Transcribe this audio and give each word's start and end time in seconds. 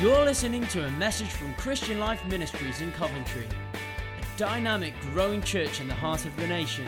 You're 0.00 0.24
listening 0.24 0.64
to 0.68 0.86
a 0.86 0.90
message 0.92 1.26
from 1.26 1.52
Christian 1.54 1.98
Life 1.98 2.24
Ministries 2.26 2.80
in 2.82 2.92
Coventry, 2.92 3.48
a 3.74 4.38
dynamic, 4.38 4.94
growing 5.12 5.42
church 5.42 5.80
in 5.80 5.88
the 5.88 5.94
heart 5.94 6.24
of 6.24 6.36
the 6.36 6.46
nation. 6.46 6.86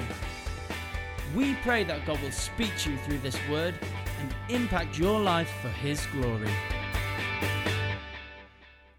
We 1.34 1.56
pray 1.56 1.82
that 1.82 2.06
God 2.06 2.22
will 2.22 2.30
speak 2.30 2.70
to 2.78 2.92
you 2.92 2.98
through 2.98 3.18
this 3.18 3.36
word 3.50 3.74
and 4.20 4.32
impact 4.48 4.96
your 4.96 5.18
life 5.18 5.50
for 5.60 5.70
His 5.70 6.06
glory. 6.12 6.52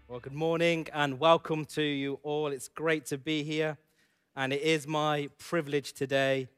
Well, 0.08 0.20
good 0.20 0.34
morning 0.34 0.88
and 0.92 1.18
welcome 1.18 1.64
to 1.64 1.82
you 1.82 2.20
all. 2.22 2.48
It's 2.48 2.68
great 2.68 3.06
to 3.06 3.16
be 3.16 3.42
here, 3.42 3.78
and 4.36 4.52
it 4.52 4.60
is 4.60 4.86
my 4.86 5.30
privilege 5.38 5.94
today 5.94 6.48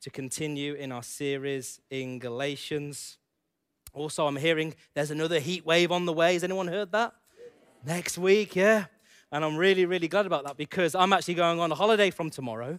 to 0.00 0.10
continue 0.10 0.74
in 0.74 0.90
our 0.90 1.04
series 1.04 1.80
in 1.90 2.18
Galatians. 2.18 3.18
Also, 3.94 4.26
I'm 4.26 4.36
hearing 4.36 4.74
there's 4.92 5.12
another 5.12 5.38
heat 5.38 5.64
wave 5.64 5.92
on 5.92 6.04
the 6.04 6.12
way. 6.12 6.34
Has 6.34 6.42
anyone 6.42 6.66
heard 6.66 6.90
that? 6.92 7.14
Next 7.86 8.18
week, 8.18 8.56
yeah. 8.56 8.86
And 9.30 9.44
I'm 9.44 9.56
really, 9.56 9.86
really 9.86 10.08
glad 10.08 10.26
about 10.26 10.44
that 10.44 10.56
because 10.56 10.94
I'm 10.94 11.12
actually 11.12 11.34
going 11.34 11.60
on 11.60 11.70
a 11.70 11.74
holiday 11.74 12.10
from 12.10 12.28
tomorrow. 12.28 12.78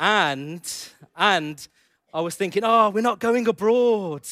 And, 0.00 0.62
and 1.16 1.68
I 2.12 2.20
was 2.20 2.34
thinking, 2.34 2.64
oh, 2.64 2.90
we're 2.90 3.02
not 3.02 3.20
going 3.20 3.46
abroad. 3.46 4.26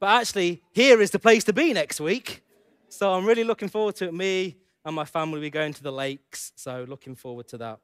But 0.00 0.20
actually, 0.20 0.62
here 0.72 1.00
is 1.00 1.10
the 1.12 1.18
place 1.18 1.44
to 1.44 1.52
be 1.52 1.72
next 1.72 2.00
week. 2.00 2.42
So 2.88 3.12
I'm 3.12 3.24
really 3.24 3.44
looking 3.44 3.68
forward 3.68 3.94
to 3.96 4.06
it. 4.06 4.14
Me 4.14 4.56
and 4.84 4.94
my 4.94 5.04
family, 5.04 5.40
we're 5.40 5.50
going 5.50 5.72
to 5.74 5.82
the 5.82 5.92
lakes. 5.92 6.52
So 6.56 6.84
looking 6.88 7.14
forward 7.14 7.48
to 7.48 7.58
that. 7.58 7.78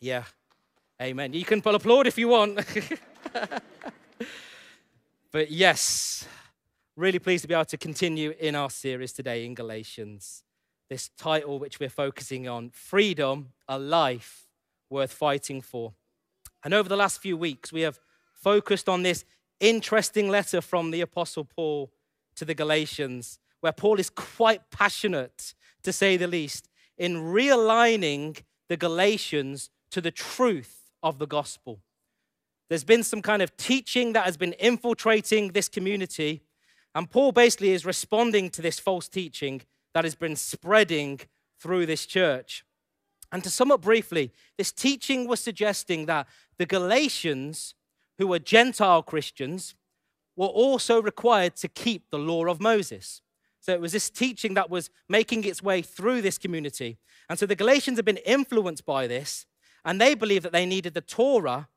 Yeah. 0.00 0.24
Amen. 1.00 1.32
You 1.32 1.44
can 1.44 1.62
applaud 1.64 2.06
if 2.06 2.18
you 2.18 2.28
want. 2.28 2.60
but 5.32 5.50
yes, 5.50 6.26
really 6.96 7.18
pleased 7.18 7.42
to 7.42 7.48
be 7.48 7.54
able 7.54 7.64
to 7.64 7.78
continue 7.78 8.34
in 8.38 8.54
our 8.54 8.68
series 8.68 9.12
today 9.12 9.46
in 9.46 9.54
Galatians. 9.54 10.42
This 10.90 11.08
title, 11.16 11.58
which 11.58 11.80
we're 11.80 11.88
focusing 11.88 12.46
on 12.46 12.68
Freedom, 12.70 13.52
a 13.66 13.78
Life 13.78 14.46
Worth 14.90 15.12
Fighting 15.12 15.62
for. 15.62 15.94
And 16.62 16.74
over 16.74 16.90
the 16.90 16.96
last 16.96 17.22
few 17.22 17.36
weeks, 17.36 17.72
we 17.72 17.80
have 17.80 17.98
focused 18.34 18.90
on 18.90 19.02
this 19.02 19.24
interesting 19.58 20.28
letter 20.28 20.60
from 20.60 20.90
the 20.90 21.00
Apostle 21.00 21.44
Paul 21.44 21.90
to 22.34 22.44
the 22.44 22.54
Galatians, 22.54 23.38
where 23.60 23.72
Paul 23.72 23.98
is 23.98 24.10
quite 24.10 24.70
passionate, 24.70 25.54
to 25.82 25.92
say 25.92 26.18
the 26.18 26.26
least, 26.26 26.68
in 26.98 27.16
realigning 27.16 28.42
the 28.68 28.76
Galatians 28.76 29.70
to 29.92 30.02
the 30.02 30.10
truth 30.10 30.90
of 31.02 31.18
the 31.18 31.26
gospel. 31.26 31.80
There's 32.68 32.84
been 32.84 33.02
some 33.02 33.22
kind 33.22 33.40
of 33.40 33.56
teaching 33.56 34.12
that 34.12 34.26
has 34.26 34.36
been 34.36 34.52
infiltrating 34.54 35.52
this 35.52 35.68
community 35.68 36.42
and 36.94 37.10
Paul 37.10 37.32
basically 37.32 37.70
is 37.70 37.86
responding 37.86 38.50
to 38.50 38.62
this 38.62 38.78
false 38.78 39.08
teaching 39.08 39.62
that 39.94 40.04
has 40.04 40.14
been 40.14 40.36
spreading 40.36 41.20
through 41.58 41.86
this 41.86 42.06
church. 42.06 42.64
And 43.30 43.42
to 43.44 43.50
sum 43.50 43.72
up 43.72 43.80
briefly, 43.80 44.30
this 44.58 44.72
teaching 44.72 45.26
was 45.26 45.40
suggesting 45.40 46.06
that 46.06 46.26
the 46.58 46.66
Galatians, 46.66 47.74
who 48.18 48.26
were 48.26 48.38
Gentile 48.38 49.02
Christians, 49.02 49.74
were 50.36 50.46
also 50.46 51.00
required 51.00 51.56
to 51.56 51.68
keep 51.68 52.10
the 52.10 52.18
law 52.18 52.46
of 52.46 52.60
Moses. 52.60 53.22
So 53.60 53.72
it 53.72 53.80
was 53.80 53.92
this 53.92 54.10
teaching 54.10 54.54
that 54.54 54.70
was 54.70 54.90
making 55.08 55.44
its 55.44 55.62
way 55.62 55.82
through 55.82 56.20
this 56.20 56.36
community. 56.36 56.98
And 57.28 57.38
so 57.38 57.46
the 57.46 57.54
Galatians 57.54 57.98
have 57.98 58.04
been 58.04 58.18
influenced 58.18 58.84
by 58.84 59.06
this, 59.06 59.46
and 59.84 60.00
they 60.00 60.14
believed 60.14 60.44
that 60.44 60.52
they 60.52 60.66
needed 60.66 60.94
the 60.94 61.00
Torah 61.00 61.68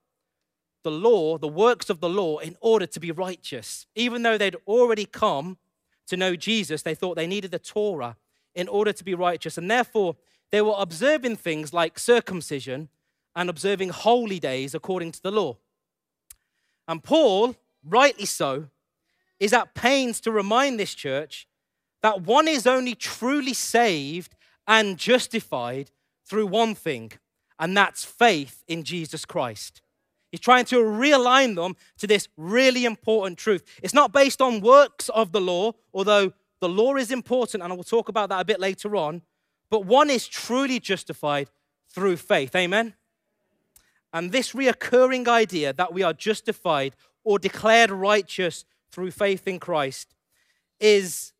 the 0.86 0.92
law, 0.92 1.38
the 1.38 1.48
works 1.48 1.90
of 1.90 2.00
the 2.00 2.08
law, 2.08 2.38
in 2.38 2.56
order 2.62 2.86
to 2.86 3.00
be 3.00 3.12
righteous. 3.12 3.88
Even 3.96 4.22
though 4.22 4.38
they'd 4.38 4.56
already 4.68 5.06
come 5.06 5.58
to 6.06 6.16
know 6.16 6.36
Jesus, 6.36 6.84
they 6.84 6.94
thought 6.96 7.16
they 7.16 7.28
needed 7.28 7.50
the 7.50 7.60
Torah 7.60 8.16
in 8.54 8.68
order 8.68 8.94
to 8.94 9.04
be 9.04 9.16
righteous. 9.16 9.58
And 9.58 9.70
therefore, 9.70 10.16
they 10.52 10.62
were 10.62 10.76
observing 10.78 11.38
things 11.38 11.74
like 11.74 11.98
circumcision 11.98 12.90
and 13.36 13.50
observing 13.50 13.90
holy 13.90 14.40
days 14.40 14.76
according 14.76 15.12
to 15.14 15.22
the 15.24 15.32
law. 15.32 15.58
And 16.88 17.04
Paul, 17.04 17.56
rightly 17.84 18.26
so, 18.26 18.68
is 19.40 19.54
at 19.54 19.74
pains 19.74 20.22
to 20.22 20.32
remind 20.32 20.80
this 20.80 20.94
church 20.94 21.48
that 22.04 22.22
one 22.22 22.48
is 22.48 22.68
only 22.68 22.94
truly 22.94 23.56
saved 23.56 24.36
and 24.68 24.98
justified 24.98 25.90
through 26.24 26.46
one 26.46 26.76
thing, 26.76 27.12
and 27.58 27.76
that's 27.76 28.06
faith 28.06 28.64
in 28.68 28.84
Jesus 28.84 29.26
Christ. 29.26 29.82
He's 30.36 30.42
trying 30.42 30.66
to 30.66 30.84
realign 30.84 31.56
them 31.56 31.78
to 31.98 32.08
this 32.08 32.28
really 32.36 32.84
important 32.84 33.38
truth. 33.38 33.64
It's 33.82 33.94
not 33.94 34.12
based 34.12 34.42
on 34.42 34.60
works 34.60 35.08
of 35.08 35.32
the 35.32 35.40
law, 35.40 35.72
although 35.94 36.34
the 36.60 36.68
law 36.68 36.98
is 36.98 37.10
important, 37.10 37.64
and 37.64 37.72
I 37.72 37.76
will 37.78 37.86
talk 37.86 38.10
about 38.10 38.28
that 38.28 38.42
a 38.42 38.44
bit 38.44 38.60
later 38.60 38.98
on. 38.98 39.22
But 39.70 39.86
one 39.86 40.10
is 40.10 40.28
truly 40.28 40.82
justified 40.82 41.50
through 41.88 42.18
faith. 42.18 42.54
Amen? 42.54 42.96
And 44.12 44.34
this 44.34 44.52
reoccurring 44.52 45.26
idea 45.30 45.72
that 45.72 45.94
we 45.94 46.04
are 46.04 46.12
justified 46.12 46.98
or 47.24 47.40
declared 47.40 47.90
righteous 47.90 48.66
through 48.92 49.12
faith 49.12 49.48
in 49.48 49.58
Christ 49.58 50.16
is 50.82 51.32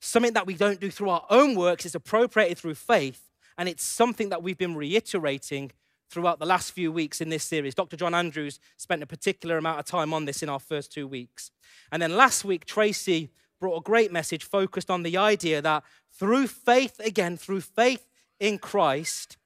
something 0.00 0.34
that 0.34 0.46
we 0.46 0.52
don't 0.52 0.80
do 0.80 0.90
through 0.90 1.08
our 1.08 1.24
own 1.30 1.54
works, 1.54 1.86
it's 1.86 1.94
appropriated 1.94 2.58
through 2.58 2.74
faith, 2.74 3.30
and 3.56 3.70
it's 3.70 3.82
something 3.82 4.28
that 4.28 4.42
we've 4.42 4.58
been 4.58 4.76
reiterating 4.76 5.72
throughout 6.14 6.38
the 6.38 6.46
last 6.46 6.70
few 6.70 6.92
weeks 6.92 7.20
in 7.20 7.28
this 7.28 7.42
series. 7.42 7.74
Dr. 7.74 7.96
John 7.96 8.14
Andrews 8.14 8.60
spent 8.76 9.02
a 9.02 9.06
particular 9.06 9.58
amount 9.58 9.80
of 9.80 9.84
time 9.84 10.14
on 10.14 10.26
this 10.26 10.44
in 10.44 10.48
our 10.48 10.60
first 10.60 10.92
two 10.92 11.08
weeks. 11.08 11.50
And 11.90 12.00
then 12.00 12.16
last 12.16 12.44
week, 12.44 12.64
Tracy 12.64 13.30
brought 13.60 13.78
a 13.78 13.82
great 13.82 14.12
message 14.12 14.44
focused 14.44 14.90
on 14.90 15.02
the 15.02 15.16
idea 15.16 15.60
that 15.60 15.82
through 16.12 16.46
faith, 16.46 17.00
again, 17.00 17.36
through 17.36 17.62
faith 17.62 18.06
in 18.38 18.58
Christ, 18.58 19.38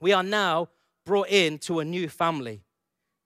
we 0.00 0.12
are 0.12 0.22
now 0.22 0.68
brought 1.04 1.28
into 1.28 1.80
a 1.80 1.84
new 1.84 2.08
family. 2.08 2.62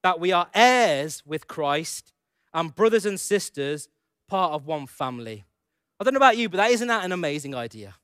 That 0.02 0.18
we 0.18 0.32
are 0.32 0.48
heirs 0.54 1.22
with 1.26 1.46
Christ 1.46 2.14
and 2.54 2.74
brothers 2.74 3.04
and 3.04 3.20
sisters, 3.20 3.88
part 4.26 4.52
of 4.52 4.66
one 4.66 4.86
family. 4.86 5.44
I 6.00 6.04
don't 6.04 6.14
know 6.14 6.18
about 6.18 6.38
you, 6.38 6.48
but 6.48 6.56
that 6.56 6.70
isn't 6.70 6.88
that 6.88 7.04
an 7.04 7.12
amazing 7.12 7.54
idea? 7.54 7.96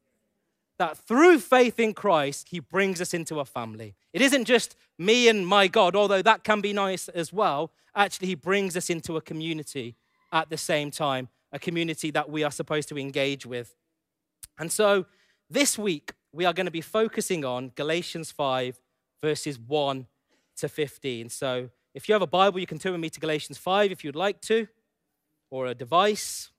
That 0.79 0.97
through 0.97 1.39
faith 1.39 1.81
in 1.81 1.95
Christ, 1.95 2.49
he 2.51 2.61
brings 2.61 3.01
us 3.01 3.15
into 3.15 3.41
a 3.41 3.45
family. 3.45 3.95
It 4.13 4.21
isn't 4.21 4.45
just 4.45 4.77
me 4.99 5.29
and 5.29 5.47
my 5.47 5.69
God, 5.69 5.97
although 5.97 6.23
that 6.23 6.45
can 6.45 6.61
be 6.61 6.73
nice 6.73 7.09
as 7.09 7.33
well. 7.33 7.73
Actually, 7.95 8.29
he 8.29 8.35
brings 8.35 8.77
us 8.77 8.91
into 8.91 9.17
a 9.17 9.23
community 9.23 9.97
at 10.33 10.51
the 10.51 10.57
same 10.57 10.91
time, 10.91 11.29
a 11.53 11.59
community 11.59 12.11
that 12.11 12.29
we 12.29 12.45
are 12.45 12.51
supposed 12.51 12.89
to 12.91 12.99
engage 12.99 13.47
with. 13.47 13.75
And 14.59 14.71
so 14.71 15.07
this 15.49 15.79
week, 15.79 16.13
we 16.33 16.45
are 16.45 16.53
going 16.53 16.67
to 16.67 16.73
be 16.73 16.83
focusing 16.83 17.45
on 17.45 17.73
Galatians 17.75 18.31
5, 18.31 18.79
verses 19.23 19.59
1 19.59 20.07
to 20.59 20.69
15. 20.69 21.31
So 21.31 21.71
if 21.95 22.09
you 22.09 22.13
have 22.13 22.23
a 22.23 22.27
Bible, 22.27 22.61
you 22.61 22.67
can 22.67 22.79
turn 22.79 22.93
with 22.93 23.01
me 23.01 23.11
to 23.11 23.21
Galatians 23.21 23.57
5 23.57 23.91
if 23.91 24.05
you'd 24.05 24.17
like 24.17 24.41
to, 24.43 24.69
or 25.51 25.67
a 25.67 25.75
device. 25.75 26.51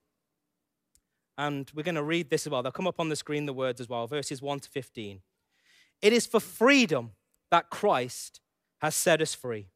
And 1.38 1.72
we're 1.76 1.84
going 1.84 1.96
to 1.96 2.04
read 2.04 2.30
this 2.30 2.48
as 2.48 2.52
well. 2.52 2.64
They'll 2.64 2.72
come 2.72 2.88
up 2.88 3.00
on 3.00 3.10
the 3.10 3.16
screen, 3.16 3.46
the 3.46 3.54
words 3.54 3.80
as 3.80 3.88
well, 3.88 4.08
verses 4.08 4.42
1 4.42 4.62
to 4.62 4.70
15. 4.70 5.22
It 6.02 6.14
is 6.14 6.26
for 6.26 6.40
freedom 6.40 7.12
that 7.52 7.70
Christ 7.70 8.42
has 8.82 8.96
set 8.96 9.22
us 9.22 9.34
free. 9.34 9.68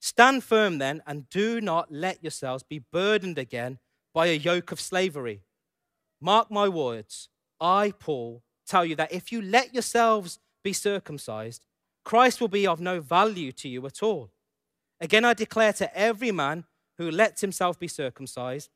Stand 0.00 0.44
firm 0.44 0.78
then, 0.78 1.02
and 1.06 1.28
do 1.30 1.60
not 1.60 1.90
let 1.90 2.22
yourselves 2.22 2.62
be 2.62 2.78
burdened 2.78 3.38
again 3.38 3.78
by 4.12 4.26
a 4.26 4.36
yoke 4.36 4.70
of 4.70 4.80
slavery. 4.80 5.42
Mark 6.20 6.50
my 6.50 6.68
words, 6.68 7.28
I, 7.60 7.92
Paul, 7.98 8.42
tell 8.66 8.84
you 8.84 8.96
that 8.96 9.12
if 9.12 9.32
you 9.32 9.40
let 9.40 9.72
yourselves 9.72 10.38
be 10.62 10.72
circumcised, 10.72 11.66
Christ 12.04 12.40
will 12.40 12.48
be 12.48 12.66
of 12.66 12.80
no 12.80 13.00
value 13.00 13.50
to 13.52 13.68
you 13.68 13.84
at 13.86 14.02
all. 14.02 14.30
Again, 15.00 15.24
I 15.24 15.34
declare 15.34 15.72
to 15.74 15.98
every 15.98 16.30
man 16.30 16.64
who 16.98 17.10
lets 17.10 17.40
himself 17.40 17.78
be 17.78 17.88
circumcised 17.88 18.70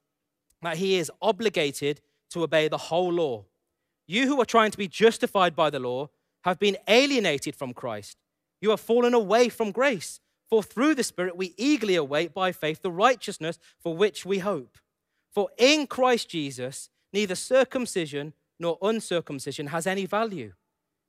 that 0.62 0.78
he 0.78 0.96
is 0.96 1.10
obligated 1.22 2.00
to 2.30 2.42
obey 2.42 2.68
the 2.68 2.78
whole 2.78 3.12
law. 3.12 3.44
You 4.06 4.26
who 4.26 4.40
are 4.40 4.46
trying 4.46 4.70
to 4.70 4.78
be 4.78 4.88
justified 4.88 5.54
by 5.54 5.70
the 5.70 5.78
law 5.80 6.10
have 6.44 6.58
been 6.58 6.76
alienated 6.88 7.54
from 7.54 7.74
Christ. 7.74 8.16
You 8.60 8.70
have 8.70 8.80
fallen 8.80 9.14
away 9.14 9.48
from 9.48 9.70
grace. 9.70 10.20
For 10.48 10.62
through 10.62 10.94
the 10.94 11.04
Spirit 11.04 11.36
we 11.36 11.54
eagerly 11.58 11.94
await 11.94 12.32
by 12.32 12.52
faith 12.52 12.80
the 12.80 12.90
righteousness 12.90 13.58
for 13.78 13.94
which 13.94 14.24
we 14.24 14.38
hope. 14.38 14.78
For 15.30 15.50
in 15.58 15.86
Christ 15.86 16.30
Jesus, 16.30 16.88
neither 17.12 17.34
circumcision 17.34 18.32
nor 18.58 18.78
uncircumcision 18.80 19.68
has 19.68 19.86
any 19.86 20.06
value. 20.06 20.54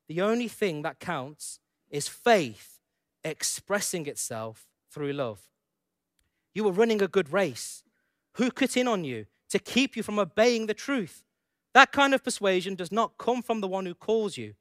The 0.07 0.21
only 0.21 0.47
thing 0.47 0.81
that 0.81 0.99
counts 0.99 1.59
is 1.89 2.07
faith 2.07 2.79
expressing 3.23 4.07
itself 4.07 4.67
through 4.91 5.13
love. 5.13 5.39
You 6.53 6.63
were 6.65 6.71
running 6.71 7.01
a 7.01 7.07
good 7.07 7.31
race. 7.31 7.83
Who 8.33 8.51
cut 8.51 8.75
in 8.75 8.87
on 8.87 9.03
you? 9.03 9.25
To 9.49 9.59
keep 9.59 9.95
you 9.95 10.03
from 10.03 10.19
obeying 10.19 10.67
the 10.67 10.73
truth. 10.73 11.23
That 11.73 11.91
kind 11.91 12.13
of 12.13 12.23
persuasion 12.23 12.75
does 12.75 12.91
not 12.91 13.17
come 13.17 13.41
from 13.41 13.61
the 13.61 13.67
one 13.67 13.85
who 13.85 13.93
calls 13.93 14.37
you. 14.37 14.55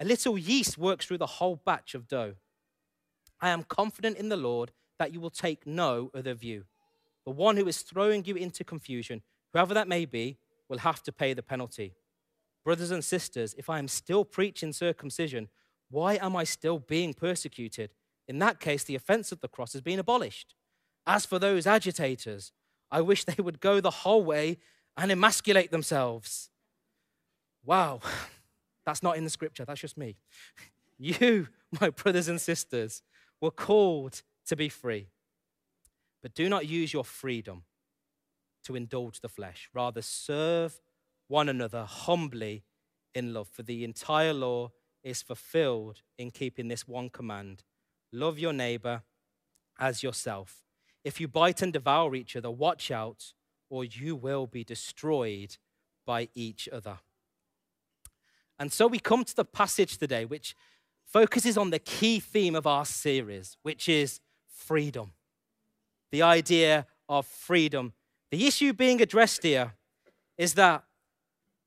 A 0.00 0.04
little 0.04 0.36
yeast 0.36 0.78
works 0.78 1.06
through 1.06 1.18
the 1.18 1.26
whole 1.26 1.60
batch 1.64 1.94
of 1.94 2.08
dough. 2.08 2.34
I 3.40 3.50
am 3.50 3.64
confident 3.64 4.16
in 4.16 4.28
the 4.28 4.36
Lord 4.36 4.72
that 4.98 5.12
you 5.12 5.20
will 5.20 5.30
take 5.30 5.66
no 5.66 6.10
other 6.14 6.34
view. 6.34 6.64
The 7.24 7.32
one 7.32 7.56
who 7.56 7.66
is 7.66 7.82
throwing 7.82 8.24
you 8.24 8.36
into 8.36 8.64
confusion, 8.64 9.22
whoever 9.52 9.74
that 9.74 9.88
may 9.88 10.04
be, 10.04 10.38
will 10.68 10.78
have 10.78 11.02
to 11.04 11.12
pay 11.12 11.34
the 11.34 11.42
penalty. 11.42 11.94
Brothers 12.64 12.90
and 12.90 13.04
sisters, 13.04 13.54
if 13.58 13.68
I 13.68 13.78
am 13.78 13.88
still 13.88 14.24
preaching 14.24 14.72
circumcision, 14.72 15.48
why 15.90 16.14
am 16.14 16.34
I 16.34 16.44
still 16.44 16.78
being 16.78 17.12
persecuted? 17.12 17.90
In 18.26 18.38
that 18.38 18.60
case, 18.60 18.84
the 18.84 18.94
offense 18.94 19.32
of 19.32 19.40
the 19.40 19.48
cross 19.48 19.74
has 19.74 19.82
been 19.82 19.98
abolished. 19.98 20.54
As 21.06 21.26
for 21.26 21.38
those 21.38 21.66
agitators, 21.66 22.52
I 22.90 23.00
wish 23.00 23.24
they 23.24 23.42
would 23.42 23.60
go 23.60 23.80
the 23.80 23.90
whole 23.90 24.24
way 24.24 24.58
and 24.96 25.10
emasculate 25.10 25.70
themselves. 25.70 26.50
Wow, 27.64 28.00
that's 28.86 29.02
not 29.02 29.16
in 29.16 29.24
the 29.24 29.30
scripture, 29.30 29.64
that's 29.64 29.80
just 29.80 29.96
me. 29.96 30.16
You, 30.96 31.48
my 31.80 31.90
brothers 31.90 32.28
and 32.28 32.40
sisters, 32.40 33.02
were 33.40 33.50
called 33.50 34.22
to 34.46 34.54
be 34.54 34.68
free. 34.68 35.08
But 36.22 36.34
do 36.34 36.48
not 36.48 36.68
use 36.68 36.92
your 36.92 37.04
freedom 37.04 37.64
to 38.62 38.76
indulge 38.76 39.20
the 39.20 39.28
flesh. 39.28 39.68
Rather, 39.74 40.02
serve 40.02 40.80
one 41.26 41.48
another 41.48 41.84
humbly 41.84 42.62
in 43.12 43.34
love. 43.34 43.48
For 43.48 43.64
the 43.64 43.84
entire 43.84 44.32
law 44.32 44.70
is 45.02 45.20
fulfilled 45.20 46.02
in 46.16 46.30
keeping 46.30 46.68
this 46.68 46.86
one 46.86 47.10
command 47.10 47.64
love 48.12 48.38
your 48.38 48.52
neighbor 48.52 49.02
as 49.78 50.02
yourself. 50.02 50.62
If 51.04 51.20
you 51.20 51.28
bite 51.28 51.62
and 51.62 51.72
devour 51.72 52.14
each 52.14 52.34
other, 52.34 52.50
watch 52.50 52.90
out, 52.90 53.32
or 53.68 53.84
you 53.84 54.16
will 54.16 54.46
be 54.46 54.64
destroyed 54.64 55.56
by 56.06 56.28
each 56.34 56.68
other. 56.70 56.98
And 58.58 58.72
so 58.72 58.86
we 58.86 58.98
come 58.98 59.24
to 59.24 59.36
the 59.36 59.44
passage 59.44 59.98
today, 59.98 60.24
which 60.24 60.56
focuses 61.04 61.58
on 61.58 61.70
the 61.70 61.78
key 61.78 62.20
theme 62.20 62.54
of 62.54 62.66
our 62.66 62.84
series, 62.84 63.56
which 63.62 63.88
is 63.88 64.20
freedom. 64.48 65.12
The 66.10 66.22
idea 66.22 66.86
of 67.08 67.26
freedom. 67.26 67.92
The 68.30 68.46
issue 68.46 68.72
being 68.72 69.02
addressed 69.02 69.42
here 69.42 69.74
is 70.38 70.54
that 70.54 70.84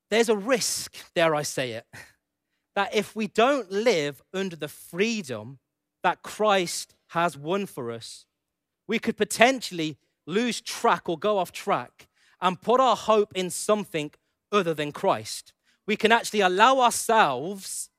there's 0.10 0.30
a 0.30 0.36
risk, 0.36 0.96
dare 1.16 1.36
I 1.36 1.44
say 1.44 1.72
it, 1.72 1.86
that 2.76 2.96
if 2.96 3.16
we 3.16 3.28
don't 3.28 3.72
live 3.72 4.22
under 4.34 4.56
the 4.56 4.68
freedom 4.68 5.60
that 6.04 6.22
Christ 6.22 6.96
has 7.08 7.38
won 7.38 7.66
for 7.66 7.92
us, 7.92 8.26
we 8.88 9.00
could 9.00 9.18
potentially 9.18 9.98
lose 10.26 10.62
track 10.62 11.10
or 11.10 11.18
go 11.18 11.38
off 11.38 11.52
track 11.52 12.08
and 12.42 12.62
put 12.62 12.80
our 12.80 12.96
hope 12.96 13.32
in 13.36 13.50
something 13.50 14.12
other 14.52 14.74
than 14.74 14.92
Christ. 14.92 15.54
We 15.86 15.96
can 15.96 16.12
actually 16.12 16.42
allow 16.42 16.80
ourselves 16.80 17.90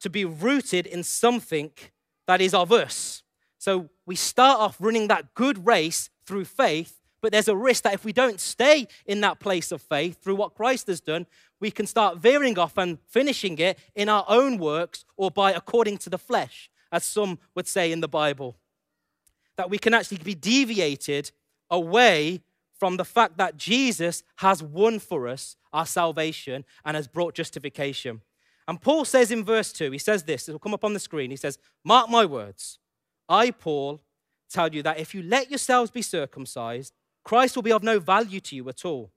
to 0.00 0.10
be 0.10 0.24
rooted 0.24 0.86
in 0.86 1.02
something 1.02 1.70
that 2.26 2.40
is 2.40 2.54
of 2.54 2.72
us. 2.72 3.22
So 3.58 3.90
we 4.06 4.16
start 4.16 4.60
off 4.60 4.76
running 4.80 5.08
that 5.08 5.34
good 5.34 5.66
race 5.66 6.10
through 6.26 6.44
faith, 6.44 7.00
but 7.20 7.32
there's 7.32 7.48
a 7.48 7.56
risk 7.56 7.84
that 7.84 7.94
if 7.94 8.04
we 8.04 8.12
don't 8.12 8.40
stay 8.40 8.88
in 9.06 9.20
that 9.20 9.38
place 9.38 9.70
of 9.72 9.80
faith 9.80 10.22
through 10.22 10.34
what 10.36 10.54
Christ 10.54 10.88
has 10.88 11.00
done, 11.00 11.26
we 11.60 11.70
can 11.70 11.86
start 11.86 12.18
veering 12.18 12.58
off 12.58 12.76
and 12.76 12.98
finishing 13.08 13.58
it 13.58 13.78
in 13.94 14.08
our 14.08 14.24
own 14.28 14.58
works 14.58 15.04
or 15.16 15.30
by 15.30 15.52
according 15.52 15.98
to 15.98 16.10
the 16.10 16.18
flesh, 16.18 16.68
as 16.90 17.04
some 17.04 17.38
would 17.54 17.68
say 17.68 17.92
in 17.92 18.00
the 18.00 18.08
Bible 18.08 18.56
that 19.56 19.70
we 19.70 19.78
can 19.78 19.94
actually 19.94 20.18
be 20.18 20.34
deviated 20.34 21.30
away 21.70 22.40
from 22.78 22.96
the 22.96 23.04
fact 23.04 23.38
that 23.38 23.56
Jesus 23.56 24.22
has 24.36 24.62
won 24.62 24.98
for 24.98 25.28
us 25.28 25.56
our 25.72 25.86
salvation 25.86 26.64
and 26.84 26.96
has 26.96 27.06
brought 27.06 27.34
justification. 27.34 28.20
And 28.66 28.80
Paul 28.80 29.04
says 29.04 29.30
in 29.30 29.44
verse 29.44 29.72
2, 29.72 29.90
he 29.90 29.98
says 29.98 30.24
this, 30.24 30.48
it 30.48 30.52
will 30.52 30.58
come 30.58 30.74
up 30.74 30.84
on 30.84 30.92
the 30.92 31.00
screen. 31.00 31.30
He 31.30 31.36
says, 31.36 31.58
Mark 31.84 32.08
my 32.08 32.24
words. 32.24 32.78
I, 33.28 33.50
Paul, 33.50 34.02
tell 34.50 34.74
you 34.74 34.82
that 34.82 34.98
if 34.98 35.14
you 35.14 35.22
let 35.22 35.50
yourselves 35.50 35.90
be 35.90 36.02
circumcised, 36.02 36.92
Christ 37.24 37.56
will 37.56 37.62
be 37.62 37.72
of 37.72 37.82
no 37.82 37.98
value 37.98 38.40
to 38.40 38.56
you 38.56 38.68
at 38.68 38.84
all. 38.84 39.12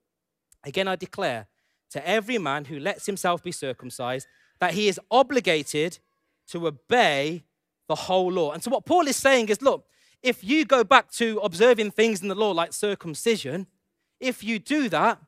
Again, 0.63 0.87
I 0.87 0.95
declare 0.95 1.47
to 1.91 2.07
every 2.07 2.37
man 2.37 2.65
who 2.65 2.79
lets 2.79 3.05
himself 3.05 3.43
be 3.43 3.51
circumcised 3.51 4.27
that 4.59 4.73
he 4.73 4.87
is 4.87 4.99
obligated 5.11 5.99
to 6.47 6.67
obey 6.67 7.43
the 7.87 7.95
whole 7.95 8.31
law. 8.31 8.51
And 8.51 8.63
so, 8.63 8.71
what 8.71 8.85
Paul 8.85 9.07
is 9.07 9.15
saying 9.15 9.49
is 9.49 9.61
look, 9.61 9.85
if 10.25 10.43
you 10.43 10.65
go 10.65 10.83
back 10.83 11.11
to 11.11 11.39
observing 11.43 11.91
things 11.91 12.21
in 12.21 12.27
the 12.29 12.35
law 12.35 12.49
like 12.49 12.73
circumcision, 12.73 13.67
if 14.19 14.43
you 14.43 14.57
do 14.57 14.89
that, 14.89 15.19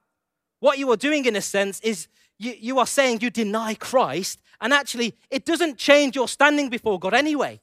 what 0.60 0.80
you 0.80 0.90
are 0.92 0.98
doing 0.98 1.26
in 1.26 1.36
a 1.36 1.42
sense 1.42 1.80
is 1.82 2.08
you, 2.40 2.56
you 2.60 2.80
are 2.80 2.88
saying 2.88 3.20
you 3.22 3.30
deny 3.30 3.76
Christ, 3.76 4.42
and 4.60 4.74
actually, 4.74 5.16
it 5.30 5.46
doesn't 5.46 5.78
change 5.78 6.16
your 6.16 6.28
standing 6.28 6.70
before 6.70 7.00
God 7.00 7.14
anyway. 7.14 7.62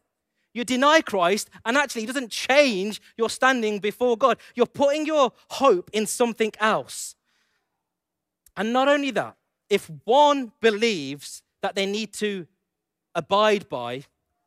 You 0.52 0.64
deny 0.64 1.00
Christ, 1.00 1.50
and 1.64 1.76
actually, 1.76 2.04
it 2.04 2.06
doesn't 2.06 2.30
change 2.30 3.02
your 3.16 3.28
standing 3.28 3.80
before 3.80 4.16
God. 4.16 4.38
You're 4.54 4.66
putting 4.66 5.04
your 5.04 5.32
hope 5.50 5.90
in 5.92 6.06
something 6.06 6.52
else. 6.60 7.16
And 8.56 8.72
not 8.72 8.86
only 8.86 9.10
that, 9.10 9.36
if 9.68 9.90
one 10.04 10.52
believes 10.60 11.42
that 11.62 11.74
they 11.74 11.86
need 11.86 12.12
to 12.14 12.46
abide 13.12 13.68
by 13.68 14.04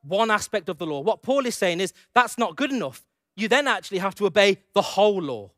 one 0.08 0.32
aspect 0.32 0.70
of 0.70 0.78
the 0.78 0.86
law. 0.86 1.02
What 1.02 1.22
Paul 1.22 1.46
is 1.46 1.56
saying 1.56 1.80
is 1.80 1.94
that's 2.14 2.38
not 2.38 2.56
good 2.56 2.72
enough. 2.72 3.04
You 3.36 3.48
then 3.48 3.68
actually 3.68 4.00
have 4.00 4.16
to 4.16 4.26
obey 4.26 4.58
the 4.74 4.82
whole 4.82 5.22
law. 5.22 5.52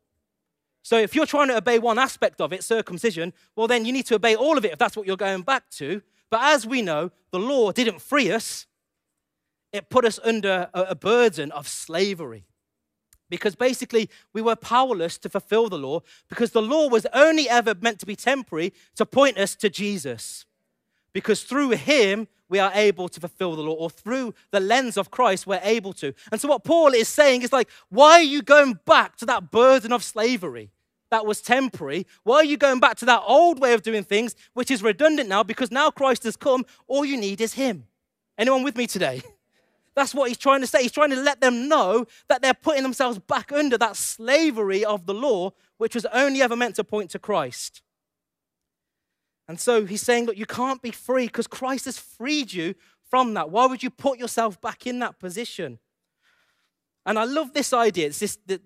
So 0.82 0.98
if 0.98 1.16
you're 1.16 1.26
trying 1.26 1.50
to 1.50 1.58
obey 1.58 1.80
one 1.80 2.00
aspect 2.00 2.42
of 2.42 2.52
it, 2.54 2.64
circumcision, 2.64 3.34
well, 3.56 3.68
then 3.68 3.86
you 3.86 3.92
need 3.92 4.06
to 4.08 4.16
obey 4.16 4.36
all 4.36 4.58
of 4.58 4.66
it 4.66 4.72
if 4.72 4.80
that's 4.80 4.98
what 4.98 5.06
you're 5.06 5.18
going 5.18 5.42
back 5.42 5.70
to. 5.72 6.02
But 6.30 6.42
as 6.44 6.66
we 6.66 6.82
know, 6.82 7.12
the 7.32 7.40
law 7.40 7.72
didn't 7.72 8.02
free 8.02 8.32
us, 8.32 8.66
it 9.72 9.90
put 9.90 10.06
us 10.06 10.20
under 10.24 10.70
a 10.74 10.96
burden 10.96 11.52
of 11.52 11.68
slavery. 11.68 12.46
Because 13.30 13.54
basically, 13.54 14.10
we 14.34 14.42
were 14.42 14.56
powerless 14.56 15.20
to 15.20 15.30
fulfill 15.30 15.70
the 15.70 15.78
law 15.78 16.02
because 16.28 16.52
the 16.52 16.62
law 16.62 16.88
was 16.88 17.06
only 17.14 17.48
ever 17.48 17.76
meant 17.80 18.00
to 18.00 18.08
be 18.08 18.16
temporary 18.16 18.74
to 18.96 19.06
point 19.06 19.38
us 19.38 19.56
to 19.58 19.70
Jesus. 19.70 20.46
Because 21.14 21.44
through 21.44 21.72
him, 21.72 22.28
we 22.50 22.60
are 22.60 22.72
able 22.74 23.08
to 23.10 23.20
fulfill 23.20 23.56
the 23.56 23.62
law, 23.62 23.74
or 23.74 23.90
through 23.90 24.34
the 24.52 24.60
lens 24.60 24.98
of 24.98 25.12
Christ, 25.12 25.48
we're 25.48 25.62
able 25.64 25.94
to. 25.94 26.14
And 26.32 26.42
so, 26.42 26.48
what 26.48 26.64
Paul 26.64 26.94
is 26.94 27.08
saying 27.08 27.44
is 27.44 27.54
like, 27.54 27.70
why 27.90 28.14
are 28.14 28.22
you 28.22 28.42
going 28.42 28.80
back 28.86 29.16
to 29.18 29.26
that 29.28 29.52
burden 29.52 29.94
of 29.94 30.04
slavery? 30.04 30.72
That 31.12 31.26
was 31.26 31.42
temporary. 31.42 32.06
Why 32.24 32.38
are 32.38 32.46
you 32.46 32.58
going 32.58 32.80
back 32.80 32.98
to 32.98 33.06
that 33.06 33.24
old 33.26 33.60
way 33.60 33.74
of 33.74 33.82
doing 33.82 34.04
things, 34.04 34.36
which 34.54 34.70
is 34.70 34.84
redundant 34.84 35.28
now 35.30 35.44
because 35.44 35.72
now 35.72 35.90
Christ 35.90 36.24
has 36.24 36.36
come? 36.36 36.66
All 36.88 37.04
you 37.06 37.18
need 37.18 37.42
is 37.42 37.54
Him. 37.54 37.86
Anyone 38.38 38.64
with 38.64 38.78
me 38.78 38.88
today? 38.88 39.22
That's 39.96 40.16
what 40.16 40.30
he's 40.30 40.38
trying 40.38 40.62
to 40.62 40.68
say. 40.68 40.82
He's 40.84 40.94
trying 40.94 41.10
to 41.10 41.18
let 41.18 41.42
them 41.42 41.68
know 41.68 42.06
that 42.30 42.42
they're 42.42 42.54
putting 42.54 42.84
themselves 42.84 43.20
back 43.20 43.52
under 43.52 43.78
that 43.80 43.98
slavery 43.98 44.86
of 44.86 45.06
the 45.06 45.14
law, 45.14 45.52
which 45.78 45.94
was 45.94 46.06
only 46.14 46.42
ever 46.42 46.56
meant 46.56 46.76
to 46.76 46.86
point 46.86 47.10
to 47.12 47.20
Christ. 47.20 47.82
And 49.50 49.60
so 49.60 49.84
he's 49.84 50.04
saying, 50.04 50.28
look, 50.28 50.38
you 50.38 50.46
can't 50.46 50.80
be 50.80 50.92
free 50.92 51.26
because 51.26 51.48
Christ 51.48 51.86
has 51.86 51.98
freed 51.98 52.54
you 52.54 52.76
from 53.10 53.34
that. 53.34 53.50
Why 53.50 53.66
would 53.66 53.82
you 53.82 53.90
put 53.90 54.20
yourself 54.20 54.62
back 54.62 54.86
in 54.86 55.00
that 55.00 55.20
position? 55.20 55.80
And 57.04 57.18
I 57.18 57.24
love 57.24 57.54
this 57.54 57.74
idea. 57.74 58.06
It's 58.08 58.20
this, 58.20 58.38
the, 58.46 58.62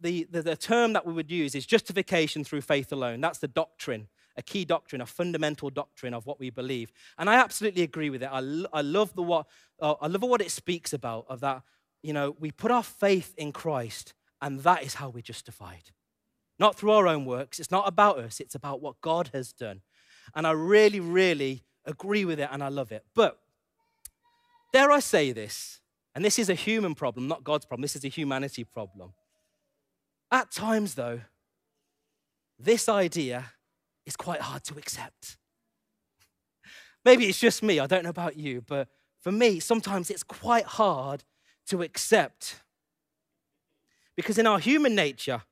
the, 0.00 0.26
the, 0.28 0.40
the 0.40 0.56
term 0.56 0.92
that 0.94 1.06
we 1.06 1.12
would 1.12 1.30
use 1.30 1.54
is 1.54 1.64
justification 1.64 2.42
through 2.42 2.62
faith 2.62 2.90
alone. 2.90 3.20
That's 3.20 3.38
the 3.38 3.46
doctrine, 3.46 4.08
a 4.36 4.42
key 4.42 4.64
doctrine, 4.64 5.00
a 5.00 5.06
fundamental 5.06 5.70
doctrine 5.70 6.12
of 6.12 6.26
what 6.26 6.40
we 6.40 6.50
believe. 6.50 6.90
And 7.16 7.30
I 7.30 7.36
absolutely 7.36 7.82
agree 7.82 8.10
with 8.10 8.24
it. 8.24 8.28
I, 8.32 8.38
I, 8.72 8.80
love, 8.80 9.14
the 9.14 9.22
what, 9.22 9.46
uh, 9.80 9.94
I 10.00 10.08
love 10.08 10.22
what 10.22 10.40
it 10.40 10.50
speaks 10.50 10.92
about, 10.92 11.26
of 11.28 11.38
that, 11.40 11.62
you 12.02 12.12
know, 12.12 12.34
we 12.40 12.50
put 12.50 12.72
our 12.72 12.82
faith 12.82 13.34
in 13.38 13.52
Christ, 13.52 14.14
and 14.42 14.58
that 14.60 14.82
is 14.82 14.94
how 14.94 15.10
we're 15.10 15.22
justified. 15.22 15.92
Not 16.58 16.74
through 16.74 16.90
our 16.90 17.06
own 17.06 17.24
works. 17.24 17.60
It's 17.60 17.70
not 17.70 17.86
about 17.86 18.18
us, 18.18 18.40
it's 18.40 18.56
about 18.56 18.80
what 18.80 19.00
God 19.00 19.30
has 19.32 19.52
done. 19.52 19.82
And 20.34 20.46
I 20.46 20.52
really, 20.52 21.00
really 21.00 21.64
agree 21.84 22.24
with 22.24 22.40
it 22.40 22.48
and 22.50 22.62
I 22.62 22.68
love 22.68 22.92
it. 22.92 23.04
But 23.14 23.38
dare 24.72 24.90
I 24.90 25.00
say 25.00 25.32
this, 25.32 25.80
and 26.14 26.24
this 26.24 26.38
is 26.38 26.48
a 26.48 26.54
human 26.54 26.94
problem, 26.94 27.28
not 27.28 27.44
God's 27.44 27.66
problem, 27.66 27.82
this 27.82 27.96
is 27.96 28.04
a 28.04 28.08
humanity 28.08 28.64
problem. 28.64 29.12
At 30.30 30.50
times, 30.50 30.94
though, 30.94 31.20
this 32.58 32.88
idea 32.88 33.52
is 34.06 34.16
quite 34.16 34.40
hard 34.40 34.64
to 34.64 34.78
accept. 34.78 35.36
Maybe 37.04 37.26
it's 37.26 37.38
just 37.38 37.62
me, 37.62 37.78
I 37.80 37.86
don't 37.86 38.04
know 38.04 38.10
about 38.10 38.36
you, 38.36 38.62
but 38.62 38.88
for 39.20 39.32
me, 39.32 39.60
sometimes 39.60 40.10
it's 40.10 40.22
quite 40.22 40.64
hard 40.64 41.24
to 41.68 41.82
accept. 41.82 42.62
Because 44.16 44.38
in 44.38 44.46
our 44.46 44.58
human 44.58 44.94
nature, 44.94 45.42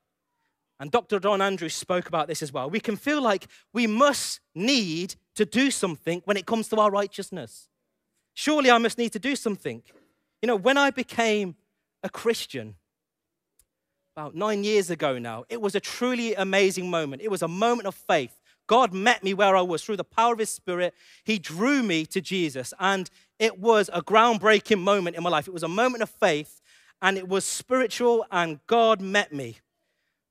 and 0.79 0.91
Dr. 0.91 1.19
Don 1.19 1.41
Andrews 1.41 1.73
spoke 1.73 2.07
about 2.07 2.27
this 2.27 2.41
as 2.41 2.51
well. 2.51 2.69
We 2.69 2.79
can 2.79 2.95
feel 2.95 3.21
like 3.21 3.47
we 3.73 3.87
must 3.87 4.39
need 4.55 5.15
to 5.35 5.45
do 5.45 5.71
something 5.71 6.21
when 6.25 6.37
it 6.37 6.45
comes 6.45 6.67
to 6.69 6.77
our 6.77 6.91
righteousness. 6.91 7.69
Surely 8.33 8.71
I 8.71 8.77
must 8.77 8.97
need 8.97 9.13
to 9.13 9.19
do 9.19 9.35
something. 9.35 9.83
You 10.41 10.47
know, 10.47 10.55
when 10.55 10.77
I 10.77 10.89
became 10.89 11.55
a 12.03 12.09
Christian, 12.09 12.75
about 14.15 14.35
nine 14.35 14.63
years 14.63 14.91
ago 14.91 15.17
now, 15.17 15.43
it 15.49 15.59
was 15.59 15.73
a 15.73 15.79
truly 15.79 16.35
amazing 16.35 16.89
moment. 16.89 17.21
It 17.21 17.31
was 17.31 17.41
a 17.41 17.47
moment 17.47 17.87
of 17.87 17.95
faith. 17.95 18.39
God 18.67 18.93
met 18.93 19.23
me 19.23 19.33
where 19.33 19.55
I 19.55 19.61
was 19.61 19.83
through 19.83 19.97
the 19.97 20.03
power 20.03 20.33
of 20.33 20.39
His 20.39 20.51
Spirit. 20.51 20.93
He 21.23 21.39
drew 21.39 21.81
me 21.81 22.05
to 22.07 22.21
Jesus, 22.21 22.73
and 22.79 23.09
it 23.39 23.59
was 23.59 23.89
a 23.91 24.01
groundbreaking 24.01 24.79
moment 24.79 25.15
in 25.15 25.23
my 25.23 25.29
life. 25.29 25.47
It 25.47 25.53
was 25.53 25.63
a 25.63 25.67
moment 25.67 26.03
of 26.03 26.09
faith, 26.09 26.61
and 27.01 27.17
it 27.17 27.27
was 27.27 27.43
spiritual, 27.43 28.25
and 28.31 28.59
God 28.67 29.01
met 29.01 29.33
me. 29.33 29.57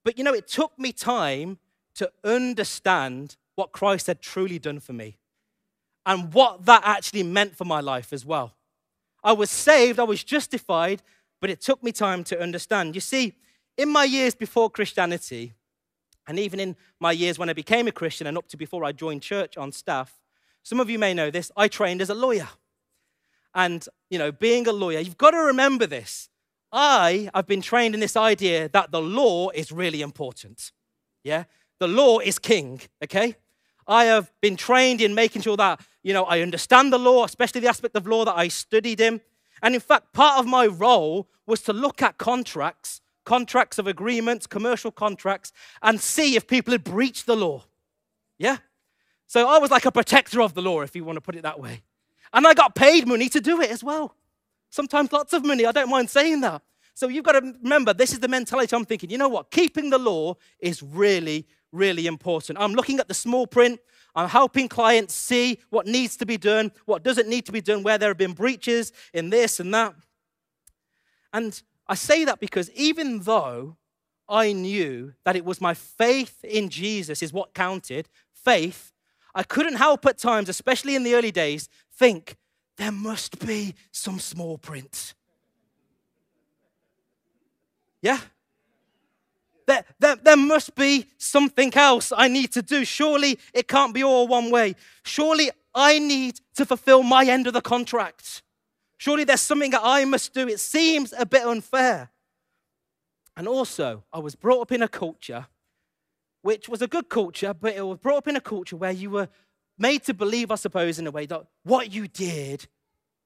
But 0.05 0.19
you 0.19 0.25
know, 0.25 0.35
it 0.35 0.49
took 0.49 0.79
me 0.79 0.93
time 0.93 1.59
to 1.95 2.11
understand 2.25 3.37
what 3.55 3.73
Christ 3.73 4.07
had 4.07 4.21
truly 4.21 4.59
done 4.59 4.81
for 4.81 4.93
me 4.93 5.19
and 6.05 6.33
what 6.33 6.65
that 6.67 6.83
actually 6.85 7.23
meant 7.23 7.57
for 7.57 7.65
my 7.65 7.81
life 7.81 8.13
as 8.13 8.25
well. 8.25 8.55
I 9.23 9.33
was 9.33 9.51
saved, 9.51 10.01
I 10.01 10.05
was 10.05 10.25
justified, 10.25 11.03
but 11.41 11.51
it 11.51 11.61
took 11.61 11.83
me 11.83 11.93
time 11.93 12.25
to 12.25 12.41
understand. 12.41 12.95
You 12.95 13.01
see, 13.01 13.35
in 13.77 13.89
my 13.89 14.05
years 14.05 14.35
before 14.35 14.71
Christianity, 14.71 15.55
and 16.27 16.39
even 16.39 16.61
in 16.61 16.77
my 17.01 17.13
years 17.13 17.39
when 17.39 17.49
I 17.49 17.53
became 17.53 17.89
a 17.89 17.93
Christian 17.93 18.27
and 18.27 18.39
up 18.39 18.49
to 18.49 18.57
before 18.57 18.85
I 18.85 18.93
joined 18.93 19.23
church 19.23 19.57
on 19.57 19.73
staff, 19.73 20.21
some 20.63 20.81
of 20.81 20.89
you 20.89 20.99
may 20.99 21.15
know 21.15 21.31
this, 21.31 21.51
I 21.57 21.69
trained 21.69 22.01
as 22.01 22.11
a 22.11 22.15
lawyer. 22.15 22.49
And, 23.55 23.87
you 24.09 24.19
know, 24.19 24.33
being 24.33 24.67
a 24.67 24.73
lawyer, 24.73 25.01
you've 25.01 25.19
got 25.19 25.33
to 25.33 25.39
remember 25.39 25.87
this. 25.87 26.29
I 26.73 27.29
have 27.35 27.47
been 27.47 27.61
trained 27.61 27.95
in 27.95 28.01
this 28.01 28.17
idea 28.17 28.69
that 28.71 28.91
the 28.91 29.03
law 29.03 29.51
is 29.51 29.71
really 29.71 30.01
important. 30.01 30.73
Yeah? 31.23 31.45
The 31.79 31.89
law 31.89 32.19
is 32.19 32.39
king, 32.39 32.81
okay? 33.05 33.37
I 33.87 34.05
have 34.05 34.33
been 34.41 34.57
trained 34.57 35.01
in 35.01 35.15
making 35.15 35.43
sure 35.43 35.57
that, 35.57 35.81
you 36.03 36.15
know, 36.15 36.25
I 36.25 36.41
understand 36.41 36.93
the 36.93 36.99
law, 36.99 37.25
especially 37.25 37.61
the 37.61 37.69
aspect 37.69 37.97
of 37.97 38.07
law 38.07 38.25
that 38.25 38.37
I 38.37 38.49
studied 38.49 39.01
in. 39.01 39.21
And 39.63 39.75
in 39.75 39.81
fact, 39.81 40.13
part 40.13 40.39
of 40.39 40.47
my 40.47 40.67
role 40.67 41.29
was 41.47 41.61
to 41.63 41.73
look 41.73 42.01
at 42.01 42.19
contracts, 42.19 43.01
contracts 43.25 43.79
of 43.79 43.87
agreements, 43.87 44.47
commercial 44.47 44.91
contracts, 44.91 45.53
and 45.83 46.01
see 46.01 46.37
if 46.37 46.47
people 46.47 46.73
had 46.73 46.85
breached 46.85 47.27
the 47.27 47.37
law. 47.37 47.65
Yeah? 48.39 48.59
So 49.27 49.49
I 49.49 49.59
was 49.59 49.71
like 49.71 49.85
a 49.85 49.93
protector 49.93 50.41
of 50.41 50.55
the 50.55 50.63
law, 50.63 50.81
if 50.81 50.97
you 50.97 51.05
want 51.05 51.17
to 51.17 51.21
put 51.21 51.37
it 51.37 51.43
that 51.43 51.61
way. 51.61 51.83
And 52.33 52.47
I 52.47 52.55
got 52.55 52.75
paid 52.75 53.07
money 53.07 53.29
to 53.29 53.41
do 53.41 53.61
it 53.61 53.71
as 53.71 53.85
well. 53.85 54.15
Sometimes 54.73 55.13
lots 55.13 55.35
of 55.35 55.45
money. 55.45 55.67
I 55.67 55.73
don't 55.73 55.91
mind 55.91 56.09
saying 56.09 56.41
that. 56.41 56.63
So 56.95 57.09
you've 57.09 57.25
got 57.25 57.33
to 57.33 57.55
remember, 57.63 57.93
this 57.93 58.11
is 58.13 58.21
the 58.21 58.29
mentality 58.29 58.75
I'm 58.75 58.87
thinking. 58.87 59.11
You 59.11 59.19
know 59.19 59.29
what? 59.29 59.51
Keeping 59.51 59.91
the 59.91 59.99
law 59.99 60.37
is 60.59 60.83
really, 60.83 61.47
really 61.73 62.07
important. 62.07 62.59
I'm 62.59 62.73
looking 62.73 62.99
at 62.99 63.07
the 63.07 63.13
small 63.13 63.47
print. 63.47 63.81
I'm 64.15 64.31
helping 64.31 64.69
clients 64.69 65.13
see 65.13 65.59
what 65.69 65.87
needs 65.87 66.17
to 66.17 66.27
be 66.27 66.39
done, 66.39 66.73
what 66.87 67.03
doesn't 67.03 67.29
need 67.29 67.45
to 67.47 67.53
be 67.53 67.61
done, 67.61 67.83
where 67.83 67.99
there 67.99 68.09
have 68.09 68.17
been 68.17 68.33
breaches 68.33 68.93
in 69.13 69.29
this 69.29 69.61
and 69.61 69.75
that. 69.75 69.95
And 71.35 71.63
I 71.87 71.95
say 71.95 72.25
that 72.25 72.41
because 72.41 72.71
even 72.71 73.21
though 73.21 73.77
I 74.27 74.55
knew 74.55 75.13
that 75.25 75.37
it 75.37 75.45
was 75.45 75.61
my 75.61 75.75
faith 75.75 76.43
in 76.45 76.71
Jesus 76.71 77.23
is 77.23 77.31
what 77.31 77.53
counted, 77.53 78.09
faith, 78.33 78.91
I 79.35 79.43
couldn't 79.43 79.77
help 79.77 80.07
at 80.07 80.17
times, 80.17 80.49
especially 80.49 80.95
in 80.95 81.05
the 81.05 81.15
early 81.15 81.31
days, 81.31 81.69
think 81.95 82.37
there 82.77 82.93
must 82.93 83.45
be 83.45 83.75
some 83.91 84.19
small 84.19 84.59
print. 84.59 85.15
Yeah? 88.01 88.19
There, 89.67 89.85
there, 90.01 90.17
there 90.17 90.37
must 90.37 90.75
be 90.75 91.07
something 91.19 91.73
else 91.75 92.13
I 92.17 92.29
need 92.29 92.53
to 92.53 92.63
do. 92.63 92.85
Surely 92.85 93.39
it 93.55 93.69
can't 93.69 93.95
be 93.95 94.03
all 94.03 94.27
one 94.27 94.51
way. 94.51 94.75
Surely 95.05 95.51
I 95.75 95.99
need 95.99 96.41
to 96.57 96.67
fulfill 96.67 97.03
my 97.03 97.25
end 97.25 97.47
of 97.47 97.53
the 97.53 97.61
contract. 97.61 98.43
Surely 98.99 99.25
there's 99.25 99.41
something 99.41 99.71
that 99.71 99.83
I 99.83 100.05
must 100.05 100.35
do. 100.35 100.49
It 100.49 100.61
seems 100.61 101.15
a 101.17 101.27
bit 101.27 101.43
unfair. 101.43 102.11
And 103.37 103.49
also, 103.49 104.05
I 104.13 104.19
was 104.19 104.35
brought 104.35 104.61
up 104.61 104.73
in 104.73 104.83
a 104.83 104.89
culture 104.89 105.47
which 106.43 106.69
was 106.69 106.83
a 106.83 106.89
good 106.89 107.09
culture, 107.09 107.55
but 107.55 107.75
it 107.75 107.87
was 107.87 107.99
brought 107.99 108.19
up 108.19 108.29
in 108.29 108.37
a 108.37 108.41
culture 108.41 108.77
where 108.77 108.91
you 108.91 109.11
were 109.11 109.29
made 109.79 110.05
to 110.05 110.15
believe, 110.15 110.51
I 110.51 110.57
suppose, 110.57 110.99
in 110.99 111.07
a 111.07 111.11
way 111.11 111.27
that 111.27 111.45
what 111.65 111.93
you 111.93 112.09
did 112.09 112.67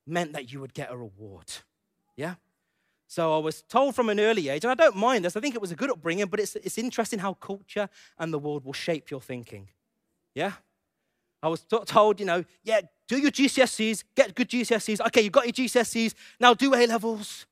meant 0.06 0.32
that 0.32 0.52
you 0.52 0.60
would 0.60 0.74
get 0.74 0.90
a 0.90 0.96
reward. 0.96 1.52
Yeah? 2.16 2.34
So 3.08 3.34
I 3.34 3.38
was 3.38 3.62
told 3.62 3.94
from 3.94 4.08
an 4.08 4.18
early 4.18 4.48
age, 4.48 4.64
and 4.64 4.70
I 4.70 4.74
don't 4.74 4.96
mind 4.96 5.24
this, 5.24 5.36
I 5.36 5.40
think 5.40 5.54
it 5.54 5.60
was 5.60 5.70
a 5.70 5.76
good 5.76 5.90
upbringing, 5.90 6.26
but 6.26 6.40
it's, 6.40 6.56
it's 6.56 6.78
interesting 6.78 7.18
how 7.18 7.34
culture 7.34 7.88
and 8.18 8.32
the 8.32 8.38
world 8.38 8.64
will 8.64 8.72
shape 8.72 9.10
your 9.10 9.20
thinking. 9.20 9.68
Yeah? 10.34 10.52
I 11.42 11.48
was 11.48 11.60
told, 11.62 12.18
you 12.18 12.26
know, 12.26 12.44
yeah, 12.64 12.80
do 13.06 13.18
your 13.18 13.30
GCSEs, 13.30 14.04
get 14.14 14.34
good 14.34 14.48
GCSEs. 14.48 15.06
Okay, 15.06 15.22
you 15.22 15.30
got 15.30 15.44
your 15.44 15.52
GCSEs, 15.52 16.14
now 16.40 16.54
do 16.54 16.74
A 16.74 16.86
levels. 16.86 17.46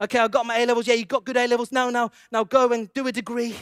Okay, 0.00 0.18
I 0.18 0.28
got 0.28 0.46
my 0.46 0.58
A 0.58 0.66
levels. 0.66 0.86
Yeah, 0.86 0.94
you 0.94 1.04
got 1.04 1.24
good 1.24 1.36
A 1.36 1.46
levels. 1.46 1.72
Now, 1.72 1.90
now, 1.90 2.10
now 2.30 2.44
go 2.44 2.72
and 2.72 2.92
do 2.94 3.06
a 3.06 3.12
degree. 3.12 3.54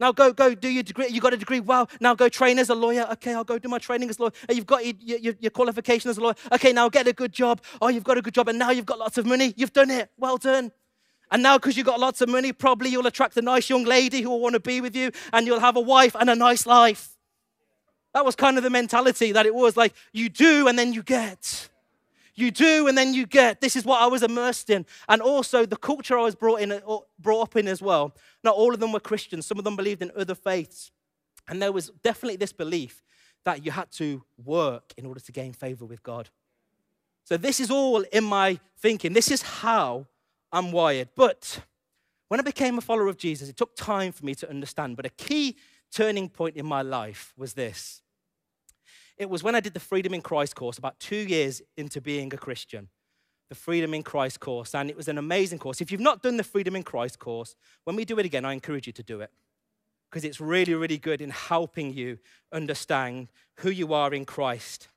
Now 0.00 0.12
go, 0.12 0.32
go 0.32 0.54
do 0.54 0.68
your 0.68 0.82
degree. 0.82 1.08
You 1.08 1.20
got 1.20 1.34
a 1.34 1.36
degree. 1.36 1.60
Wow. 1.60 1.88
Now 2.00 2.14
go 2.14 2.28
train 2.28 2.58
as 2.58 2.70
a 2.70 2.74
lawyer. 2.74 3.06
Okay, 3.12 3.34
I'll 3.34 3.44
go 3.44 3.58
do 3.58 3.68
my 3.68 3.78
training 3.78 4.08
as 4.10 4.18
a 4.18 4.22
lawyer. 4.22 4.32
You've 4.48 4.66
got 4.66 4.84
your, 4.84 4.94
your, 5.18 5.34
your, 5.40 5.50
qualification 5.50 6.10
as 6.10 6.18
a 6.18 6.20
lawyer. 6.20 6.34
Okay, 6.52 6.72
now 6.72 6.88
get 6.88 7.08
a 7.08 7.12
good 7.12 7.32
job. 7.32 7.60
Oh, 7.82 7.88
you've 7.88 8.04
got 8.04 8.16
a 8.16 8.22
good 8.22 8.34
job, 8.34 8.48
and 8.48 8.58
now 8.58 8.70
you've 8.70 8.86
got 8.86 8.98
lots 8.98 9.18
of 9.18 9.26
money. 9.26 9.54
You've 9.56 9.72
done 9.72 9.90
it. 9.90 10.10
Well 10.16 10.38
done. 10.38 10.70
And 11.30 11.42
now, 11.42 11.58
because 11.58 11.76
you've 11.76 11.86
got 11.86 12.00
lots 12.00 12.20
of 12.20 12.28
money, 12.28 12.52
probably 12.52 12.90
you'll 12.90 13.06
attract 13.06 13.36
a 13.36 13.42
nice 13.42 13.68
young 13.68 13.84
lady 13.84 14.22
who 14.22 14.30
will 14.30 14.40
want 14.40 14.54
to 14.54 14.60
be 14.60 14.80
with 14.80 14.96
you, 14.96 15.10
and 15.32 15.46
you'll 15.46 15.60
have 15.60 15.76
a 15.76 15.80
wife 15.80 16.16
and 16.18 16.30
a 16.30 16.34
nice 16.34 16.64
life. 16.64 17.16
That 18.14 18.24
was 18.24 18.34
kind 18.34 18.56
of 18.56 18.62
the 18.62 18.70
mentality 18.70 19.32
that 19.32 19.46
it 19.46 19.54
was 19.54 19.76
like 19.76 19.94
you 20.12 20.28
do 20.28 20.66
and 20.66 20.78
then 20.78 20.92
you 20.92 21.02
get. 21.02 21.68
You 22.38 22.52
do 22.52 22.86
and 22.86 22.96
then 22.96 23.14
you 23.14 23.26
get. 23.26 23.60
This 23.60 23.74
is 23.74 23.84
what 23.84 24.00
I 24.00 24.06
was 24.06 24.22
immersed 24.22 24.70
in. 24.70 24.86
And 25.08 25.20
also 25.20 25.66
the 25.66 25.76
culture 25.76 26.16
I 26.16 26.22
was 26.22 26.36
brought, 26.36 26.60
in, 26.60 26.70
uh, 26.70 26.80
brought 27.18 27.42
up 27.42 27.56
in 27.56 27.66
as 27.66 27.82
well. 27.82 28.14
Not 28.44 28.54
all 28.54 28.72
of 28.72 28.78
them 28.78 28.92
were 28.92 29.00
Christians, 29.00 29.44
some 29.46 29.58
of 29.58 29.64
them 29.64 29.74
believed 29.74 30.02
in 30.02 30.12
other 30.16 30.36
faiths. 30.36 30.92
And 31.48 31.60
there 31.60 31.72
was 31.72 31.90
definitely 32.02 32.36
this 32.36 32.52
belief 32.52 33.02
that 33.44 33.64
you 33.64 33.72
had 33.72 33.90
to 33.92 34.22
work 34.44 34.92
in 34.96 35.06
order 35.06 35.20
to 35.20 35.32
gain 35.32 35.52
favor 35.52 35.84
with 35.84 36.02
God. 36.02 36.28
So 37.24 37.36
this 37.36 37.58
is 37.58 37.70
all 37.70 38.02
in 38.12 38.24
my 38.24 38.60
thinking. 38.78 39.12
This 39.12 39.30
is 39.30 39.42
how 39.42 40.06
I'm 40.52 40.70
wired. 40.70 41.08
But 41.16 41.60
when 42.28 42.38
I 42.38 42.42
became 42.42 42.78
a 42.78 42.80
follower 42.80 43.08
of 43.08 43.16
Jesus, 43.16 43.48
it 43.48 43.56
took 43.56 43.74
time 43.74 44.12
for 44.12 44.24
me 44.24 44.34
to 44.36 44.48
understand. 44.48 44.96
But 44.96 45.06
a 45.06 45.10
key 45.10 45.56
turning 45.90 46.28
point 46.28 46.56
in 46.56 46.66
my 46.66 46.82
life 46.82 47.32
was 47.36 47.54
this 47.54 48.02
it 49.18 49.28
was 49.28 49.42
when 49.42 49.54
I 49.54 49.60
did 49.60 49.74
the 49.74 49.80
Freedom 49.80 50.14
in 50.14 50.22
Christ 50.22 50.54
course, 50.54 50.78
about 50.78 50.98
two 51.00 51.16
years 51.16 51.60
into 51.76 52.00
being 52.00 52.32
a 52.32 52.36
Christian. 52.36 52.88
The 53.48 53.54
Freedom 53.54 53.94
in 53.94 54.02
Christ 54.02 54.40
course, 54.40 54.74
and 54.74 54.90
it 54.90 54.96
was 54.96 55.08
an 55.08 55.18
amazing 55.18 55.58
course. 55.58 55.80
If 55.80 55.90
you've 55.90 56.00
not 56.00 56.22
done 56.22 56.36
the 56.36 56.44
Freedom 56.44 56.76
in 56.76 56.82
Christ 56.82 57.18
course, 57.18 57.56
when 57.84 57.96
we 57.96 58.04
do 58.04 58.18
it 58.18 58.26
again, 58.26 58.44
I 58.44 58.52
encourage 58.52 58.86
you 58.86 58.92
to 58.92 59.02
do 59.02 59.20
it 59.20 59.30
because 60.08 60.24
it's 60.24 60.40
really, 60.40 60.74
really 60.74 60.98
good 60.98 61.20
in 61.20 61.30
helping 61.30 61.92
you 61.92 62.18
understand 62.52 63.28
who 63.56 63.70
you 63.70 63.92
are 63.92 64.12
in 64.14 64.24
Christ. 64.24 64.88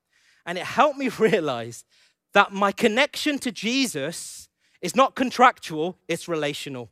And 0.46 0.58
it 0.58 0.64
helped 0.64 0.98
me 0.98 1.10
realize 1.20 1.86
that 2.34 2.52
my 2.52 2.72
connection 2.72 3.40
to 3.40 3.52
Jesus 3.52 4.50
is 4.82 4.96
not 4.96 5.16
contractual, 5.16 5.98
it's 6.08 6.28
relational. 6.28 6.90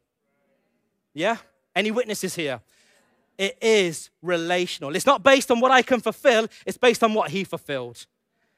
Yeah? 1.14 1.38
Any 1.76 1.92
witnesses 1.92 2.36
here? 2.36 2.62
It 3.40 3.58
is 3.62 4.10
relational. 4.22 4.98
It's 4.98 5.06
not 5.06 5.24
based 5.24 5.50
on 5.50 5.62
what 5.62 5.72
I 5.72 5.82
can 5.82 6.02
fulfill, 6.02 6.48
it's 6.66 6.78
based 6.78 7.02
on 7.04 7.14
what 7.14 7.32
He 7.32 7.46
fulfilled. 7.46 8.06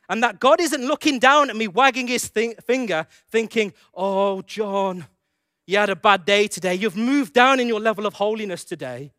And 0.09 0.23
that 0.23 0.39
God 0.39 0.59
isn't 0.59 0.83
looking 0.83 1.19
down 1.19 1.51
at 1.51 1.55
me, 1.55 1.67
wagging 1.67 2.07
His 2.07 2.27
th- 2.31 2.57
finger, 2.65 3.05
thinking, 3.29 3.73
oh, 3.93 4.41
John, 4.41 5.05
you 5.67 5.77
had 5.77 5.91
a 5.91 5.95
bad 5.95 6.25
day 6.25 6.47
today. 6.47 6.73
You've 6.73 6.97
moved 6.97 7.31
down 7.31 7.59
in 7.59 7.67
your 7.67 7.79
level 7.79 8.07
of 8.07 8.15
holiness 8.15 8.65
today. 8.65 9.13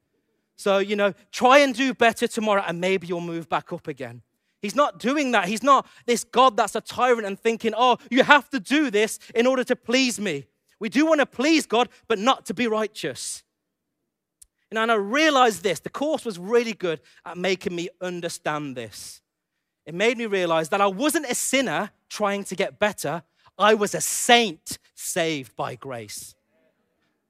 So, 0.56 0.78
you 0.78 0.96
know, 0.96 1.14
try 1.30 1.58
and 1.58 1.72
do 1.72 1.94
better 1.94 2.26
tomorrow, 2.26 2.64
and 2.66 2.80
maybe 2.80 3.06
you'll 3.06 3.20
move 3.20 3.48
back 3.48 3.72
up 3.72 3.86
again. 3.86 4.22
He's 4.60 4.74
not 4.74 4.98
doing 4.98 5.30
that. 5.30 5.46
He's 5.46 5.62
not 5.62 5.86
this 6.06 6.24
God 6.24 6.56
that's 6.56 6.74
a 6.74 6.80
tyrant 6.80 7.24
and 7.24 7.38
thinking, 7.38 7.72
oh, 7.76 7.98
you 8.10 8.24
have 8.24 8.50
to 8.50 8.58
do 8.58 8.90
this 8.90 9.20
in 9.32 9.46
order 9.46 9.62
to 9.62 9.76
please 9.76 10.18
me. 10.18 10.46
We 10.80 10.88
do 10.88 11.06
want 11.06 11.20
to 11.20 11.26
please 11.26 11.66
God, 11.66 11.88
but 12.08 12.18
not 12.18 12.46
to 12.46 12.54
be 12.54 12.66
righteous. 12.66 13.44
And 14.78 14.90
I 14.90 14.94
realized 14.94 15.62
this 15.62 15.80
the 15.80 15.90
course 15.90 16.24
was 16.24 16.38
really 16.38 16.72
good 16.72 17.00
at 17.24 17.36
making 17.36 17.74
me 17.74 17.88
understand 18.00 18.76
this. 18.76 19.20
It 19.84 19.94
made 19.94 20.16
me 20.16 20.26
realize 20.26 20.68
that 20.70 20.80
I 20.80 20.86
wasn't 20.86 21.26
a 21.26 21.34
sinner 21.34 21.90
trying 22.08 22.44
to 22.44 22.54
get 22.54 22.78
better, 22.78 23.22
I 23.58 23.74
was 23.74 23.94
a 23.94 24.00
saint 24.00 24.78
saved 24.94 25.56
by 25.56 25.74
grace. 25.74 26.34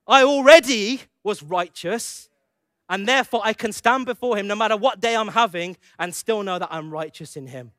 I 0.06 0.22
already 0.24 1.02
was 1.22 1.42
righteous, 1.42 2.28
and 2.88 3.06
therefore 3.06 3.40
I 3.44 3.52
can 3.52 3.72
stand 3.72 4.06
before 4.06 4.36
Him 4.36 4.46
no 4.46 4.56
matter 4.56 4.76
what 4.76 5.00
day 5.00 5.16
I'm 5.16 5.28
having 5.28 5.76
and 5.98 6.14
still 6.14 6.42
know 6.42 6.58
that 6.58 6.68
I'm 6.70 6.90
righteous 6.90 7.36
in 7.36 7.46
Him. 7.46 7.72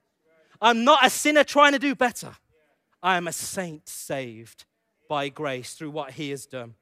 I'm 0.62 0.84
not 0.84 1.06
a 1.06 1.10
sinner 1.10 1.44
trying 1.44 1.74
to 1.74 1.80
do 1.80 1.94
better. 1.94 2.36
I 3.02 3.18
am 3.18 3.28
a 3.28 3.34
saint 3.34 3.88
saved 3.90 4.66
by 5.10 5.30
grace 5.30 5.74
through 5.74 5.92
what 5.92 6.12
He 6.12 6.30
has 6.30 6.46
done. 6.46 6.76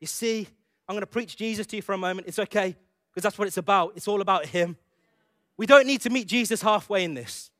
You 0.00 0.06
see, 0.06 0.48
I'm 0.88 0.94
going 0.94 1.00
to 1.00 1.06
preach 1.06 1.36
Jesus 1.36 1.66
to 1.68 1.76
you 1.76 1.82
for 1.82 1.92
a 1.92 1.98
moment. 1.98 2.26
It's 2.26 2.38
okay, 2.38 2.76
because 3.10 3.22
that's 3.22 3.38
what 3.38 3.48
it's 3.48 3.56
about. 3.56 3.92
It's 3.96 4.08
all 4.08 4.20
about 4.20 4.46
Him. 4.46 4.76
We 5.56 5.66
don't 5.66 5.86
need 5.86 6.00
to 6.02 6.10
meet 6.10 6.28
Jesus 6.28 6.62
halfway 6.62 7.04
in 7.04 7.14
this. 7.14 7.50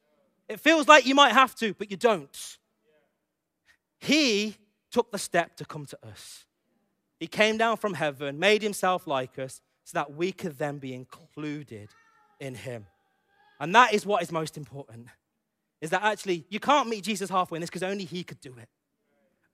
It 0.49 0.61
feels 0.61 0.89
like 0.89 1.07
you 1.07 1.15
might 1.15 1.33
have 1.33 1.55
to, 1.57 1.75
but 1.75 1.91
you 1.91 1.97
don't. 1.97 2.59
He 3.99 4.57
took 4.91 5.11
the 5.11 5.19
step 5.19 5.57
to 5.57 5.65
come 5.65 5.85
to 5.87 5.99
us. 6.07 6.45
He 7.21 7.27
came 7.27 7.59
down 7.59 7.77
from 7.77 7.95
heaven, 7.95 8.39
made 8.39 8.63
himself 8.63 9.07
like 9.07 9.39
us, 9.39 9.61
so 9.85 9.99
that 9.99 10.15
we 10.15 10.33
could 10.33 10.57
then 10.59 10.79
be 10.79 10.95
included 10.95 11.89
in 12.41 12.55
him. 12.55 12.87
And 13.61 13.75
that 13.75 13.93
is 13.93 14.07
what 14.07 14.23
is 14.23 14.31
most 14.31 14.57
important. 14.57 15.09
Is 15.81 15.91
that 15.91 16.03
actually 16.03 16.45
you 16.49 16.61
can't 16.61 16.89
meet 16.89 17.05
Jesus 17.05 17.29
halfway 17.29 17.57
in 17.57 17.61
this 17.61 17.71
because 17.71 17.83
only 17.83 18.05
he 18.05 18.23
could 18.23 18.41
do 18.41 18.55
it. 18.57 18.69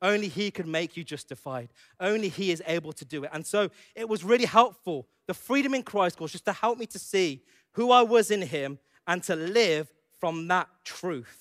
Only 0.05 0.29
He 0.29 0.51
can 0.51 0.71
make 0.71 0.99
you 0.99 1.03
justified. 1.03 1.71
Only 1.99 2.29
He 2.29 2.53
is 2.53 2.63
able 2.67 2.93
to 2.93 3.07
do 3.07 3.25
it. 3.25 3.31
And 3.33 3.45
so 3.45 3.71
it 3.95 4.07
was 4.07 4.23
really 4.23 4.45
helpful. 4.45 5.09
The 5.27 5.33
freedom 5.33 5.73
in 5.73 5.83
Christ 5.83 6.21
was 6.21 6.31
just 6.31 6.45
to 6.45 6.53
help 6.53 6.79
me 6.79 6.85
to 6.87 6.99
see 6.99 7.43
who 7.73 7.91
I 7.91 8.03
was 8.03 8.31
in 8.31 8.43
Him 8.43 8.79
and 9.07 9.23
to 9.23 9.35
live 9.35 9.91
from 10.21 10.47
that 10.49 10.69
truth. 10.85 11.39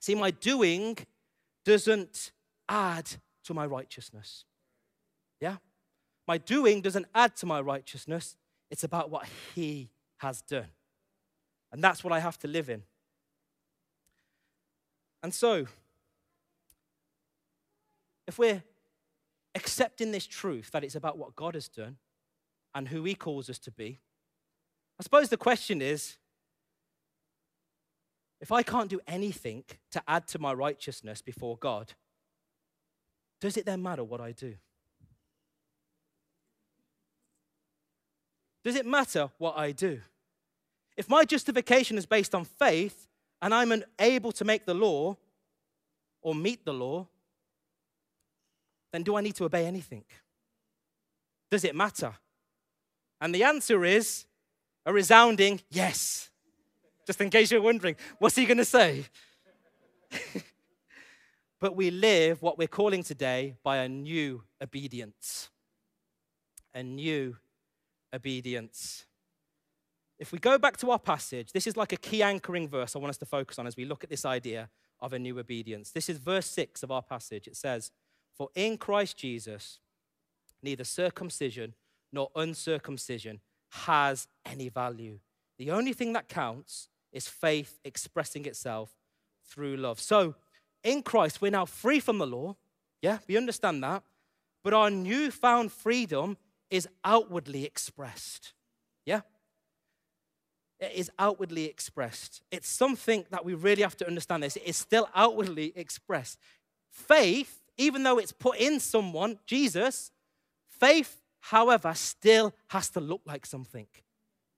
See, 0.00 0.14
my 0.14 0.30
doing 0.30 0.96
doesn't 1.66 2.32
add 2.70 3.10
to 3.44 3.52
my 3.52 3.66
righteousness. 3.66 4.46
Yeah? 5.38 5.56
My 6.26 6.38
doing 6.38 6.80
doesn't 6.80 7.06
add 7.14 7.36
to 7.36 7.46
my 7.46 7.60
righteousness, 7.60 8.34
it's 8.70 8.82
about 8.82 9.10
what 9.10 9.26
He 9.54 9.90
has 10.16 10.40
done. 10.40 10.68
And 11.70 11.84
that's 11.84 12.02
what 12.02 12.14
I 12.14 12.20
have 12.20 12.38
to 12.38 12.48
live 12.48 12.70
in. 12.70 12.82
And 15.22 15.34
so, 15.34 15.66
if 18.26 18.38
we're 18.38 18.62
accepting 19.54 20.12
this 20.12 20.26
truth 20.26 20.70
that 20.72 20.84
it's 20.84 20.94
about 20.94 21.18
what 21.18 21.36
God 21.36 21.54
has 21.54 21.68
done 21.68 21.96
and 22.74 22.88
who 22.88 23.04
He 23.04 23.14
calls 23.14 23.50
us 23.50 23.58
to 23.60 23.70
be, 23.70 24.00
I 24.98 25.02
suppose 25.02 25.28
the 25.28 25.36
question 25.36 25.82
is 25.82 26.16
if 28.40 28.50
I 28.50 28.62
can't 28.62 28.90
do 28.90 29.00
anything 29.06 29.64
to 29.92 30.02
add 30.08 30.26
to 30.28 30.38
my 30.38 30.52
righteousness 30.52 31.22
before 31.22 31.56
God, 31.56 31.92
does 33.40 33.56
it 33.56 33.66
then 33.66 33.82
matter 33.82 34.04
what 34.04 34.20
I 34.20 34.32
do? 34.32 34.54
Does 38.64 38.76
it 38.76 38.86
matter 38.86 39.30
what 39.38 39.58
I 39.58 39.72
do? 39.72 40.00
If 40.96 41.08
my 41.08 41.24
justification 41.24 41.98
is 41.98 42.06
based 42.06 42.34
on 42.34 42.44
faith 42.44 43.08
and 43.40 43.54
I'm 43.54 43.72
unable 43.72 44.32
to 44.32 44.44
make 44.44 44.66
the 44.66 44.74
law 44.74 45.16
or 46.20 46.34
meet 46.34 46.64
the 46.64 46.74
law, 46.74 47.08
then 48.92 49.02
do 49.02 49.16
I 49.16 49.20
need 49.20 49.34
to 49.36 49.44
obey 49.44 49.66
anything? 49.66 50.04
Does 51.50 51.64
it 51.64 51.74
matter? 51.74 52.14
And 53.20 53.34
the 53.34 53.44
answer 53.44 53.84
is 53.84 54.26
a 54.84 54.92
resounding 54.92 55.60
yes. 55.70 56.30
Just 57.06 57.20
in 57.20 57.30
case 57.30 57.50
you're 57.50 57.62
wondering, 57.62 57.96
what's 58.18 58.36
he 58.36 58.46
going 58.46 58.58
to 58.58 58.64
say? 58.64 59.06
but 61.60 61.74
we 61.74 61.90
live 61.90 62.42
what 62.42 62.58
we're 62.58 62.68
calling 62.68 63.02
today 63.02 63.54
by 63.62 63.78
a 63.78 63.88
new 63.88 64.42
obedience. 64.60 65.50
A 66.74 66.82
new 66.82 67.36
obedience. 68.14 69.06
If 70.18 70.32
we 70.32 70.38
go 70.38 70.58
back 70.58 70.76
to 70.78 70.90
our 70.90 70.98
passage, 70.98 71.52
this 71.52 71.66
is 71.66 71.76
like 71.76 71.92
a 71.92 71.96
key 71.96 72.22
anchoring 72.22 72.68
verse 72.68 72.94
I 72.94 72.98
want 72.98 73.10
us 73.10 73.18
to 73.18 73.26
focus 73.26 73.58
on 73.58 73.66
as 73.66 73.76
we 73.76 73.84
look 73.84 74.04
at 74.04 74.10
this 74.10 74.24
idea 74.24 74.68
of 75.00 75.12
a 75.12 75.18
new 75.18 75.38
obedience. 75.38 75.90
This 75.90 76.08
is 76.08 76.18
verse 76.18 76.46
6 76.46 76.82
of 76.84 76.92
our 76.92 77.02
passage. 77.02 77.48
It 77.48 77.56
says, 77.56 77.90
For 78.32 78.48
in 78.54 78.78
Christ 78.78 79.16
Jesus, 79.16 79.78
neither 80.62 80.84
circumcision 80.84 81.74
nor 82.12 82.30
uncircumcision 82.34 83.40
has 83.70 84.28
any 84.44 84.68
value. 84.68 85.18
The 85.58 85.70
only 85.70 85.92
thing 85.92 86.12
that 86.14 86.28
counts 86.28 86.88
is 87.12 87.28
faith 87.28 87.78
expressing 87.84 88.46
itself 88.46 88.90
through 89.44 89.76
love. 89.76 90.00
So, 90.00 90.34
in 90.82 91.02
Christ, 91.02 91.40
we're 91.40 91.50
now 91.50 91.66
free 91.66 92.00
from 92.00 92.18
the 92.18 92.26
law. 92.26 92.56
Yeah, 93.00 93.18
we 93.28 93.36
understand 93.36 93.82
that. 93.84 94.02
But 94.64 94.74
our 94.74 94.90
newfound 94.90 95.72
freedom 95.72 96.36
is 96.70 96.88
outwardly 97.04 97.64
expressed. 97.64 98.52
Yeah? 99.04 99.20
it 100.82 100.92
is 100.94 101.10
outwardly 101.18 101.66
expressed. 101.66 102.42
It's 102.50 102.68
something 102.68 103.24
that 103.30 103.44
we 103.44 103.54
really 103.54 103.82
have 103.82 103.96
to 103.98 104.06
understand 104.06 104.42
this. 104.42 104.56
It 104.56 104.64
is 104.66 104.76
still 104.76 105.08
outwardly 105.14 105.72
expressed. 105.76 106.38
Faith, 106.90 107.61
even 107.76 108.02
though 108.02 108.18
it's 108.18 108.32
put 108.32 108.58
in 108.58 108.80
someone, 108.80 109.38
Jesus, 109.46 110.10
faith, 110.68 111.22
however, 111.40 111.92
still 111.94 112.54
has 112.68 112.88
to 112.90 113.00
look 113.00 113.22
like 113.24 113.46
something. 113.46 113.86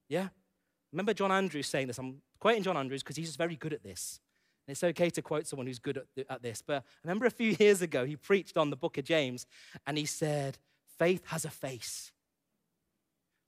Yeah? 0.08 0.28
Remember 0.92 1.14
John 1.14 1.32
Andrews 1.32 1.66
saying 1.66 1.88
this? 1.88 1.98
I'm 1.98 2.20
quoting 2.38 2.62
John 2.62 2.76
Andrews 2.76 3.02
because 3.02 3.16
he's 3.16 3.28
just 3.28 3.38
very 3.38 3.56
good 3.56 3.72
at 3.72 3.82
this. 3.82 4.20
And 4.66 4.72
it's 4.72 4.84
okay 4.84 5.10
to 5.10 5.22
quote 5.22 5.46
someone 5.46 5.66
who's 5.66 5.78
good 5.78 5.98
at, 5.98 6.06
at 6.28 6.42
this. 6.42 6.62
But 6.64 6.76
I 6.76 6.82
remember 7.04 7.26
a 7.26 7.30
few 7.30 7.50
years 7.58 7.82
ago, 7.82 8.04
he 8.04 8.16
preached 8.16 8.56
on 8.56 8.70
the 8.70 8.76
book 8.76 8.98
of 8.98 9.04
James 9.04 9.46
and 9.86 9.98
he 9.98 10.06
said, 10.06 10.58
Faith 10.98 11.22
has 11.26 11.44
a 11.44 11.50
face. 11.50 12.12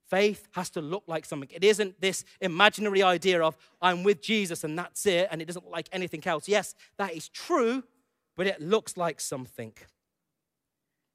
Faith 0.08 0.46
has 0.52 0.70
to 0.70 0.80
look 0.80 1.04
like 1.06 1.24
something. 1.24 1.48
It 1.52 1.64
isn't 1.64 2.00
this 2.00 2.24
imaginary 2.40 3.02
idea 3.02 3.42
of, 3.42 3.56
I'm 3.82 4.04
with 4.04 4.22
Jesus 4.22 4.62
and 4.62 4.78
that's 4.78 5.04
it, 5.06 5.28
and 5.30 5.42
it 5.42 5.46
doesn't 5.46 5.64
look 5.64 5.72
like 5.72 5.88
anything 5.90 6.22
else. 6.26 6.48
Yes, 6.48 6.74
that 6.96 7.14
is 7.14 7.28
true, 7.28 7.82
but 8.36 8.46
it 8.46 8.60
looks 8.60 8.96
like 8.96 9.20
something. 9.20 9.72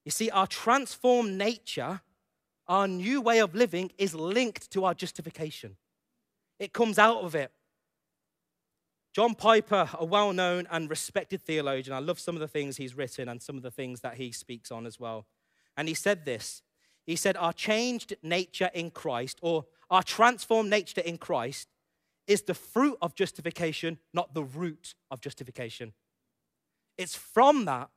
You 0.06 0.12
see, 0.12 0.30
our 0.30 0.48
transformed 0.48 1.38
nature, 1.38 2.02
our 2.68 2.88
new 2.88 3.22
way 3.22 3.40
of 3.40 3.54
living, 3.54 3.92
is 3.98 4.16
linked 4.16 4.72
to 4.72 4.86
our 4.86 4.94
justification. 4.94 5.78
It 6.60 6.74
comes 6.74 6.98
out 6.98 7.24
of 7.24 7.36
it. 7.36 7.52
John 9.14 9.36
Piper, 9.36 9.90
a 10.00 10.06
well 10.06 10.32
known 10.32 10.68
and 10.72 10.90
respected 10.90 11.42
theologian, 11.42 11.96
I 11.96 12.00
love 12.00 12.20
some 12.20 12.36
of 12.36 12.40
the 12.40 12.48
things 12.48 12.78
he's 12.78 12.96
written 12.96 13.28
and 13.28 13.42
some 13.42 13.58
of 13.58 13.64
the 13.64 13.72
things 13.72 14.00
that 14.02 14.16
he 14.16 14.32
speaks 14.32 14.72
on 14.72 14.86
as 14.86 15.00
well. 15.00 15.26
And 15.76 15.88
he 15.88 15.94
said 15.94 16.26
this 16.26 16.62
he 17.06 17.16
said, 17.16 17.36
Our 17.38 17.54
changed 17.54 18.16
nature 18.22 18.70
in 18.74 18.92
Christ, 18.92 19.40
or 19.42 19.66
our 19.90 20.04
transformed 20.04 20.70
nature 20.70 21.02
in 21.02 21.18
Christ, 21.18 21.68
is 22.28 22.44
the 22.44 22.54
fruit 22.54 22.98
of 23.02 23.16
justification, 23.16 23.98
not 24.14 24.34
the 24.34 24.44
root 24.44 24.96
of 25.10 25.20
justification. 25.22 25.94
It's 27.02 27.16
from 27.16 27.66
that 27.66 27.90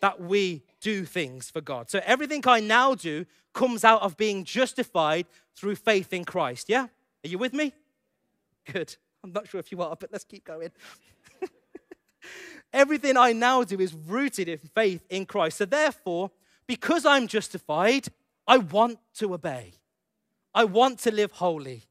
that 0.00 0.20
we 0.20 0.62
do 0.80 1.04
things 1.04 1.50
for 1.50 1.60
God. 1.60 1.90
So 1.90 2.00
everything 2.04 2.42
I 2.46 2.60
now 2.60 2.94
do 2.94 3.26
comes 3.52 3.84
out 3.84 4.02
of 4.02 4.16
being 4.16 4.44
justified 4.44 5.26
through 5.56 5.76
faith 5.76 6.12
in 6.12 6.24
Christ. 6.24 6.68
Yeah? 6.68 6.86
Are 7.24 7.28
you 7.28 7.38
with 7.38 7.52
me? 7.52 7.72
Good. 8.72 8.96
I'm 9.24 9.32
not 9.32 9.48
sure 9.48 9.58
if 9.58 9.72
you 9.72 9.82
are, 9.82 9.96
but 9.96 10.10
let's 10.12 10.24
keep 10.24 10.44
going. 10.44 10.70
everything 12.72 13.16
I 13.16 13.32
now 13.32 13.64
do 13.64 13.80
is 13.80 13.94
rooted 13.94 14.48
in 14.48 14.58
faith 14.58 15.04
in 15.08 15.26
Christ. 15.26 15.58
So 15.58 15.64
therefore, 15.64 16.30
because 16.66 17.04
I'm 17.04 17.26
justified, 17.26 18.08
I 18.46 18.58
want 18.58 18.98
to 19.14 19.34
obey. 19.34 19.72
I 20.54 20.64
want 20.64 21.00
to 21.00 21.10
live 21.10 21.32
holy. 21.32 21.87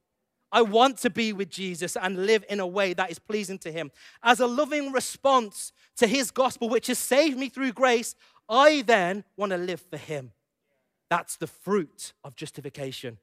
I 0.58 0.64
want 0.64 0.98
to 1.00 1.12
be 1.12 1.34
with 1.34 1.52
Jesus 1.52 1.96
and 1.96 2.26
live 2.26 2.44
in 2.50 2.60
a 2.60 2.66
way 2.66 2.96
that 2.96 3.12
is 3.12 3.20
pleasing 3.20 3.60
to 3.60 3.72
Him. 3.72 3.92
As 4.24 4.40
a 4.40 4.48
loving 4.48 4.92
response 4.92 5.72
to 5.98 6.08
His 6.08 6.32
gospel, 6.32 6.68
which 6.68 6.88
has 6.88 6.98
saved 6.98 7.38
me 7.38 7.48
through 7.48 7.74
grace, 7.74 8.16
I 8.50 8.82
then 8.82 9.24
want 9.36 9.52
to 9.52 9.58
live 9.60 9.82
for 9.82 9.98
Him. 9.98 10.32
That's 11.12 11.36
the 11.36 11.46
fruit 11.46 12.14
of 12.24 12.36
justification. 12.36 13.20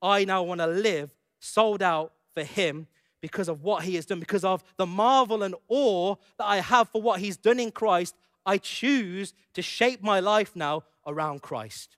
I 0.00 0.24
now 0.24 0.44
want 0.44 0.60
to 0.60 0.68
live 0.68 1.12
sold 1.40 1.82
out 1.82 2.12
for 2.32 2.44
Him 2.44 2.86
because 3.20 3.48
of 3.48 3.64
what 3.64 3.82
He 3.82 3.96
has 3.96 4.06
done, 4.06 4.20
because 4.20 4.44
of 4.44 4.62
the 4.76 4.86
marvel 4.86 5.42
and 5.42 5.56
awe 5.66 6.14
that 6.38 6.46
I 6.46 6.58
have 6.58 6.90
for 6.90 7.02
what 7.02 7.18
He's 7.18 7.36
done 7.36 7.58
in 7.58 7.72
Christ. 7.72 8.14
I 8.46 8.58
choose 8.58 9.34
to 9.54 9.62
shape 9.62 10.00
my 10.00 10.20
life 10.20 10.54
now 10.54 10.84
around 11.08 11.42
Christ. 11.42 11.96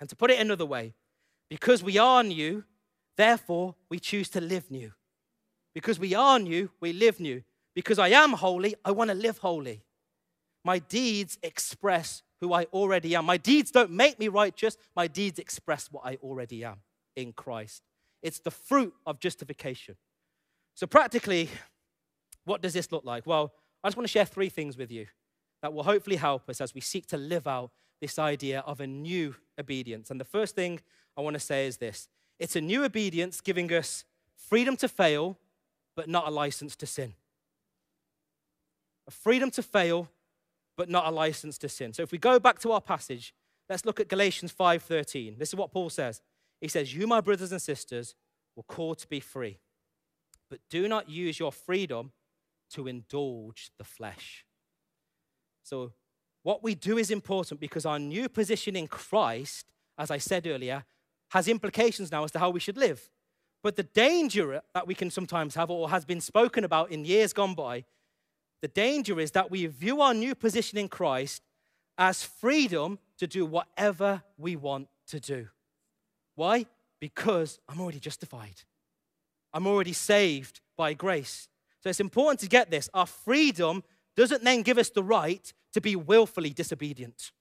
And 0.00 0.08
to 0.08 0.16
put 0.16 0.32
it 0.32 0.40
another 0.40 0.66
way, 0.66 0.94
because 1.48 1.84
we 1.84 1.96
are 1.96 2.24
new, 2.24 2.64
therefore 3.16 3.74
we 3.88 3.98
choose 3.98 4.28
to 4.30 4.40
live 4.40 4.70
new. 4.70 4.92
Because 5.74 5.98
we 5.98 6.14
are 6.14 6.38
new, 6.38 6.70
we 6.80 6.92
live 6.92 7.20
new. 7.20 7.42
Because 7.74 7.98
I 7.98 8.08
am 8.08 8.32
holy, 8.32 8.74
I 8.84 8.90
want 8.92 9.10
to 9.10 9.14
live 9.14 9.38
holy. 9.38 9.82
My 10.64 10.78
deeds 10.78 11.38
express 11.42 12.22
who 12.40 12.52
I 12.52 12.64
already 12.72 13.14
am. 13.14 13.26
My 13.26 13.36
deeds 13.36 13.70
don't 13.70 13.90
make 13.90 14.18
me 14.18 14.28
righteous, 14.28 14.76
my 14.94 15.06
deeds 15.06 15.38
express 15.38 15.88
what 15.90 16.04
I 16.04 16.16
already 16.22 16.64
am 16.64 16.78
in 17.14 17.32
Christ. 17.32 17.82
It's 18.22 18.40
the 18.40 18.50
fruit 18.50 18.94
of 19.06 19.20
justification. 19.20 19.96
So, 20.74 20.86
practically, 20.86 21.48
what 22.44 22.62
does 22.62 22.72
this 22.72 22.90
look 22.92 23.04
like? 23.04 23.26
Well, 23.26 23.52
I 23.82 23.88
just 23.88 23.96
want 23.96 24.06
to 24.06 24.12
share 24.12 24.24
three 24.24 24.48
things 24.48 24.76
with 24.76 24.90
you 24.90 25.06
that 25.62 25.72
will 25.72 25.82
hopefully 25.82 26.16
help 26.16 26.48
us 26.48 26.60
as 26.60 26.74
we 26.74 26.80
seek 26.80 27.06
to 27.08 27.16
live 27.16 27.46
out 27.46 27.70
this 28.00 28.18
idea 28.18 28.60
of 28.60 28.80
a 28.80 28.86
new 28.86 29.34
obedience. 29.58 30.10
And 30.10 30.20
the 30.20 30.24
first 30.24 30.54
thing 30.54 30.80
I 31.16 31.22
want 31.22 31.34
to 31.34 31.40
say 31.40 31.66
is 31.66 31.78
this 31.78 32.08
it's 32.38 32.56
a 32.56 32.60
new 32.60 32.84
obedience 32.84 33.40
giving 33.40 33.72
us 33.72 34.04
freedom 34.34 34.76
to 34.76 34.88
fail, 34.88 35.38
but 35.94 36.08
not 36.08 36.28
a 36.28 36.30
license 36.30 36.76
to 36.76 36.86
sin. 36.86 37.14
A 39.08 39.10
freedom 39.10 39.50
to 39.52 39.62
fail, 39.62 40.08
but 40.76 40.88
not 40.88 41.06
a 41.06 41.10
license 41.10 41.58
to 41.58 41.68
sin. 41.68 41.92
So 41.92 42.02
if 42.02 42.12
we 42.12 42.18
go 42.18 42.38
back 42.38 42.58
to 42.60 42.72
our 42.72 42.80
passage, 42.80 43.34
let's 43.68 43.84
look 43.84 44.00
at 44.00 44.08
Galatians 44.08 44.52
5:13. 44.52 45.38
This 45.38 45.50
is 45.50 45.54
what 45.54 45.72
Paul 45.72 45.90
says. 45.90 46.20
He 46.60 46.68
says, 46.68 46.94
"You 46.94 47.06
my 47.06 47.20
brothers 47.20 47.52
and 47.52 47.62
sisters 47.62 48.14
were 48.54 48.62
called 48.62 48.98
to 48.98 49.08
be 49.08 49.20
free, 49.20 49.60
but 50.48 50.60
do 50.68 50.88
not 50.88 51.08
use 51.08 51.38
your 51.38 51.52
freedom 51.52 52.12
to 52.70 52.86
indulge 52.86 53.70
the 53.78 53.84
flesh." 53.84 54.44
So 55.62 55.94
what 56.42 56.62
we 56.62 56.74
do 56.74 56.98
is 56.98 57.10
important 57.10 57.60
because 57.60 57.86
our 57.86 57.98
new 57.98 58.28
position 58.28 58.76
in 58.76 58.86
Christ, 58.86 59.66
as 59.98 60.10
I 60.10 60.18
said 60.18 60.46
earlier, 60.46 60.84
has 61.30 61.48
implications 61.48 62.12
now 62.12 62.24
as 62.24 62.30
to 62.32 62.38
how 62.38 62.50
we 62.50 62.60
should 62.60 62.76
live. 62.76 63.10
But 63.62 63.76
the 63.76 63.82
danger 63.82 64.62
that 64.74 64.86
we 64.86 64.94
can 64.94 65.10
sometimes 65.10 65.54
have, 65.54 65.70
or 65.70 65.90
has 65.90 66.04
been 66.04 66.20
spoken 66.20 66.64
about 66.64 66.90
in 66.90 67.04
years 67.04 67.32
gone 67.32 67.54
by, 67.54 67.84
the 68.62 68.68
danger 68.68 69.18
is 69.20 69.32
that 69.32 69.50
we 69.50 69.66
view 69.66 70.00
our 70.00 70.14
new 70.14 70.34
position 70.34 70.78
in 70.78 70.88
Christ 70.88 71.42
as 71.98 72.22
freedom 72.22 72.98
to 73.18 73.26
do 73.26 73.44
whatever 73.44 74.22
we 74.38 74.56
want 74.56 74.88
to 75.08 75.20
do. 75.20 75.48
Why? 76.34 76.66
Because 77.00 77.58
I'm 77.68 77.80
already 77.80 78.00
justified. 78.00 78.62
I'm 79.52 79.66
already 79.66 79.92
saved 79.92 80.60
by 80.76 80.94
grace. 80.94 81.48
So 81.82 81.90
it's 81.90 82.00
important 82.00 82.40
to 82.40 82.48
get 82.48 82.70
this. 82.70 82.88
Our 82.92 83.06
freedom 83.06 83.82
doesn't 84.16 84.44
then 84.44 84.62
give 84.62 84.78
us 84.78 84.90
the 84.90 85.02
right 85.02 85.52
to 85.72 85.80
be 85.80 85.96
willfully 85.96 86.50
disobedient. 86.50 87.32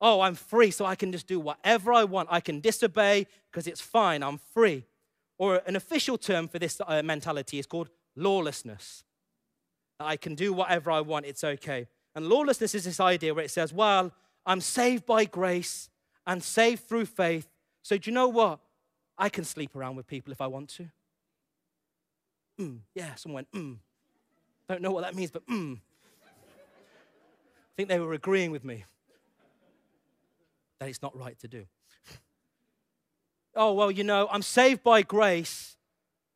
Oh, 0.00 0.20
I'm 0.20 0.34
free, 0.34 0.70
so 0.70 0.84
I 0.84 0.94
can 0.94 1.10
just 1.10 1.26
do 1.26 1.40
whatever 1.40 1.92
I 1.92 2.04
want. 2.04 2.28
I 2.30 2.40
can 2.40 2.60
disobey 2.60 3.26
because 3.50 3.66
it's 3.66 3.80
fine, 3.80 4.22
I'm 4.22 4.38
free. 4.38 4.84
Or 5.38 5.62
an 5.66 5.76
official 5.76 6.18
term 6.18 6.48
for 6.48 6.58
this 6.58 6.80
uh, 6.86 7.02
mentality 7.02 7.58
is 7.58 7.66
called 7.66 7.90
lawlessness. 8.14 9.04
I 9.98 10.16
can 10.16 10.36
do 10.36 10.52
whatever 10.52 10.90
I 10.90 11.00
want, 11.00 11.26
it's 11.26 11.42
okay. 11.42 11.88
And 12.14 12.28
lawlessness 12.28 12.74
is 12.74 12.84
this 12.84 13.00
idea 13.00 13.34
where 13.34 13.44
it 13.44 13.50
says, 13.50 13.72
well, 13.72 14.12
I'm 14.46 14.60
saved 14.60 15.04
by 15.04 15.24
grace 15.24 15.90
and 16.26 16.42
saved 16.42 16.88
through 16.88 17.06
faith. 17.06 17.48
So 17.82 17.98
do 17.98 18.10
you 18.10 18.14
know 18.14 18.28
what? 18.28 18.60
I 19.16 19.28
can 19.28 19.44
sleep 19.44 19.74
around 19.74 19.96
with 19.96 20.06
people 20.06 20.32
if 20.32 20.40
I 20.40 20.46
want 20.46 20.68
to. 20.70 20.88
Mm, 22.60 22.78
yeah, 22.94 23.14
someone 23.16 23.46
went, 23.52 23.64
mm. 23.64 23.78
Don't 24.68 24.82
know 24.82 24.90
what 24.90 25.02
that 25.02 25.14
means, 25.14 25.30
but 25.30 25.46
mm. 25.46 25.76
I 25.76 25.80
think 27.76 27.88
they 27.88 27.98
were 27.98 28.12
agreeing 28.12 28.50
with 28.50 28.64
me 28.64 28.84
that 30.78 30.88
it's 30.88 31.02
not 31.02 31.16
right 31.16 31.38
to 31.40 31.48
do. 31.48 31.66
oh, 33.56 33.72
well, 33.72 33.90
you 33.90 34.04
know, 34.04 34.28
I'm 34.30 34.42
saved 34.42 34.82
by 34.82 35.02
grace. 35.02 35.76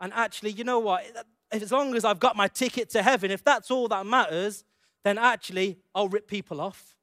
And 0.00 0.12
actually, 0.12 0.50
you 0.50 0.64
know 0.64 0.80
what? 0.80 1.04
As 1.50 1.70
long 1.70 1.94
as 1.94 2.04
I've 2.04 2.18
got 2.18 2.34
my 2.34 2.48
ticket 2.48 2.90
to 2.90 3.02
heaven, 3.02 3.30
if 3.30 3.44
that's 3.44 3.70
all 3.70 3.88
that 3.88 4.04
matters, 4.04 4.64
then 5.04 5.18
actually 5.18 5.78
I'll 5.94 6.08
rip 6.08 6.26
people 6.26 6.60
off. 6.60 6.96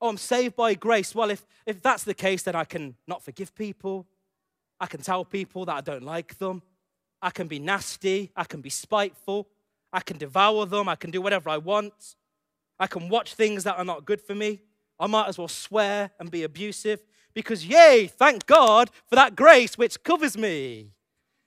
Oh, 0.00 0.08
I'm 0.08 0.16
saved 0.16 0.56
by 0.56 0.74
grace. 0.74 1.14
Well, 1.14 1.30
if, 1.30 1.46
if 1.66 1.80
that's 1.80 2.04
the 2.04 2.14
case, 2.14 2.42
then 2.42 2.56
I 2.56 2.64
can 2.64 2.96
not 3.06 3.22
forgive 3.22 3.54
people. 3.54 4.06
I 4.80 4.86
can 4.86 5.00
tell 5.00 5.24
people 5.24 5.64
that 5.66 5.76
I 5.76 5.80
don't 5.80 6.02
like 6.02 6.38
them. 6.38 6.62
I 7.20 7.30
can 7.30 7.46
be 7.46 7.60
nasty. 7.60 8.32
I 8.34 8.44
can 8.44 8.60
be 8.60 8.70
spiteful. 8.70 9.48
I 9.92 10.00
can 10.00 10.18
devour 10.18 10.66
them. 10.66 10.88
I 10.88 10.96
can 10.96 11.10
do 11.10 11.20
whatever 11.20 11.50
I 11.50 11.58
want. 11.58 12.16
I 12.82 12.88
can 12.88 13.08
watch 13.08 13.34
things 13.34 13.62
that 13.62 13.78
are 13.78 13.84
not 13.84 14.04
good 14.04 14.20
for 14.20 14.34
me. 14.34 14.60
I 14.98 15.06
might 15.06 15.28
as 15.28 15.38
well 15.38 15.46
swear 15.46 16.10
and 16.18 16.32
be 16.32 16.42
abusive 16.42 17.04
because, 17.32 17.64
yay, 17.64 18.08
thank 18.08 18.44
God 18.44 18.90
for 19.08 19.14
that 19.14 19.36
grace 19.36 19.78
which 19.78 20.02
covers 20.02 20.36
me. 20.36 20.90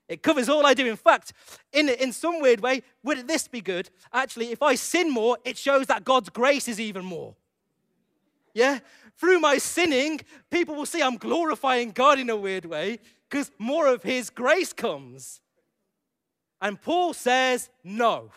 It 0.08 0.24
covers 0.24 0.48
all 0.48 0.65
I 0.65 0.74
do. 0.74 0.86
In 0.86 0.95
fact, 0.95 1.34
in, 1.74 1.89
in 1.89 2.13
some 2.13 2.39
weird 2.39 2.62
way, 2.62 2.84
would 3.04 3.28
this 3.28 3.50
be 3.50 3.60
good? 3.60 3.89
Actually, 4.13 4.54
if 4.54 4.62
I 4.62 4.76
sin 4.76 5.12
more, 5.12 5.38
it 5.43 5.58
shows 5.58 5.88
that 5.88 6.06
God's 6.06 6.30
grace 6.30 6.69
is 6.69 6.80
even 6.80 7.04
more. 7.04 7.36
Yeah? 8.54 8.80
Through 9.17 9.41
my 9.41 9.58
sinning, 9.58 10.21
people 10.50 10.74
will 10.76 10.86
see 10.86 11.02
I'm 11.02 11.17
glorifying 11.17 11.91
God 11.91 12.17
in 12.17 12.30
a 12.30 12.38
weird 12.38 12.63
way 12.63 13.00
because 13.30 13.52
more 13.60 13.88
of 13.88 14.04
His 14.04 14.30
grace 14.30 14.71
comes. 14.71 15.41
And 16.62 16.82
Paul 16.82 17.13
says, 17.13 17.69
no. 17.84 18.32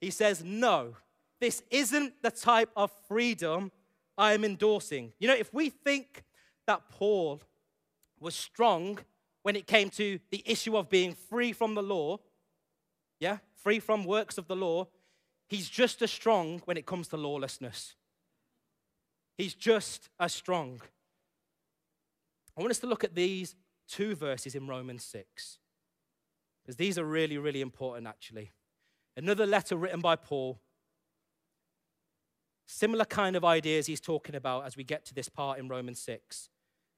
He 0.00 0.08
says, 0.08 0.42
no. 0.42 0.94
This 1.42 1.64
isn't 1.72 2.22
the 2.22 2.30
type 2.30 2.70
of 2.76 2.92
freedom 3.08 3.72
I 4.16 4.32
am 4.32 4.44
endorsing. 4.44 5.12
You 5.18 5.26
know, 5.26 5.34
if 5.34 5.52
we 5.52 5.70
think 5.70 6.22
that 6.68 6.88
Paul 6.88 7.40
was 8.20 8.36
strong 8.36 9.00
when 9.42 9.56
it 9.56 9.66
came 9.66 9.90
to 9.90 10.20
the 10.30 10.44
issue 10.46 10.76
of 10.76 10.88
being 10.88 11.14
free 11.14 11.52
from 11.52 11.74
the 11.74 11.82
law, 11.82 12.20
yeah, 13.18 13.38
free 13.60 13.80
from 13.80 14.04
works 14.04 14.38
of 14.38 14.46
the 14.46 14.54
law, 14.54 14.86
he's 15.48 15.68
just 15.68 16.00
as 16.00 16.12
strong 16.12 16.62
when 16.64 16.76
it 16.76 16.86
comes 16.86 17.08
to 17.08 17.16
lawlessness. 17.16 17.96
He's 19.36 19.54
just 19.54 20.10
as 20.20 20.32
strong. 20.32 20.80
I 22.56 22.60
want 22.60 22.70
us 22.70 22.78
to 22.78 22.86
look 22.86 23.02
at 23.02 23.16
these 23.16 23.56
two 23.88 24.14
verses 24.14 24.54
in 24.54 24.68
Romans 24.68 25.02
6, 25.02 25.58
because 26.62 26.76
these 26.76 26.98
are 26.98 27.04
really, 27.04 27.36
really 27.36 27.62
important, 27.62 28.06
actually. 28.06 28.52
Another 29.16 29.44
letter 29.44 29.74
written 29.74 30.00
by 30.00 30.14
Paul. 30.14 30.60
Similar 32.66 33.04
kind 33.04 33.36
of 33.36 33.44
ideas 33.44 33.86
he's 33.86 34.00
talking 34.00 34.34
about 34.34 34.64
as 34.64 34.76
we 34.76 34.84
get 34.84 35.04
to 35.06 35.14
this 35.14 35.28
part 35.28 35.58
in 35.58 35.68
Romans 35.68 36.00
6. 36.00 36.48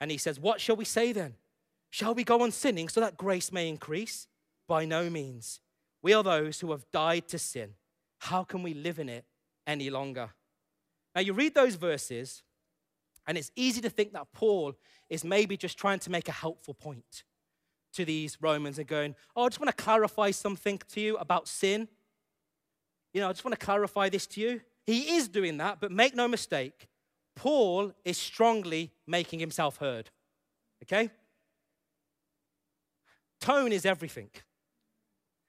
And 0.01 0.11
he 0.11 0.19
says, 0.19 0.39
What 0.39 0.61
shall 0.61 0.77
we 0.77 0.85
say 0.85 1.13
then? 1.13 1.35
Shall 1.91 2.15
we 2.15 2.25
go 2.25 2.43
on 2.43 2.51
sinning 2.51 2.89
so 2.89 3.01
that 3.01 3.17
grace 3.17 3.53
may 3.53 3.69
increase? 3.69 4.27
By 4.67 4.85
no 4.85 5.11
means. 5.11 5.61
We 6.03 6.13
are 6.13 6.23
those 6.23 6.61
who 6.61 6.71
have 6.73 6.91
died 6.91 7.29
to 7.29 7.39
sin. 7.39 7.75
How 8.19 8.45
can 8.45 8.63
we 8.63 8.75
live 8.75 8.99
in 8.99 9.09
it 9.09 9.25
any 9.67 9.91
longer? 9.91 10.31
Now, 11.15 11.21
you 11.21 11.33
read 11.33 11.55
those 11.55 11.77
verses, 11.77 12.43
and 13.27 13.39
it's 13.39 13.53
easy 13.55 13.81
to 13.83 13.91
think 13.91 14.13
that 14.13 14.33
Paul 14.33 14.75
is 15.09 15.25
maybe 15.25 15.57
just 15.57 15.79
trying 15.79 16.01
to 16.01 16.11
make 16.11 16.29
a 16.29 16.33
helpful 16.33 16.75
point 16.75 17.25
to 17.95 18.05
these 18.05 18.39
Romans 18.41 18.79
and 18.79 18.87
going, 18.87 19.15
Oh, 19.35 19.45
I 19.45 19.49
just 19.49 19.61
want 19.61 19.75
to 19.75 19.83
clarify 19.83 20.31
something 20.31 20.81
to 20.93 21.01
you 21.01 21.17
about 21.17 21.49
sin. 21.49 21.89
You 23.13 23.21
know, 23.21 23.29
I 23.29 23.33
just 23.33 23.45
want 23.45 23.59
to 23.59 23.65
clarify 23.65 24.09
this 24.09 24.27
to 24.29 24.41
you. 24.41 24.61
He 24.87 25.17
is 25.17 25.29
doing 25.29 25.57
that, 25.59 25.81
but 25.81 25.91
make 25.91 26.15
no 26.15 26.29
mistake, 26.29 26.89
Paul 27.35 27.93
is 28.05 28.19
strongly 28.19 28.93
making 29.07 29.41
himself 29.41 29.79
heard. 29.79 30.11
Okay? 30.83 31.11
Tone 33.41 33.73
is 33.73 33.87
everything. 33.87 34.31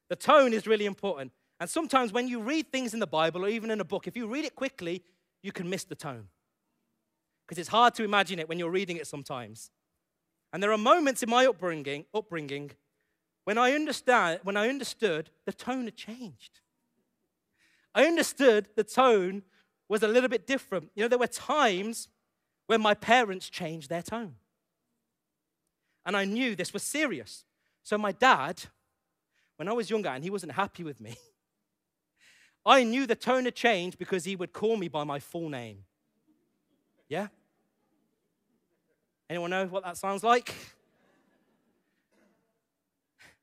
The 0.10 0.16
tone 0.16 0.54
is 0.54 0.68
really 0.68 0.86
important. 0.86 1.32
And 1.60 1.70
sometimes 1.70 2.12
when 2.12 2.28
you 2.28 2.42
read 2.42 2.72
things 2.72 2.94
in 2.94 3.00
the 3.00 3.08
Bible 3.08 3.46
or 3.46 3.50
even 3.50 3.72
in 3.72 3.80
a 3.80 3.86
book, 3.86 4.08
if 4.08 4.18
you 4.18 4.28
read 4.28 4.46
it 4.46 4.56
quickly, 4.56 5.04
you 5.42 5.52
can 5.52 5.70
miss 5.70 5.84
the 5.84 5.96
tone. 5.96 6.28
Because 7.46 7.60
it's 7.60 7.70
hard 7.70 7.94
to 7.96 8.04
imagine 8.04 8.40
it 8.40 8.50
when 8.50 8.60
you're 8.60 8.72
reading 8.72 8.98
it 8.98 9.08
sometimes. 9.08 9.70
And 10.52 10.62
there 10.62 10.72
are 10.72 10.78
moments 10.78 11.22
in 11.22 11.30
my 11.30 11.46
upbringing, 11.46 12.06
upbringing 12.14 12.72
when 13.44 13.58
I 13.58 13.74
understand, 13.74 14.40
when 14.44 14.58
I 14.58 14.70
understood 14.70 15.30
the 15.46 15.54
tone 15.54 15.86
had 15.86 15.96
changed. 15.96 16.62
I 17.96 18.06
understood 18.06 18.68
the 18.76 18.84
tone 18.84 19.42
was 19.88 20.04
a 20.04 20.08
little 20.08 20.30
bit 20.30 20.46
different. 20.46 20.92
You 20.96 21.04
know, 21.04 21.08
there 21.08 21.18
were 21.18 21.28
times 21.28 22.10
when 22.68 22.82
my 22.82 22.94
parents 22.94 23.50
changed 23.50 23.90
their 23.90 24.02
tone. 24.02 24.36
And 26.06 26.18
I 26.18 26.26
knew 26.26 26.56
this 26.56 26.74
was 26.74 26.84
serious. 26.84 27.46
So, 27.84 27.98
my 27.98 28.12
dad, 28.12 28.64
when 29.56 29.70
I 29.70 29.74
was 29.74 29.90
younger 29.90 30.10
and 30.10 30.24
he 30.24 30.30
wasn't 30.30 30.52
happy 30.52 30.84
with 30.84 31.00
me, 31.00 31.16
I 32.66 32.84
knew 32.84 33.08
the 33.08 33.16
tone 33.16 33.46
had 33.46 33.56
changed 33.56 33.98
because 33.98 34.26
he 34.26 34.36
would 34.36 34.52
call 34.52 34.76
me 34.76 34.90
by 34.90 35.04
my 35.04 35.20
full 35.20 35.50
name. 35.50 35.86
Yeah? 37.08 37.28
Anyone 39.30 39.52
know 39.52 39.68
what 39.68 39.84
that 39.84 39.98
sounds 39.98 40.24
like? 40.24 40.54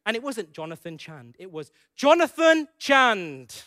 And 0.04 0.16
it 0.16 0.22
wasn't 0.24 0.52
Jonathan 0.52 0.98
Chand, 0.98 1.36
it 1.38 1.52
was 1.52 1.70
Jonathan 1.94 2.66
Chand. 2.76 3.62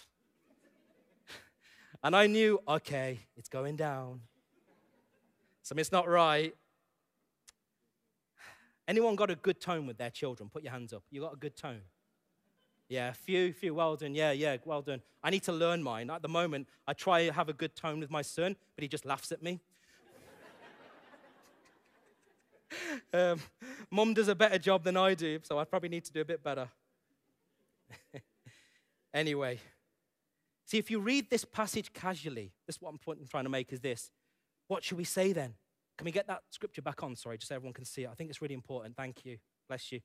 And 2.06 2.16
I 2.16 2.28
knew, 2.28 2.60
okay, 2.68 3.18
it's 3.36 3.50
going 3.50 3.78
down. 3.78 4.22
Something's 5.64 5.92
not 5.92 6.08
right. 6.08 6.54
Anyone 8.88 9.16
got 9.16 9.32
a 9.32 9.36
good 9.36 9.60
tone 9.60 9.88
with 9.88 9.98
their 9.98 10.12
children? 10.12 10.48
Put 10.54 10.62
your 10.62 10.72
hands 10.72 10.94
up. 10.94 11.02
You 11.10 11.22
got 11.22 11.34
a 11.34 11.36
good 11.36 11.56
tone. 11.56 11.82
Yeah, 12.90 13.12
few, 13.14 13.52
few. 13.54 13.74
Well 13.74 13.96
done. 13.96 14.14
Yeah, 14.14 14.34
yeah, 14.34 14.58
well 14.66 14.84
done. 14.84 15.02
I 15.24 15.32
need 15.32 15.42
to 15.46 15.52
learn 15.52 15.82
mine. 15.82 16.12
At 16.12 16.22
the 16.22 16.28
moment, 16.28 16.70
I 16.88 16.94
try 16.94 17.26
to 17.26 17.34
have 17.34 17.50
a 17.50 17.54
good 17.54 17.76
tone 17.76 18.00
with 18.00 18.12
my 18.12 18.22
son, 18.22 18.56
but 18.76 18.84
he 18.84 18.88
just 18.88 19.08
laughs 19.08 19.32
at 19.32 19.42
me. 19.42 19.60
um, 23.16 23.42
Mum 23.90 24.14
does 24.14 24.28
a 24.28 24.36
better 24.36 24.60
job 24.60 24.84
than 24.84 24.96
I 24.96 25.16
do, 25.16 25.40
so 25.42 25.58
I 25.58 25.64
probably 25.64 25.90
need 25.90 26.06
to 26.06 26.14
do 26.14 26.22
a 26.22 26.26
bit 26.26 26.44
better. 26.44 26.70
anyway, 29.12 29.60
see, 30.66 30.78
if 30.78 30.92
you 30.92 31.00
read 31.00 31.30
this 31.30 31.46
passage 31.46 31.94
casually, 31.94 32.52
this 32.68 32.76
is 32.78 32.82
what 32.82 32.94
I'm 32.94 33.28
trying 33.30 33.44
to 33.46 33.50
make 33.50 33.72
is 33.72 33.80
this. 33.80 34.12
What 34.68 34.84
should 34.84 34.98
we 34.98 35.04
say 35.04 35.34
then? 35.34 35.54
Can 35.98 36.06
we 36.06 36.12
get 36.12 36.28
that 36.28 36.42
scripture 36.50 36.82
back 36.82 37.04
on? 37.04 37.16
Sorry, 37.16 37.38
just 37.38 37.50
so 37.50 37.56
everyone 37.56 37.74
can 37.74 37.86
see 37.86 38.04
it. 38.04 38.10
I 38.12 38.16
think 38.16 38.30
it's 38.30 38.42
really 38.42 38.56
important. 38.56 38.96
Thank 38.96 39.26
you. 39.26 39.38
Bless 39.68 39.92
you. 39.92 40.02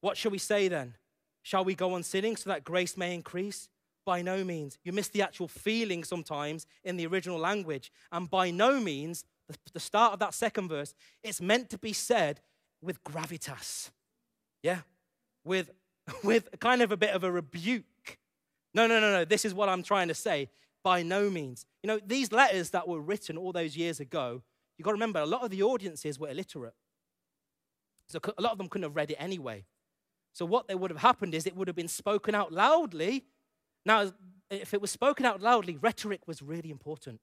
What 0.00 0.16
shall 0.16 0.30
we 0.30 0.38
say 0.38 0.68
then? 0.68 0.94
Shall 1.42 1.64
we 1.64 1.74
go 1.74 1.94
on 1.94 2.02
sinning 2.02 2.36
so 2.36 2.50
that 2.50 2.64
grace 2.64 2.96
may 2.96 3.14
increase? 3.14 3.68
By 4.04 4.22
no 4.22 4.44
means. 4.44 4.78
You 4.84 4.92
miss 4.92 5.08
the 5.08 5.22
actual 5.22 5.48
feeling 5.48 6.04
sometimes 6.04 6.66
in 6.84 6.96
the 6.96 7.06
original 7.06 7.38
language. 7.38 7.92
And 8.12 8.30
by 8.30 8.50
no 8.50 8.80
means, 8.80 9.24
the 9.72 9.80
start 9.80 10.12
of 10.12 10.18
that 10.20 10.32
second 10.34 10.68
verse, 10.68 10.94
it's 11.22 11.40
meant 11.40 11.70
to 11.70 11.78
be 11.78 11.92
said 11.92 12.40
with 12.80 13.02
gravitas. 13.02 13.90
Yeah? 14.62 14.80
With, 15.44 15.70
with 16.24 16.48
kind 16.60 16.82
of 16.82 16.92
a 16.92 16.96
bit 16.96 17.10
of 17.10 17.24
a 17.24 17.30
rebuke. 17.30 17.84
No, 18.76 18.86
no, 18.86 19.00
no, 19.00 19.10
no. 19.10 19.24
This 19.24 19.44
is 19.44 19.52
what 19.52 19.68
I'm 19.68 19.82
trying 19.82 20.06
to 20.08 20.14
say. 20.14 20.48
By 20.84 21.02
no 21.02 21.28
means. 21.28 21.66
You 21.82 21.88
know, 21.88 21.98
these 22.06 22.30
letters 22.30 22.70
that 22.70 22.86
were 22.86 23.00
written 23.00 23.36
all 23.36 23.50
those 23.50 23.76
years 23.76 23.98
ago, 23.98 24.42
You've 24.76 24.84
got 24.84 24.90
to 24.90 24.94
remember, 24.94 25.20
a 25.20 25.26
lot 25.26 25.42
of 25.42 25.50
the 25.50 25.62
audiences 25.62 26.18
were 26.18 26.28
illiterate. 26.28 26.74
So 28.08 28.20
a 28.36 28.42
lot 28.42 28.52
of 28.52 28.58
them 28.58 28.68
couldn't 28.68 28.84
have 28.84 28.96
read 28.96 29.10
it 29.10 29.16
anyway. 29.18 29.64
So, 30.32 30.44
what 30.44 30.72
would 30.72 30.90
have 30.90 31.00
happened 31.00 31.34
is 31.34 31.46
it 31.46 31.56
would 31.56 31.66
have 31.66 31.76
been 31.76 31.88
spoken 31.88 32.34
out 32.34 32.52
loudly. 32.52 33.24
Now, 33.86 34.12
if 34.50 34.74
it 34.74 34.80
was 34.80 34.90
spoken 34.90 35.24
out 35.24 35.40
loudly, 35.40 35.76
rhetoric 35.76 36.20
was 36.26 36.42
really 36.42 36.70
important. 36.70 37.20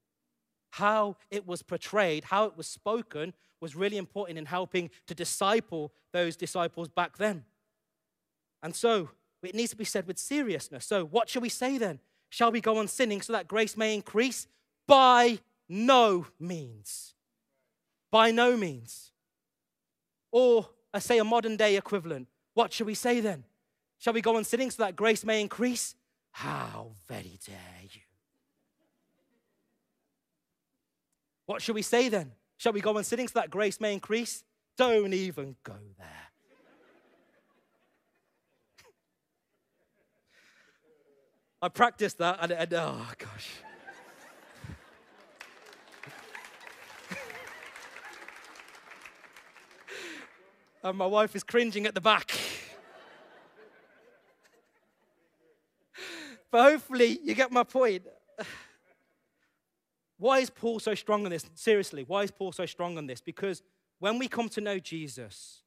How 0.71 1.17
it 1.29 1.45
was 1.45 1.61
portrayed, 1.61 2.25
how 2.25 2.45
it 2.45 2.57
was 2.57 2.67
spoken, 2.67 3.33
was 3.61 3.75
really 3.75 3.97
important 3.97 4.39
in 4.39 4.47
helping 4.47 4.89
to 5.07 5.13
disciple 5.13 5.93
those 6.11 6.35
disciples 6.35 6.89
back 6.89 7.17
then. 7.17 7.45
And 8.63 8.75
so, 8.75 9.09
it 9.49 9.55
needs 9.55 9.71
to 9.71 9.77
be 9.77 9.85
said 9.85 10.07
with 10.07 10.17
seriousness. 10.17 10.85
So, 10.85 11.05
what 11.05 11.29
shall 11.29 11.41
we 11.41 11.49
say 11.49 11.77
then? 11.77 11.99
Shall 12.29 12.51
we 12.51 12.61
go 12.61 12.77
on 12.77 12.87
sinning 12.87 13.21
so 13.21 13.33
that 13.33 13.47
grace 13.47 13.77
may 13.77 13.93
increase? 13.93 14.47
By 14.87 15.39
no 15.69 16.27
means. 16.39 17.13
By 18.11 18.31
no 18.31 18.57
means. 18.57 19.11
Or, 20.31 20.67
I 20.93 20.99
say, 20.99 21.19
a 21.19 21.23
modern 21.23 21.57
day 21.57 21.75
equivalent. 21.75 22.27
What 22.53 22.73
shall 22.73 22.87
we 22.87 22.95
say 22.95 23.19
then? 23.19 23.43
Shall 23.99 24.13
we 24.13 24.21
go 24.21 24.35
on 24.35 24.43
sinning 24.43 24.71
so 24.71 24.83
that 24.83 24.95
grace 24.95 25.23
may 25.23 25.41
increase? 25.41 25.95
How 26.31 26.91
very 27.07 27.39
dare 27.45 27.57
you? 27.83 28.01
What 31.45 31.61
shall 31.61 31.75
we 31.75 31.81
say 31.81 32.09
then? 32.09 32.31
Shall 32.57 32.73
we 32.73 32.81
go 32.81 32.97
on 32.97 33.03
sinning 33.03 33.27
so 33.27 33.39
that 33.39 33.49
grace 33.49 33.79
may 33.79 33.93
increase? 33.93 34.43
Don't 34.77 35.13
even 35.13 35.55
go 35.63 35.75
there. 35.97 36.32
I 41.63 41.69
practiced 41.69 42.17
that 42.17 42.39
and, 42.41 42.51
and 42.51 42.73
oh 42.73 43.07
gosh. 43.17 43.49
and 50.83 50.97
my 50.97 51.05
wife 51.05 51.37
is 51.37 51.43
cringing 51.43 51.85
at 51.85 51.95
the 51.95 52.01
back. 52.01 52.31
but 56.51 56.71
hopefully, 56.71 57.17
you 57.23 57.33
get 57.33 57.49
my 57.49 57.63
point. 57.63 58.03
Why 60.17 60.39
is 60.39 60.49
Paul 60.49 60.81
so 60.81 60.93
strong 60.95 61.23
on 61.23 61.31
this? 61.31 61.45
Seriously, 61.55 62.03
why 62.05 62.23
is 62.23 62.31
Paul 62.31 62.51
so 62.51 62.65
strong 62.65 62.97
on 62.97 63.07
this? 63.07 63.21
Because 63.21 63.63
when 63.99 64.19
we 64.19 64.27
come 64.27 64.49
to 64.49 64.59
know 64.59 64.79
Jesus, 64.79 65.63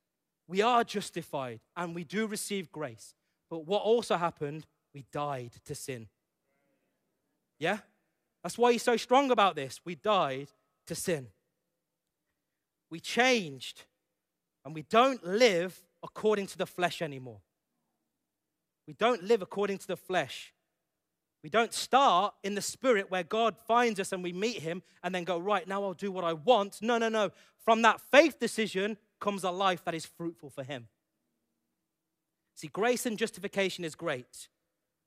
we 0.46 0.60
are 0.60 0.84
justified 0.84 1.60
and 1.74 1.94
we 1.94 2.04
do 2.04 2.26
receive 2.26 2.70
grace. 2.70 3.14
But 3.50 3.66
what 3.66 3.82
also 3.82 4.16
happened, 4.16 4.66
we 4.96 5.04
died 5.12 5.50
to 5.66 5.74
sin. 5.74 6.08
Yeah? 7.58 7.80
That's 8.42 8.56
why 8.56 8.72
he's 8.72 8.82
so 8.82 8.96
strong 8.96 9.30
about 9.30 9.54
this. 9.54 9.78
We 9.84 9.94
died 9.94 10.48
to 10.86 10.94
sin. 10.94 11.26
We 12.90 13.00
changed 13.00 13.84
and 14.64 14.74
we 14.74 14.80
don't 14.80 15.22
live 15.22 15.78
according 16.02 16.46
to 16.46 16.56
the 16.56 16.64
flesh 16.64 17.02
anymore. 17.02 17.40
We 18.86 18.94
don't 18.94 19.22
live 19.22 19.42
according 19.42 19.78
to 19.78 19.86
the 19.86 19.98
flesh. 19.98 20.54
We 21.44 21.50
don't 21.50 21.74
start 21.74 22.32
in 22.42 22.54
the 22.54 22.62
spirit 22.62 23.10
where 23.10 23.22
God 23.22 23.54
finds 23.68 24.00
us 24.00 24.12
and 24.12 24.22
we 24.22 24.32
meet 24.32 24.62
him 24.62 24.82
and 25.02 25.14
then 25.14 25.24
go, 25.24 25.38
right, 25.38 25.68
now 25.68 25.84
I'll 25.84 25.92
do 25.92 26.10
what 26.10 26.24
I 26.24 26.32
want. 26.32 26.78
No, 26.80 26.96
no, 26.96 27.10
no. 27.10 27.32
From 27.62 27.82
that 27.82 28.00
faith 28.00 28.38
decision 28.40 28.96
comes 29.20 29.44
a 29.44 29.50
life 29.50 29.84
that 29.84 29.94
is 29.94 30.06
fruitful 30.06 30.48
for 30.48 30.62
him. 30.62 30.88
See, 32.54 32.68
grace 32.68 33.04
and 33.04 33.18
justification 33.18 33.84
is 33.84 33.94
great. 33.94 34.48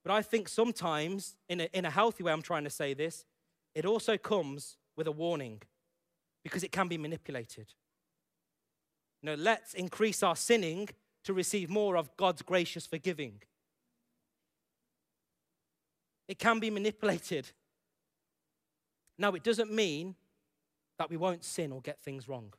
But 0.04 0.14
I 0.14 0.22
think 0.22 0.48
sometimes, 0.48 1.36
in 1.48 1.62
a, 1.62 1.70
in 1.74 1.86
a 1.86 1.90
healthy 1.90 2.24
way, 2.24 2.32
I'm 2.32 2.42
trying 2.42 2.64
to 2.64 2.70
say 2.70 2.94
this, 2.94 3.26
it 3.76 3.86
also 3.86 4.18
comes 4.18 4.78
with 4.96 5.08
a 5.08 5.12
warning 5.12 5.62
because 6.44 6.64
it 6.64 6.72
can 6.72 6.88
be 6.88 6.98
manipulated. 6.98 7.74
You 9.22 9.28
know, 9.28 9.36
let's 9.36 9.74
increase 9.74 10.24
our 10.24 10.36
sinning 10.36 10.90
to 11.26 11.34
receive 11.34 11.70
more 11.70 11.98
of 11.98 12.16
God's 12.16 12.42
gracious 12.42 12.86
forgiving. 12.86 13.42
It 16.28 16.40
can 16.40 16.60
be 16.60 16.70
manipulated. 16.70 17.52
Now, 19.18 19.34
it 19.34 19.44
doesn't 19.44 19.72
mean 19.72 20.16
that 20.98 21.10
we 21.10 21.18
won't 21.18 21.44
sin 21.44 21.72
or 21.72 21.82
get 21.82 22.00
things 22.02 22.30
wrong. 22.30 22.54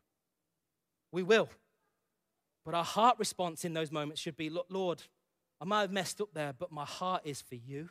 We 1.13 1.23
will. 1.23 1.49
But 2.65 2.75
our 2.75 2.85
heart 2.85 3.19
response 3.19 3.65
in 3.65 3.73
those 3.73 3.91
moments 3.91 4.21
should 4.21 4.37
be 4.37 4.51
Lord, 4.69 5.03
I 5.61 5.65
might 5.65 5.83
have 5.83 5.93
messed 5.93 6.21
up 6.21 6.31
there, 6.33 6.53
but 6.59 6.73
my 6.73 6.85
heart 6.85 7.23
is 7.25 7.41
for 7.43 7.55
you. 7.55 7.91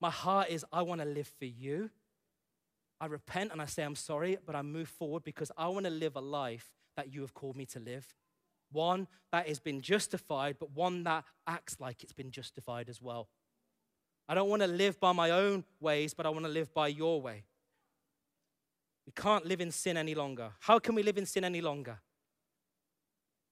My 0.00 0.10
heart 0.10 0.48
is, 0.50 0.64
I 0.72 0.82
want 0.82 1.00
to 1.00 1.06
live 1.06 1.30
for 1.38 1.46
you. 1.46 1.90
I 3.00 3.06
repent 3.06 3.52
and 3.52 3.60
I 3.60 3.66
say, 3.66 3.82
I'm 3.82 3.96
sorry, 3.96 4.38
but 4.46 4.54
I 4.54 4.62
move 4.62 4.88
forward 4.88 5.24
because 5.24 5.50
I 5.58 5.68
want 5.68 5.86
to 5.86 5.90
live 5.90 6.14
a 6.16 6.20
life 6.20 6.70
that 6.96 7.12
you 7.12 7.22
have 7.22 7.34
called 7.34 7.56
me 7.56 7.66
to 7.66 7.80
live. 7.80 8.14
One 8.70 9.08
that 9.32 9.48
has 9.48 9.58
been 9.58 9.80
justified, 9.80 10.56
but 10.58 10.70
one 10.70 11.02
that 11.04 11.24
acts 11.46 11.80
like 11.80 12.02
it's 12.02 12.12
been 12.12 12.30
justified 12.30 12.88
as 12.88 13.02
well. 13.02 13.28
I 14.28 14.34
don't 14.34 14.48
want 14.48 14.62
to 14.62 14.68
live 14.68 14.98
by 15.00 15.12
my 15.12 15.30
own 15.30 15.64
ways, 15.80 16.14
but 16.14 16.26
I 16.26 16.30
want 16.30 16.44
to 16.44 16.50
live 16.50 16.72
by 16.72 16.88
your 16.88 17.20
way. 17.20 17.44
We 19.06 19.12
can't 19.12 19.44
live 19.44 19.60
in 19.60 19.70
sin 19.70 19.96
any 19.96 20.14
longer. 20.14 20.52
How 20.60 20.78
can 20.78 20.94
we 20.94 21.02
live 21.02 21.18
in 21.18 21.26
sin 21.26 21.44
any 21.44 21.60
longer? 21.60 21.98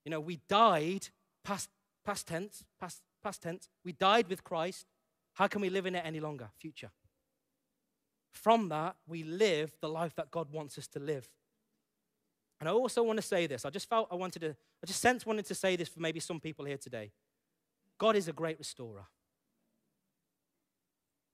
You 0.05 0.11
know, 0.11 0.21
we 0.21 0.41
died, 0.49 1.09
past, 1.45 1.69
past 2.05 2.27
tense, 2.29 2.65
past, 2.81 3.03
past 3.23 3.43
tense, 3.43 3.69
we 3.85 3.93
died 3.93 4.29
with 4.29 4.45
Christ. 4.45 4.87
How 5.35 5.47
can 5.47 5.61
we 5.61 5.71
live 5.71 5.87
in 5.87 5.95
it 5.95 6.03
any 6.05 6.21
longer? 6.21 6.51
Future. 6.59 6.91
From 8.33 8.69
that, 8.71 8.97
we 9.07 9.23
live 9.23 9.77
the 9.81 9.89
life 9.89 10.15
that 10.17 10.31
God 10.31 10.51
wants 10.51 10.79
us 10.79 10.87
to 10.89 10.99
live. 10.99 11.29
And 12.61 12.69
I 12.69 12.73
also 12.73 13.03
want 13.03 13.19
to 13.19 13.23
say 13.23 13.47
this. 13.47 13.65
I 13.65 13.71
just 13.71 13.89
felt 13.89 14.09
I 14.11 14.15
wanted 14.15 14.41
to, 14.41 14.51
I 14.51 14.87
just 14.87 15.01
sensed 15.01 15.27
wanted 15.27 15.47
to 15.47 15.55
say 15.55 15.77
this 15.77 15.89
for 15.89 16.01
maybe 16.01 16.21
some 16.21 16.41
people 16.41 16.65
here 16.65 16.79
today. 16.79 17.13
God 17.99 18.17
is 18.17 18.29
a 18.29 18.33
great 18.33 18.59
restorer. 18.59 19.07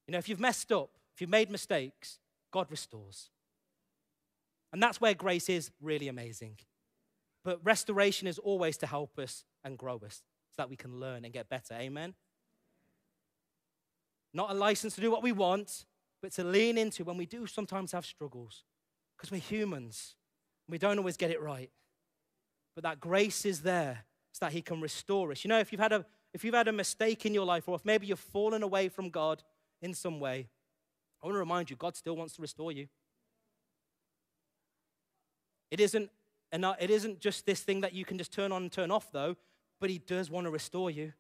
You 0.07 0.13
know, 0.13 0.19
if 0.19 0.29
you've 0.29 0.41
messed 0.41 0.73
up, 0.73 0.91
if 1.15 1.21
you've 1.21 1.31
made 1.31 1.51
mistakes, 1.51 2.19
God 2.51 2.67
restores. 2.71 3.31
And 4.73 4.83
that's 4.83 5.01
where 5.01 5.15
grace 5.15 5.49
is 5.49 5.71
really 5.81 6.09
amazing. 6.09 6.59
But 7.45 7.61
restoration 7.63 8.27
is 8.27 8.39
always 8.39 8.77
to 8.79 8.87
help 8.87 9.19
us 9.19 9.45
and 9.65 9.79
grow 9.79 10.01
us 10.05 10.23
so 10.59 10.65
that 10.65 10.71
we 10.71 10.77
can 10.77 10.99
learn 10.99 11.25
and 11.25 11.33
get 11.33 11.49
better. 11.49 11.75
Amen? 11.75 12.15
Not 14.35 14.51
a 14.51 14.55
license 14.55 14.97
to 14.97 15.01
do 15.01 15.09
what 15.09 15.23
we 15.23 15.31
want, 15.31 15.87
but 16.21 16.33
to 16.33 16.43
lean 16.43 16.77
into 16.77 17.05
when 17.05 17.17
we 17.17 17.27
do 17.27 17.47
sometimes 17.47 17.93
have 17.93 18.05
struggles 18.05 18.65
because 19.17 19.31
we're 19.31 19.39
humans. 19.39 20.17
We 20.69 20.79
don't 20.79 20.99
always 20.99 21.17
get 21.17 21.31
it 21.31 21.41
right. 21.41 21.71
But 22.75 22.83
that 22.83 22.99
grace 22.99 23.45
is 23.45 23.63
there 23.63 24.05
so 24.33 24.47
that 24.47 24.53
He 24.53 24.61
can 24.61 24.81
restore 24.81 25.31
us. 25.31 25.45
You 25.45 25.49
know, 25.49 25.61
if 25.61 25.71
you've 25.71 25.81
had 25.81 25.93
a, 25.93 26.05
if 26.35 26.45
you've 26.45 26.55
had 26.55 26.67
a 26.67 26.73
mistake 26.73 27.25
in 27.25 27.35
your 27.35 27.47
life, 27.47 27.69
or 27.69 27.77
if 27.77 27.85
maybe 27.85 28.09
you've 28.09 28.19
fallen 28.19 28.65
away 28.65 28.89
from 28.89 29.11
God 29.11 29.45
in 29.81 29.95
some 29.95 30.19
way, 30.19 30.49
I 31.23 31.27
want 31.27 31.37
to 31.37 31.41
remind 31.41 31.71
you 31.71 31.77
God 31.77 31.97
still 31.97 32.17
wants 32.17 32.35
to 32.35 32.43
restore 32.43 32.73
you. 32.73 32.89
It 35.71 35.79
isn't, 35.79 36.11
and 36.51 36.65
it 36.81 36.91
isn't 36.91 37.21
just 37.21 37.47
this 37.47 37.61
thing 37.61 37.83
that 37.83 37.93
you 37.93 38.05
can 38.05 38.19
just 38.19 38.33
turn 38.33 38.51
on 38.51 38.63
and 38.63 38.73
turn 38.73 38.91
off, 38.91 39.13
though, 39.13 39.37
but 39.81 39.91
He 39.91 39.99
does 39.99 40.31
want 40.31 40.47
to 40.47 40.51
restore 40.51 40.91
you. 40.91 41.13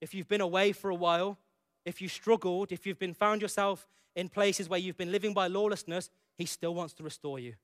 If 0.00 0.14
you've 0.14 0.28
been 0.28 0.40
away 0.40 0.72
for 0.72 0.90
a 0.90 0.94
while, 0.94 1.38
if 1.84 2.00
you 2.00 2.08
struggled, 2.08 2.72
if 2.72 2.86
you've 2.86 2.98
been 2.98 3.14
found 3.14 3.42
yourself 3.42 3.86
in 4.16 4.28
places 4.28 4.68
where 4.68 4.78
you've 4.78 4.96
been 4.96 5.12
living 5.12 5.34
by 5.34 5.46
lawlessness, 5.46 6.10
He 6.36 6.46
still 6.46 6.74
wants 6.74 6.94
to 6.94 7.02
restore 7.02 7.38
you. 7.38 7.54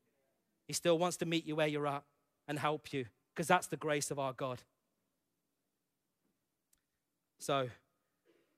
He 0.67 0.73
still 0.73 0.99
wants 0.99 1.17
to 1.19 1.27
meet 1.27 1.47
you 1.47 1.57
where 1.57 1.67
you're 1.67 1.87
at 1.87 2.03
and 2.49 2.59
help 2.59 2.93
you 2.93 3.07
because 3.35 3.47
that's 3.47 3.67
the 3.67 3.77
grace 3.77 4.11
of 4.11 4.19
our 4.19 4.33
God. 4.33 4.63
So 7.39 7.69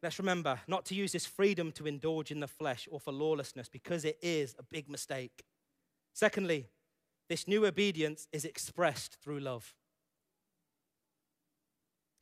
let's 0.03 0.19
remember 0.19 0.61
not 0.67 0.85
to 0.87 0.95
use 0.95 1.13
this 1.13 1.27
freedom 1.27 1.73
to 1.73 1.87
indulge 1.87 2.31
in 2.31 2.41
the 2.41 2.47
flesh 2.47 2.89
or 2.91 3.01
for 3.01 3.13
lawlessness 3.13 3.69
because 3.69 4.05
it 4.05 4.19
is 4.23 4.55
a 4.59 4.63
big 4.63 4.89
mistake. 4.89 5.45
Secondly, 6.15 6.69
this 7.29 7.47
new 7.47 7.67
obedience 7.67 8.27
is 8.33 8.45
expressed 8.45 9.19
through 9.23 9.41
love. 9.41 9.75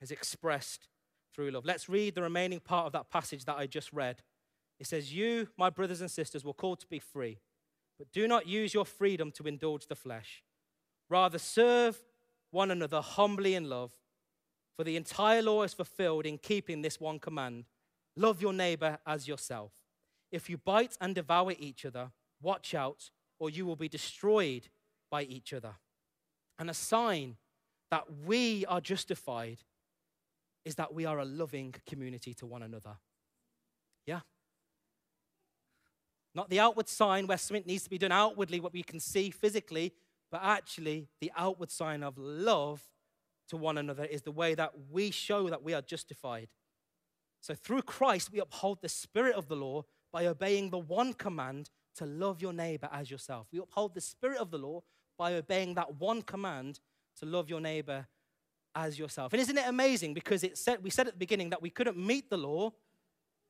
Is 0.01 0.11
expressed 0.11 0.89
through 1.35 1.51
love. 1.51 1.65
Let's 1.65 1.89
read 1.89 2.15
the 2.15 2.23
remaining 2.23 2.61
part 2.61 2.87
of 2.87 2.93
that 2.93 3.11
passage 3.11 3.45
that 3.45 3.57
I 3.57 3.67
just 3.67 3.93
read. 3.93 4.23
It 4.79 4.87
says, 4.87 5.13
You, 5.13 5.49
my 5.57 5.71
brothers 5.71 6.01
and 6.01 6.11
sisters, 6.11 6.45
were 6.45 6.53
called 6.53 6.81
to 6.81 6.87
be 6.87 6.99
free. 6.99 7.39
But 7.99 8.13
do 8.13 8.29
not 8.29 8.47
use 8.47 8.75
your 8.75 8.85
freedom 8.85 9.31
to 9.33 9.45
indulge 9.45 9.87
the 9.87 9.95
flesh. 9.95 10.43
Rather, 11.09 11.39
serve 11.39 11.99
one 12.51 12.71
another 12.71 13.01
humbly 13.01 13.55
in 13.55 13.69
love. 13.69 13.93
For 14.77 14.85
the 14.85 14.97
entire 14.97 15.41
law 15.41 15.63
is 15.63 15.73
fulfilled 15.73 16.27
in 16.27 16.39
keeping 16.39 16.83
this 16.83 17.01
one 17.01 17.19
command 17.19 17.65
love 18.19 18.41
your 18.41 18.53
neighbor 18.53 18.99
as 19.07 19.29
yourself. 19.29 19.73
If 20.33 20.49
you 20.49 20.57
bite 20.57 20.97
and 21.01 21.15
devour 21.15 21.53
each 21.59 21.85
other, 21.85 22.11
watch 22.41 22.75
out, 22.75 23.11
or 23.39 23.51
you 23.51 23.67
will 23.67 23.77
be 23.77 23.89
destroyed 23.89 24.69
by 25.11 25.23
each 25.23 25.53
other. 25.53 25.75
And 26.59 26.71
a 26.71 26.75
sign 26.75 27.37
that 27.91 28.05
we 28.25 28.65
are 28.67 28.81
justified 28.81 29.59
is 30.67 30.75
that 30.75 30.93
we 30.93 31.07
are 31.07 31.21
a 31.21 31.25
loving 31.25 31.73
community 31.87 32.35
to 32.35 32.45
one 32.45 32.63
another. 32.63 32.97
Yeah? 34.05 34.21
Not 36.35 36.51
the 36.51 36.59
outward 36.59 36.89
sign 36.89 37.29
where 37.29 37.39
something 37.39 37.63
needs 37.65 37.85
to 37.85 37.91
be 37.91 37.99
done 37.99 38.11
outwardly, 38.11 38.59
what 38.59 38.73
we 38.73 38.83
can 38.83 38.99
see 38.99 39.31
physically, 39.31 39.95
but 40.31 40.41
actually 40.43 41.07
the 41.21 41.31
outward 41.37 41.71
sign 41.71 42.03
of 42.03 42.19
love 42.19 42.83
to 43.49 43.57
one 43.57 43.79
another 43.79 44.05
is 44.05 44.23
the 44.23 44.33
way 44.33 44.57
that 44.57 44.73
we 44.91 45.13
show 45.13 45.49
that 45.49 45.63
we 45.63 45.73
are 45.73 45.81
justified. 45.81 46.49
So 47.41 47.55
through 47.55 47.83
Christ, 47.83 48.33
we 48.33 48.41
uphold 48.41 48.83
the 48.83 48.89
spirit 48.89 49.37
of 49.37 49.47
the 49.47 49.55
law 49.55 49.85
by 50.13 50.27
obeying 50.27 50.71
the 50.71 50.79
one 50.79 51.13
command 51.13 51.71
to 51.95 52.07
love 52.07 52.43
your 52.43 52.53
neighbor 52.53 52.89
as 52.91 53.09
yourself. 53.09 53.47
We 53.53 53.61
uphold 53.61 53.95
the 53.95 54.01
spirit 54.01 54.39
of 54.39 54.51
the 54.51 54.59
law 54.59 54.83
by 55.17 55.35
obeying 55.35 55.75
that 55.75 56.01
one 56.01 56.23
command 56.23 56.81
to 57.21 57.25
love 57.25 57.49
your 57.49 57.61
neighbor 57.61 58.09
as 58.77 58.99
yourself. 58.99 59.33
And 59.33 59.41
isn't 59.41 59.57
it 59.57 59.67
amazing? 59.67 60.15
Because 60.15 60.45
it 60.45 60.57
said, 60.57 60.85
we 60.85 60.91
said 60.91 61.09
at 61.09 61.15
the 61.15 61.19
beginning 61.19 61.51
that 61.51 61.63
we 61.63 61.71
couldn't 61.71 61.97
meet 61.97 62.31
the 62.31 62.37
law, 62.37 62.73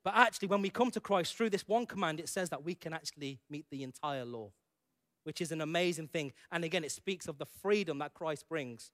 but 0.04 0.14
actually, 0.14 0.46
when 0.46 0.62
we 0.62 0.70
come 0.70 0.92
to 0.92 1.00
Christ 1.00 1.34
through 1.34 1.50
this 1.50 1.66
one 1.66 1.84
command, 1.84 2.20
it 2.20 2.28
says 2.28 2.48
that 2.50 2.64
we 2.64 2.76
can 2.76 2.92
actually 2.92 3.40
meet 3.50 3.66
the 3.72 3.82
entire 3.82 4.24
law, 4.24 4.52
which 5.24 5.40
is 5.40 5.50
an 5.50 5.60
amazing 5.60 6.06
thing. 6.06 6.32
And 6.52 6.62
again, 6.62 6.84
it 6.84 6.92
speaks 6.92 7.26
of 7.26 7.38
the 7.38 7.46
freedom 7.60 7.98
that 7.98 8.14
Christ 8.14 8.48
brings. 8.48 8.92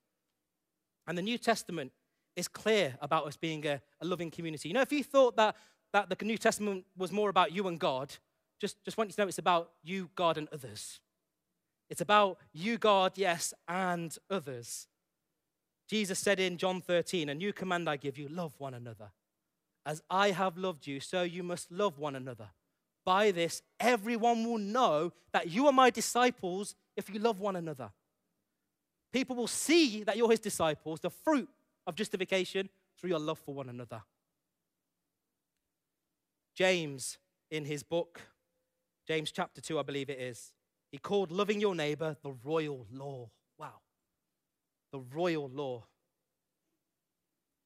And 1.07 1.19
the 1.19 1.23
New 1.23 1.37
Testament 1.37 1.93
is 2.35 2.49
clear 2.49 2.97
about 3.03 3.27
us 3.27 3.37
being 3.37 3.67
a, 3.67 3.83
a 4.01 4.07
loving 4.07 4.31
community. 4.31 4.71
You 4.71 4.75
know, 4.75 4.81
if 4.81 4.91
you 4.91 5.05
thought 5.05 5.37
that, 5.37 5.55
that 5.93 6.09
the 6.09 6.25
New 6.25 6.39
Testament 6.39 6.87
was 6.97 7.13
more 7.13 7.29
about 7.29 7.53
you 7.53 7.69
and 7.69 7.79
God, 7.79 8.15
just, 8.59 8.83
just 8.83 8.97
want 8.97 9.11
you 9.11 9.15
to 9.15 9.21
know 9.21 9.29
it's 9.29 9.37
about 9.37 9.71
you, 9.83 10.09
God, 10.15 10.39
and 10.39 10.49
others. 10.51 11.01
It's 11.91 12.01
about 12.01 12.39
you, 12.55 12.79
God, 12.79 13.13
yes, 13.17 13.53
and 13.69 14.17
others. 14.31 14.89
Jesus 15.93 16.19
said 16.19 16.41
in 16.41 16.57
John 16.57 16.81
13, 16.81 17.29
A 17.29 17.35
new 17.35 17.53
command 17.53 17.87
I 17.87 17.99
give 17.99 18.17
you 18.17 18.27
love 18.27 18.55
one 18.57 18.73
another. 18.73 19.11
As 19.85 20.03
I 20.09 20.31
have 20.31 20.57
loved 20.57 20.87
you, 20.87 21.01
so 21.01 21.23
you 21.23 21.43
must 21.43 21.71
love 21.71 21.99
one 21.99 22.17
another. 22.17 22.49
By 23.05 23.31
this, 23.31 23.61
everyone 23.79 24.43
will 24.47 24.57
know 24.57 25.13
that 25.35 25.51
you 25.51 25.67
are 25.67 25.73
my 25.73 25.91
disciples 25.91 26.75
if 26.97 27.11
you 27.11 27.21
love 27.21 27.41
one 27.41 27.57
another. 27.57 27.91
People 29.13 29.37
will 29.37 29.47
see 29.47 30.03
that 30.05 30.17
you're 30.17 30.31
his 30.31 30.41
disciples, 30.41 30.99
the 31.01 31.11
fruit 31.11 31.51
of 31.87 31.95
justification 31.95 32.71
through 32.97 33.11
your 33.11 33.19
love 33.19 33.41
for 33.41 33.55
one 33.55 33.69
another. 33.69 34.01
James, 36.55 37.19
in 37.51 37.67
his 37.67 37.83
book, 37.83 38.19
James 39.07 39.31
chapter 39.31 39.61
2, 39.61 39.79
I 39.79 39.83
believe 39.83 40.09
it 40.09 40.19
is, 40.19 40.55
he 40.91 40.97
called 40.97 41.31
loving 41.31 41.61
your 41.61 41.75
neighbor 41.75 42.17
the 42.23 42.33
royal 42.43 42.87
law. 42.91 43.29
Wow 43.59 43.81
the 44.93 45.01
royal 45.01 45.49
law. 45.49 45.85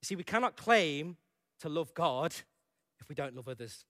You 0.03 0.07
see, 0.07 0.17
we 0.17 0.25
cannot 0.25 0.57
claim 0.57 1.17
to 1.61 1.69
love 1.69 1.93
God 1.95 2.35
if 3.01 3.09
we 3.09 3.15
don't 3.15 3.35
love 3.35 3.49
others. 3.49 3.85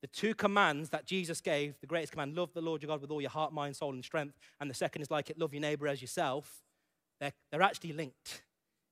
The 0.00 0.08
two 0.08 0.34
commands 0.34 0.88
that 0.90 1.04
Jesus 1.04 1.40
gave, 1.40 1.78
the 1.80 1.86
greatest 1.86 2.12
command, 2.12 2.34
love 2.34 2.54
the 2.54 2.62
Lord 2.62 2.82
your 2.82 2.88
God 2.88 3.02
with 3.02 3.10
all 3.10 3.20
your 3.20 3.30
heart, 3.30 3.52
mind, 3.52 3.76
soul, 3.76 3.92
and 3.92 4.04
strength, 4.04 4.38
and 4.58 4.70
the 4.70 4.74
second 4.74 5.02
is 5.02 5.10
like 5.10 5.28
it, 5.28 5.38
love 5.38 5.52
your 5.52 5.60
neighbor 5.60 5.86
as 5.86 6.00
yourself, 6.00 6.62
they're, 7.20 7.32
they're 7.50 7.62
actually 7.62 7.92
linked. 7.92 8.42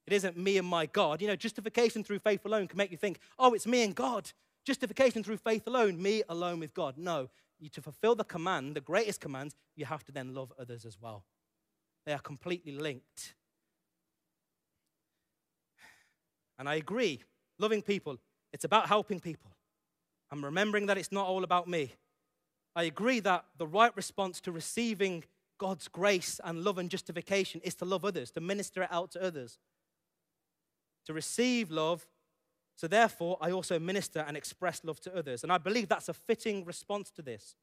It 0.07 0.13
isn't 0.13 0.37
me 0.37 0.59
and 0.59 0.67
my 0.67 0.87
God. 0.87 1.21
You 1.21 1.29
know, 1.29 1.37
justification 1.37 2.05
through 2.05 2.19
faith 2.19 2.45
alone 2.45 2.67
can 2.67 2.77
make 2.77 2.91
you 2.91 2.97
think, 2.97 3.21
oh, 3.39 3.55
it's 3.55 3.67
me 3.67 3.83
and 3.83 3.95
God. 3.95 4.31
Justification 4.65 5.23
through 5.23 5.39
faith 5.39 5.67
alone, 5.67 6.01
me 6.01 6.23
alone 6.29 6.61
with 6.61 6.75
God. 6.75 6.99
No, 6.99 7.29
you, 7.59 7.69
to 7.71 7.83
fulfill 7.83 8.15
the 8.15 8.25
command, 8.25 8.75
the 8.75 8.81
greatest 8.81 9.21
command, 9.21 9.55
you 9.77 9.87
have 9.87 10.05
to 10.05 10.13
then 10.13 10.35
love 10.35 10.53
others 10.59 10.85
as 10.85 11.01
well. 11.01 11.25
They 12.07 12.13
are 12.13 12.19
completely 12.19 12.73
linked. 12.73 13.35
And 16.59 16.69
I 16.69 16.75
agree, 16.75 17.23
loving 17.59 17.83
people, 17.83 18.19
it's 18.53 18.65
about 18.65 18.89
helping 18.89 19.21
people. 19.21 19.51
I'm 20.31 20.45
remembering 20.45 20.87
that 20.87 20.99
it's 20.99 21.13
not 21.13 21.27
all 21.27 21.45
about 21.45 21.69
me. 21.69 21.93
I 22.75 22.85
agree 22.85 23.21
that 23.21 23.45
the 23.57 23.67
right 23.67 23.95
response 23.97 24.41
to 24.43 24.53
receiving 24.53 25.25
God's 25.59 25.89
grace 25.89 26.41
and 26.45 26.63
love 26.63 26.79
and 26.79 26.91
justification 26.91 27.61
is 27.63 27.75
to 27.77 27.85
love 27.85 28.05
others, 28.05 28.31
to 28.33 28.41
minister 28.41 28.83
it 28.83 28.89
out 28.93 29.11
to 29.13 29.23
others, 29.23 29.59
to 31.07 31.13
receive 31.13 31.71
love. 31.71 32.07
So, 32.77 32.87
therefore, 32.87 33.39
I 33.41 33.51
also 33.51 33.79
minister 33.79 34.25
and 34.27 34.37
express 34.37 34.85
love 34.85 35.01
to 35.01 35.17
others. 35.17 35.43
And 35.43 35.51
I 35.51 35.59
believe 35.59 35.89
that's 35.89 36.09
a 36.09 36.15
fitting 36.15 36.65
response 36.65 37.11
to 37.13 37.23
this. 37.23 37.57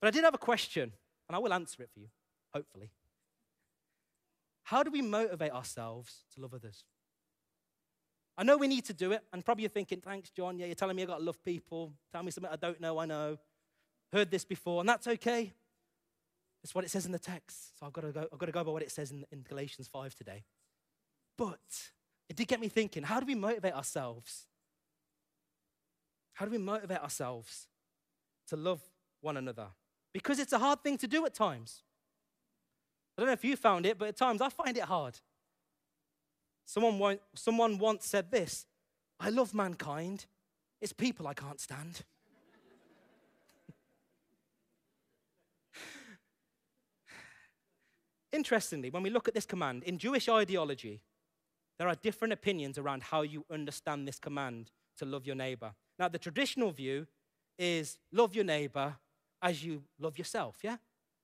But 0.00 0.08
I 0.08 0.10
did 0.12 0.24
have 0.24 0.34
a 0.34 0.38
question, 0.38 0.92
and 1.28 1.34
I 1.34 1.38
will 1.38 1.52
answer 1.52 1.82
it 1.82 1.90
for 1.92 2.00
you, 2.00 2.08
hopefully. 2.54 2.90
How 4.64 4.82
do 4.82 4.90
we 4.90 5.02
motivate 5.02 5.52
ourselves 5.52 6.24
to 6.34 6.40
love 6.40 6.54
others? 6.54 6.84
I 8.36 8.44
know 8.44 8.56
we 8.56 8.68
need 8.68 8.84
to 8.86 8.94
do 8.94 9.12
it, 9.12 9.22
and 9.32 9.44
probably 9.44 9.62
you're 9.62 9.70
thinking, 9.70 10.00
thanks, 10.00 10.30
John. 10.30 10.58
Yeah, 10.58 10.66
you're 10.66 10.74
telling 10.74 10.96
me 10.96 11.02
I've 11.02 11.08
got 11.08 11.18
to 11.18 11.24
love 11.24 11.42
people. 11.44 11.92
Tell 12.12 12.22
me 12.22 12.30
something 12.30 12.50
I 12.52 12.56
don't 12.56 12.80
know, 12.80 12.98
I 12.98 13.06
know. 13.06 13.38
Heard 14.12 14.30
this 14.30 14.44
before, 14.44 14.80
and 14.80 14.88
that's 14.88 15.06
okay. 15.06 15.52
It's 16.62 16.74
what 16.74 16.84
it 16.84 16.90
says 16.90 17.06
in 17.06 17.12
the 17.12 17.18
text. 17.18 17.78
So 17.78 17.86
I've 17.86 17.92
got 17.92 18.02
to 18.02 18.12
go, 18.12 18.26
I've 18.32 18.38
got 18.38 18.46
to 18.46 18.52
go 18.52 18.64
by 18.64 18.70
what 18.70 18.82
it 18.82 18.90
says 18.90 19.10
in, 19.10 19.24
in 19.32 19.42
Galatians 19.42 19.88
5 19.88 20.14
today. 20.14 20.44
But 21.36 21.58
it 22.28 22.36
did 22.36 22.46
get 22.46 22.60
me 22.60 22.68
thinking 22.68 23.02
how 23.02 23.20
do 23.20 23.26
we 23.26 23.34
motivate 23.34 23.74
ourselves? 23.74 24.46
How 26.34 26.46
do 26.46 26.50
we 26.50 26.58
motivate 26.58 26.98
ourselves 26.98 27.66
to 28.48 28.56
love 28.56 28.80
one 29.20 29.36
another? 29.36 29.66
Because 30.12 30.38
it's 30.38 30.52
a 30.52 30.58
hard 30.58 30.82
thing 30.82 30.98
to 30.98 31.08
do 31.08 31.26
at 31.26 31.34
times. 31.34 31.82
I 33.16 33.20
don't 33.20 33.26
know 33.26 33.32
if 33.32 33.44
you 33.44 33.56
found 33.56 33.86
it, 33.86 33.98
but 33.98 34.08
at 34.08 34.16
times 34.16 34.40
I 34.40 34.48
find 34.48 34.76
it 34.76 34.84
hard. 34.84 35.18
Someone, 36.64 37.18
someone 37.34 37.78
once 37.78 38.06
said 38.06 38.30
this 38.30 38.66
I 39.20 39.28
love 39.28 39.52
mankind, 39.54 40.26
it's 40.80 40.92
people 40.92 41.26
I 41.28 41.34
can't 41.34 41.60
stand. 41.60 42.02
Interestingly, 48.32 48.90
when 48.90 49.02
we 49.02 49.10
look 49.10 49.28
at 49.28 49.34
this 49.34 49.46
command, 49.46 49.82
in 49.84 49.98
Jewish 49.98 50.28
ideology, 50.28 51.02
there 51.78 51.88
are 51.88 51.94
different 51.96 52.32
opinions 52.32 52.78
around 52.78 53.02
how 53.02 53.22
you 53.22 53.44
understand 53.50 54.08
this 54.08 54.18
command 54.18 54.70
to 54.98 55.04
love 55.04 55.26
your 55.26 55.36
neighbor. 55.36 55.74
Now, 55.98 56.08
the 56.08 56.18
traditional 56.18 56.70
view 56.70 57.06
is 57.58 57.98
love 58.12 58.34
your 58.34 58.44
neighbor 58.44 58.96
as 59.42 59.64
you 59.64 59.82
love 59.98 60.18
yourself, 60.18 60.58
yeah? 60.62 60.76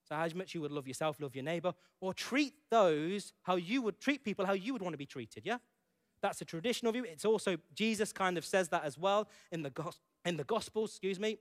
So, 0.09 0.15
how 0.15 0.27
much 0.35 0.55
you 0.55 0.63
would 0.63 0.73
love 0.73 0.89
yourself, 0.89 1.21
love 1.21 1.35
your 1.35 1.45
neighbor, 1.45 1.75
or 2.01 2.15
treat 2.15 2.55
those 2.71 3.33
how 3.43 3.57
you 3.57 3.83
would 3.83 4.01
treat 4.01 4.25
people 4.25 4.47
how 4.47 4.55
you 4.55 4.73
would 4.73 4.81
want 4.81 4.95
to 4.95 4.99
be 4.99 5.07
treated, 5.07 5.45
yeah? 5.45 5.59
That's 6.23 6.41
a 6.41 6.45
traditional 6.45 6.93
view. 6.93 7.05
It's 7.05 7.25
also, 7.25 7.57
Jesus 7.75 8.13
kind 8.13 8.39
of 8.39 8.45
says 8.45 8.69
that 8.71 8.85
as 8.85 8.99
well 8.99 9.29
in 9.53 9.63
the, 9.63 9.73
in 10.25 10.37
the 10.37 10.45
Gospels, 10.45 10.91
excuse 10.91 11.21
me. 11.21 11.39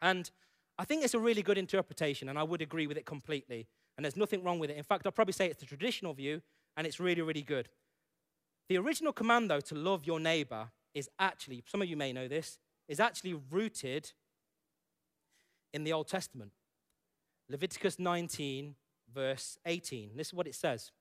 And 0.00 0.30
I 0.78 0.84
think 0.84 1.04
it's 1.04 1.14
a 1.14 1.18
really 1.18 1.42
good 1.42 1.58
interpretation, 1.58 2.28
and 2.28 2.38
I 2.38 2.42
would 2.42 2.62
agree 2.62 2.86
with 2.86 2.96
it 2.96 3.04
completely. 3.04 3.66
And 3.96 4.04
there's 4.04 4.16
nothing 4.16 4.42
wrong 4.42 4.58
with 4.58 4.70
it. 4.70 4.76
In 4.76 4.82
fact, 4.82 5.06
I'll 5.06 5.12
probably 5.12 5.32
say 5.32 5.46
it's 5.46 5.60
the 5.60 5.66
traditional 5.66 6.14
view, 6.14 6.40
and 6.76 6.86
it's 6.86 6.98
really, 6.98 7.22
really 7.22 7.42
good. 7.42 7.68
The 8.68 8.78
original 8.78 9.12
command, 9.12 9.50
though, 9.50 9.60
to 9.60 9.74
love 9.74 10.06
your 10.06 10.20
neighbor 10.20 10.70
is 10.94 11.08
actually, 11.18 11.62
some 11.66 11.82
of 11.82 11.88
you 11.88 11.96
may 11.96 12.12
know 12.12 12.28
this, 12.28 12.58
is 12.88 13.00
actually 13.00 13.34
rooted 13.50 14.12
in 15.72 15.84
the 15.84 15.92
Old 15.92 16.08
Testament. 16.08 16.52
Leviticus 17.50 17.98
19, 17.98 18.74
verse 19.12 19.58
18. 19.64 20.10
This 20.16 20.28
is 20.28 20.34
what 20.34 20.46
it 20.46 20.54
says 20.54 20.92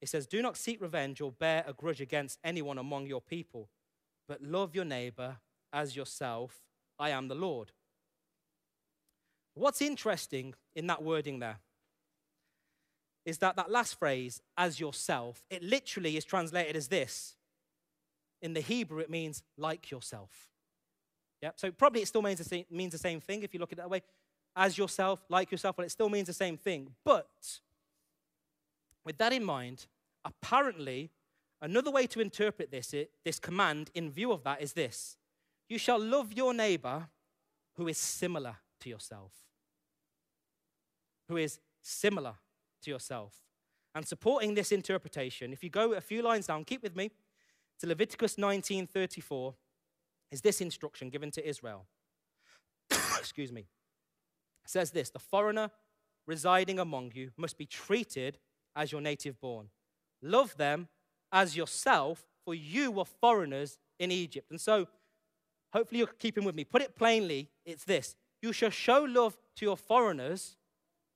it 0.00 0.08
says, 0.08 0.26
Do 0.26 0.42
not 0.42 0.56
seek 0.56 0.80
revenge 0.80 1.20
or 1.20 1.32
bear 1.32 1.64
a 1.66 1.72
grudge 1.72 2.00
against 2.00 2.38
anyone 2.42 2.78
among 2.78 3.06
your 3.06 3.20
people, 3.20 3.68
but 4.26 4.42
love 4.42 4.74
your 4.74 4.84
neighbor 4.84 5.36
as 5.72 5.94
yourself. 5.94 6.60
I 6.98 7.10
am 7.10 7.28
the 7.28 7.34
Lord. 7.34 7.72
What's 9.54 9.82
interesting 9.82 10.54
in 10.74 10.86
that 10.86 11.02
wording 11.02 11.40
there 11.40 11.58
is 13.26 13.38
that 13.38 13.56
that 13.56 13.70
last 13.70 13.98
phrase, 13.98 14.40
as 14.56 14.80
yourself, 14.80 15.44
it 15.50 15.62
literally 15.62 16.16
is 16.16 16.24
translated 16.24 16.76
as 16.76 16.88
this. 16.88 17.36
In 18.40 18.54
the 18.54 18.60
Hebrew, 18.60 19.00
it 19.00 19.10
means 19.10 19.42
like 19.58 19.90
yourself. 19.90 20.48
Yeah, 21.42 21.50
so 21.56 21.70
probably 21.70 22.00
it 22.00 22.08
still 22.08 22.22
means 22.22 22.38
the 22.38 22.44
same, 22.44 22.64
means 22.70 22.92
the 22.92 22.98
same 22.98 23.20
thing 23.20 23.42
if 23.42 23.52
you 23.52 23.60
look 23.60 23.72
at 23.72 23.78
it 23.78 23.82
that 23.82 23.90
way 23.90 24.02
as 24.56 24.76
yourself, 24.76 25.24
like 25.28 25.50
yourself, 25.50 25.78
well, 25.78 25.86
it 25.86 25.90
still 25.90 26.08
means 26.08 26.26
the 26.26 26.32
same 26.32 26.56
thing. 26.56 26.94
But 27.04 27.60
with 29.04 29.18
that 29.18 29.32
in 29.32 29.44
mind, 29.44 29.86
apparently, 30.24 31.10
another 31.60 31.90
way 31.90 32.06
to 32.08 32.20
interpret 32.20 32.70
this, 32.70 32.94
this 33.24 33.38
command 33.38 33.90
in 33.94 34.10
view 34.10 34.32
of 34.32 34.42
that 34.44 34.60
is 34.60 34.72
this 34.72 35.16
You 35.68 35.78
shall 35.78 36.00
love 36.00 36.32
your 36.32 36.52
neighbor 36.52 37.08
who 37.76 37.88
is 37.88 37.98
similar 37.98 38.56
to 38.80 38.88
yourself. 38.88 39.32
Who 41.28 41.36
is 41.36 41.60
similar 41.80 42.34
to 42.82 42.90
yourself. 42.90 43.34
And 43.94 44.06
supporting 44.06 44.54
this 44.54 44.72
interpretation, 44.72 45.52
if 45.52 45.64
you 45.64 45.70
go 45.70 45.94
a 45.94 46.00
few 46.00 46.22
lines 46.22 46.46
down, 46.46 46.64
keep 46.64 46.82
with 46.82 46.94
me, 46.94 47.10
to 47.80 47.86
Leviticus 47.86 48.36
19:34, 48.36 49.54
is 50.30 50.40
this 50.42 50.60
instruction 50.60 51.08
given 51.10 51.30
to 51.32 51.48
Israel. 51.48 51.86
Excuse 52.90 53.50
me 53.50 53.66
says 54.70 54.90
this 54.90 55.10
The 55.10 55.18
foreigner 55.18 55.70
residing 56.26 56.78
among 56.78 57.12
you 57.14 57.30
must 57.36 57.58
be 57.58 57.66
treated 57.66 58.38
as 58.76 58.92
your 58.92 59.00
native 59.00 59.40
born. 59.40 59.68
Love 60.22 60.56
them 60.56 60.88
as 61.32 61.56
yourself, 61.56 62.26
for 62.44 62.54
you 62.54 62.90
were 62.90 63.04
foreigners 63.04 63.78
in 63.98 64.10
Egypt. 64.10 64.50
And 64.50 64.60
so, 64.60 64.88
hopefully, 65.72 65.98
you're 65.98 66.08
keeping 66.18 66.44
with 66.44 66.54
me. 66.54 66.64
Put 66.64 66.82
it 66.82 66.96
plainly, 66.96 67.48
it's 67.64 67.84
this 67.84 68.16
you 68.42 68.52
shall 68.52 68.70
show 68.70 69.02
love 69.02 69.36
to 69.56 69.64
your 69.64 69.76
foreigners 69.76 70.56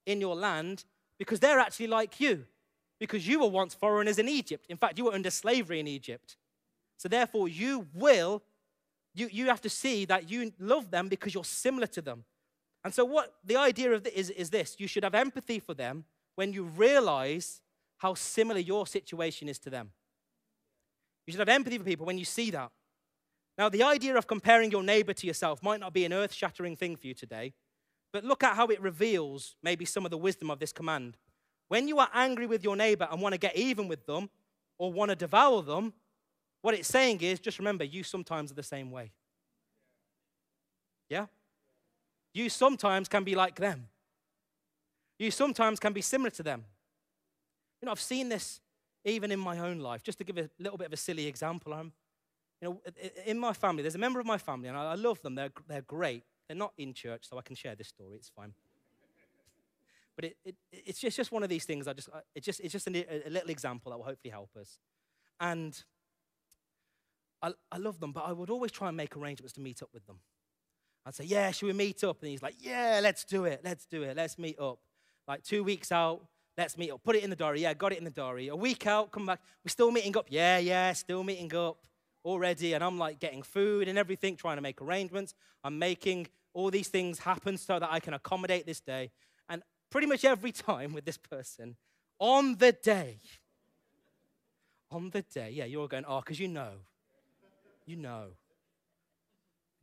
in 0.06 0.20
your 0.20 0.36
land 0.36 0.84
because 1.18 1.40
they're 1.40 1.58
actually 1.58 1.86
like 1.86 2.20
you. 2.20 2.46
because 3.00 3.26
you 3.26 3.40
were 3.40 3.48
once 3.48 3.74
foreigners 3.74 4.18
in 4.18 4.28
Egypt. 4.28 4.64
In 4.68 4.76
fact, 4.76 4.96
you 4.98 5.04
were 5.06 5.12
under 5.12 5.30
slavery 5.30 5.80
in 5.80 5.86
Egypt. 5.86 6.36
So 6.96 7.08
therefore, 7.08 7.48
you 7.48 7.86
will, 7.92 8.42
you, 9.14 9.28
you 9.30 9.46
have 9.46 9.60
to 9.62 9.68
see 9.68 10.04
that 10.06 10.30
you 10.30 10.52
love 10.58 10.90
them 10.90 11.08
because 11.08 11.34
you're 11.34 11.44
similar 11.44 11.88
to 11.88 12.00
them. 12.00 12.24
And 12.84 12.92
so, 12.92 13.04
what 13.04 13.34
the 13.42 13.56
idea 13.56 13.92
of 13.92 14.04
this 14.04 14.12
is, 14.12 14.30
is 14.30 14.50
this 14.50 14.76
you 14.78 14.86
should 14.86 15.04
have 15.04 15.14
empathy 15.14 15.58
for 15.58 15.74
them 15.74 16.04
when 16.36 16.52
you 16.52 16.64
realize 16.64 17.62
how 17.98 18.14
similar 18.14 18.60
your 18.60 18.86
situation 18.86 19.48
is 19.48 19.58
to 19.60 19.70
them. 19.70 19.90
You 21.26 21.32
should 21.32 21.40
have 21.40 21.48
empathy 21.48 21.78
for 21.78 21.84
people 21.84 22.04
when 22.04 22.18
you 22.18 22.26
see 22.26 22.50
that. 22.50 22.70
Now, 23.56 23.68
the 23.68 23.82
idea 23.82 24.16
of 24.16 24.26
comparing 24.26 24.70
your 24.70 24.82
neighbor 24.82 25.12
to 25.14 25.26
yourself 25.26 25.62
might 25.62 25.80
not 25.80 25.92
be 25.92 26.04
an 26.04 26.12
earth 26.12 26.32
shattering 26.32 26.76
thing 26.76 26.96
for 26.96 27.06
you 27.06 27.14
today, 27.14 27.54
but 28.12 28.24
look 28.24 28.42
at 28.42 28.56
how 28.56 28.66
it 28.66 28.80
reveals 28.82 29.56
maybe 29.62 29.84
some 29.84 30.04
of 30.04 30.10
the 30.10 30.18
wisdom 30.18 30.50
of 30.50 30.58
this 30.58 30.72
command. 30.72 31.16
When 31.68 31.88
you 31.88 31.98
are 31.98 32.08
angry 32.12 32.46
with 32.46 32.62
your 32.62 32.76
neighbor 32.76 33.08
and 33.10 33.22
want 33.22 33.32
to 33.32 33.38
get 33.38 33.56
even 33.56 33.88
with 33.88 34.04
them 34.06 34.28
or 34.76 34.92
want 34.92 35.10
to 35.10 35.16
devour 35.16 35.62
them, 35.62 35.94
what 36.62 36.74
it's 36.74 36.88
saying 36.88 37.20
is 37.20 37.40
just 37.40 37.58
remember, 37.58 37.84
you 37.84 38.02
sometimes 38.02 38.50
are 38.50 38.54
the 38.54 38.62
same 38.62 38.90
way. 38.90 39.12
Yeah? 41.08 41.26
You 42.34 42.50
sometimes 42.50 43.08
can 43.08 43.24
be 43.24 43.34
like 43.34 43.54
them. 43.54 43.88
You 45.18 45.30
sometimes 45.30 45.78
can 45.78 45.92
be 45.92 46.02
similar 46.02 46.30
to 46.30 46.42
them. 46.42 46.64
You 47.80 47.86
know, 47.86 47.92
I've 47.92 48.00
seen 48.00 48.28
this 48.28 48.60
even 49.04 49.30
in 49.30 49.38
my 49.38 49.58
own 49.58 49.78
life. 49.78 50.02
Just 50.02 50.18
to 50.18 50.24
give 50.24 50.36
a 50.36 50.50
little 50.58 50.76
bit 50.76 50.88
of 50.88 50.92
a 50.92 50.96
silly 50.96 51.26
example, 51.26 51.72
I'm, 51.72 51.92
you 52.60 52.68
know, 52.68 52.80
in 53.24 53.38
my 53.38 53.52
family, 53.52 53.82
there's 53.82 53.94
a 53.94 53.98
member 53.98 54.18
of 54.18 54.26
my 54.26 54.38
family, 54.38 54.68
and 54.68 54.76
I 54.76 54.94
love 54.94 55.22
them. 55.22 55.36
They're, 55.36 55.52
they're 55.68 55.82
great. 55.82 56.24
They're 56.48 56.56
not 56.56 56.72
in 56.76 56.92
church, 56.92 57.28
so 57.28 57.38
I 57.38 57.42
can 57.42 57.54
share 57.54 57.76
this 57.76 57.88
story. 57.88 58.16
It's 58.16 58.30
fine. 58.30 58.52
But 60.16 60.26
it, 60.26 60.36
it, 60.44 60.54
it's 60.70 61.00
just, 61.00 61.16
just 61.16 61.32
one 61.32 61.42
of 61.42 61.48
these 61.48 61.64
things. 61.64 61.88
I 61.88 61.92
just, 61.92 62.08
it 62.36 62.44
just, 62.44 62.60
it's 62.60 62.70
just 62.70 62.86
a, 62.86 63.26
a 63.26 63.30
little 63.30 63.50
example 63.50 63.90
that 63.90 63.98
will 63.98 64.04
hopefully 64.04 64.30
help 64.30 64.50
us. 64.56 64.78
And 65.40 65.82
I, 67.42 67.52
I 67.72 67.78
love 67.78 67.98
them, 67.98 68.12
but 68.12 68.24
I 68.24 68.30
would 68.30 68.48
always 68.48 68.70
try 68.70 68.86
and 68.86 68.96
make 68.96 69.16
arrangements 69.16 69.54
to 69.54 69.60
meet 69.60 69.82
up 69.82 69.88
with 69.92 70.06
them. 70.06 70.20
I'd 71.06 71.14
say, 71.14 71.24
Yeah, 71.24 71.50
should 71.50 71.66
we 71.66 71.72
meet 71.72 72.02
up? 72.04 72.20
And 72.20 72.30
he's 72.30 72.42
like, 72.42 72.56
Yeah, 72.58 73.00
let's 73.02 73.24
do 73.24 73.44
it. 73.44 73.60
Let's 73.64 73.86
do 73.86 74.02
it. 74.02 74.16
Let's 74.16 74.38
meet 74.38 74.58
up. 74.58 74.78
Like 75.26 75.42
two 75.42 75.64
weeks 75.64 75.90
out, 75.92 76.26
let's 76.56 76.76
meet 76.76 76.90
up. 76.90 77.02
Put 77.02 77.16
it 77.16 77.24
in 77.24 77.30
the 77.30 77.36
diary. 77.36 77.62
Yeah, 77.62 77.74
got 77.74 77.92
it 77.92 77.98
in 77.98 78.04
the 78.04 78.10
diary. 78.10 78.48
A 78.48 78.56
week 78.56 78.86
out, 78.86 79.10
come 79.10 79.26
back. 79.26 79.40
We're 79.64 79.70
still 79.70 79.90
meeting 79.90 80.16
up. 80.16 80.26
Yeah, 80.28 80.58
yeah, 80.58 80.92
still 80.92 81.24
meeting 81.24 81.54
up 81.54 81.78
already. 82.24 82.74
And 82.74 82.82
I'm 82.84 82.98
like 82.98 83.20
getting 83.20 83.42
food 83.42 83.88
and 83.88 83.98
everything, 83.98 84.36
trying 84.36 84.56
to 84.56 84.62
make 84.62 84.80
arrangements. 84.80 85.34
I'm 85.62 85.78
making 85.78 86.28
all 86.52 86.70
these 86.70 86.88
things 86.88 87.18
happen 87.18 87.58
so 87.58 87.78
that 87.78 87.90
I 87.90 88.00
can 88.00 88.14
accommodate 88.14 88.66
this 88.66 88.80
day. 88.80 89.10
And 89.48 89.62
pretty 89.90 90.06
much 90.06 90.24
every 90.24 90.52
time 90.52 90.92
with 90.92 91.04
this 91.04 91.18
person, 91.18 91.76
on 92.18 92.56
the 92.56 92.72
day, 92.72 93.18
on 94.90 95.10
the 95.10 95.22
day, 95.22 95.50
yeah, 95.52 95.64
you're 95.64 95.88
going, 95.88 96.04
oh, 96.06 96.20
because 96.20 96.38
you 96.38 96.48
know, 96.48 96.72
you 97.86 97.96
know. 97.96 98.28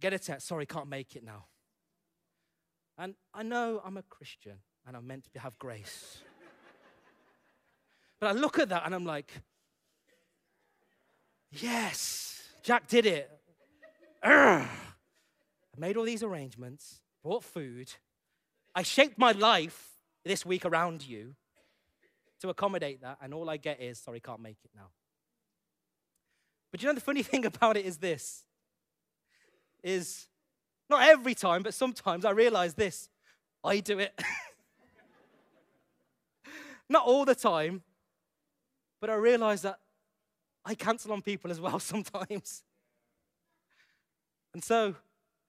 Get 0.01 0.13
a 0.13 0.19
text, 0.19 0.47
sorry, 0.47 0.65
can't 0.65 0.87
make 0.87 1.15
it 1.15 1.23
now. 1.23 1.45
And 2.97 3.13
I 3.33 3.43
know 3.43 3.81
I'm 3.85 3.97
a 3.97 4.03
Christian 4.03 4.57
and 4.87 4.97
I'm 4.97 5.05
meant 5.05 5.31
to 5.33 5.39
have 5.39 5.57
grace. 5.59 6.17
but 8.19 8.27
I 8.27 8.31
look 8.31 8.57
at 8.57 8.69
that 8.69 8.81
and 8.85 8.95
I'm 8.95 9.05
like, 9.05 9.31
yes, 11.51 12.41
Jack 12.63 12.87
did 12.87 13.05
it. 13.05 13.29
I 14.23 14.67
made 15.77 15.97
all 15.97 16.03
these 16.03 16.23
arrangements, 16.23 17.01
bought 17.23 17.43
food. 17.43 17.93
I 18.73 18.81
shaped 18.81 19.19
my 19.19 19.33
life 19.33 19.89
this 20.25 20.45
week 20.45 20.65
around 20.65 21.05
you 21.05 21.35
to 22.39 22.49
accommodate 22.49 23.01
that, 23.01 23.19
and 23.21 23.35
all 23.35 23.47
I 23.49 23.57
get 23.57 23.79
is, 23.79 23.99
sorry, 23.99 24.19
can't 24.19 24.41
make 24.41 24.57
it 24.63 24.71
now. 24.75 24.89
But 26.71 26.81
you 26.81 26.87
know, 26.87 26.95
the 26.95 27.01
funny 27.01 27.21
thing 27.23 27.45
about 27.45 27.77
it 27.77 27.85
is 27.85 27.97
this 27.97 28.45
is 29.83 30.27
not 30.89 31.03
every 31.03 31.33
time, 31.33 31.63
but 31.63 31.73
sometimes 31.73 32.25
I 32.25 32.31
realize 32.31 32.73
this 32.73 33.09
I 33.63 33.79
do 33.79 33.99
it. 33.99 34.19
not 36.89 37.05
all 37.05 37.25
the 37.25 37.35
time, 37.35 37.83
but 38.99 39.09
I 39.09 39.15
realize 39.15 39.61
that 39.61 39.79
I 40.65 40.75
cancel 40.75 41.13
on 41.13 41.21
people 41.21 41.51
as 41.51 41.59
well 41.59 41.79
sometimes. 41.79 42.63
And 44.53 44.63
so, 44.63 44.95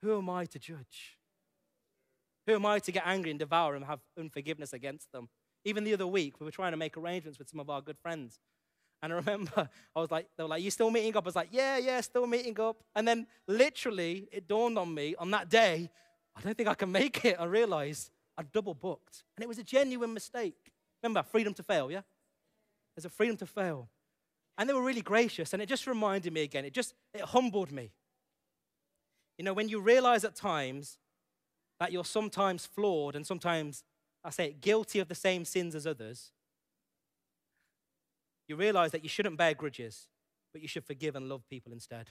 who 0.01 0.17
am 0.17 0.29
I 0.29 0.45
to 0.45 0.59
judge? 0.59 1.17
Who 2.47 2.55
am 2.55 2.65
I 2.65 2.79
to 2.79 2.91
get 2.91 3.03
angry 3.05 3.31
and 3.31 3.39
devour 3.39 3.75
and 3.75 3.85
have 3.85 3.99
unforgiveness 4.17 4.73
against 4.73 5.11
them? 5.11 5.29
Even 5.65 5.83
the 5.83 5.93
other 5.93 6.07
week, 6.07 6.39
we 6.39 6.45
were 6.45 6.51
trying 6.51 6.71
to 6.71 6.77
make 6.77 6.97
arrangements 6.97 7.39
with 7.39 7.49
some 7.49 7.59
of 7.59 7.69
our 7.69 7.81
good 7.81 7.97
friends. 7.97 8.39
And 9.03 9.11
I 9.11 9.17
remember 9.17 9.69
I 9.95 9.99
was 9.99 10.09
like, 10.09 10.27
they 10.37 10.43
were 10.43 10.49
like, 10.49 10.63
You 10.63 10.71
still 10.71 10.89
meeting 10.89 11.15
up? 11.15 11.25
I 11.25 11.27
was 11.27 11.35
like, 11.35 11.49
Yeah, 11.51 11.77
yeah, 11.77 11.99
still 12.01 12.25
meeting 12.25 12.57
up. 12.59 12.77
And 12.95 13.05
then 13.05 13.27
literally, 13.47 14.29
it 14.31 14.47
dawned 14.47 14.79
on 14.79 14.91
me 14.93 15.13
on 15.19 15.29
that 15.31 15.49
day, 15.49 15.91
I 16.35 16.41
don't 16.41 16.57
think 16.57 16.69
I 16.69 16.73
can 16.73 16.91
make 16.91 17.23
it. 17.25 17.35
I 17.37 17.43
realized 17.43 18.09
I 18.37 18.43
double 18.43 18.73
booked. 18.73 19.23
And 19.35 19.43
it 19.43 19.47
was 19.47 19.59
a 19.59 19.63
genuine 19.63 20.13
mistake. 20.13 20.71
Remember, 21.03 21.21
freedom 21.21 21.53
to 21.55 21.63
fail, 21.63 21.91
yeah? 21.91 22.01
There's 22.95 23.05
a 23.05 23.09
freedom 23.09 23.35
to 23.37 23.45
fail. 23.45 23.89
And 24.57 24.69
they 24.69 24.73
were 24.73 24.81
really 24.81 25.01
gracious. 25.01 25.51
And 25.51 25.61
it 25.61 25.67
just 25.67 25.85
reminded 25.85 26.31
me 26.31 26.41
again, 26.41 26.63
it 26.63 26.73
just, 26.73 26.93
it 27.13 27.21
humbled 27.21 27.71
me. 27.71 27.91
You 29.37 29.43
know, 29.43 29.53
when 29.53 29.67
you 29.67 29.81
realize 29.81 30.23
at 30.23 30.35
times 30.35 30.97
that 31.79 31.91
you're 31.91 32.05
sometimes 32.05 32.65
flawed 32.65 33.15
and 33.15 33.27
sometimes, 33.27 33.83
I 34.23 34.29
say 34.29 34.45
it, 34.45 34.61
guilty 34.61 34.99
of 34.99 35.09
the 35.09 35.15
same 35.15 35.43
sins 35.43 35.75
as 35.75 35.85
others, 35.85 36.31
you 38.47 38.55
realize 38.55 38.91
that 38.91 39.03
you 39.03 39.09
shouldn't 39.09 39.37
bear 39.37 39.53
grudges, 39.53 40.07
but 40.51 40.61
you 40.61 40.67
should 40.67 40.85
forgive 40.85 41.15
and 41.15 41.29
love 41.29 41.47
people 41.49 41.71
instead. 41.71 42.09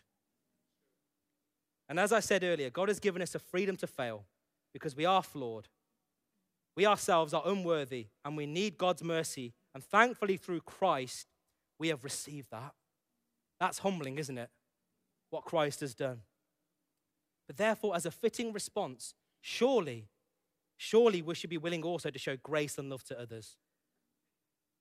And 1.89 2.01
as 2.01 2.13
I 2.13 2.21
said 2.21 2.43
earlier, 2.43 2.71
God 2.71 2.89
has 2.89 3.01
given 3.01 3.23
us 3.23 3.35
a 3.35 3.39
freedom 3.39 3.77
to 3.77 3.87
fail 3.87 4.25
because 4.73 4.97
we 4.97 5.05
are 5.05 5.23
flawed. 5.23 5.69
We 6.75 6.87
ourselves 6.87 7.35
are 7.35 7.43
unworthy 7.45 8.07
and 8.25 8.37
we 8.37 8.47
need 8.47 8.79
God's 8.79 9.03
mercy. 9.03 9.53
And 9.75 9.85
thankfully, 9.85 10.37
through 10.37 10.61
Christ, 10.61 11.27
we 11.79 11.89
have 11.89 12.05
received 12.05 12.51
that. 12.51 12.73
That's 13.61 13.81
humbling, 13.81 14.19
isn't 14.19 14.39
it? 14.39 14.51
What 15.31 15.45
Christ 15.45 15.81
has 15.81 15.95
done. 15.95 16.21
But 17.47 17.57
therefore, 17.57 17.95
as 17.95 18.07
a 18.07 18.11
fitting 18.11 18.53
response, 18.53 19.15
surely, 19.41 20.09
surely 20.77 21.21
we 21.23 21.35
should 21.35 21.51
be 21.51 21.59
willing 21.59 21.83
also 21.83 22.11
to 22.11 22.19
show 22.19 22.37
grace 22.37 22.79
and 22.79 22.89
love 22.89 23.05
to 23.05 23.21
others. 23.21 23.57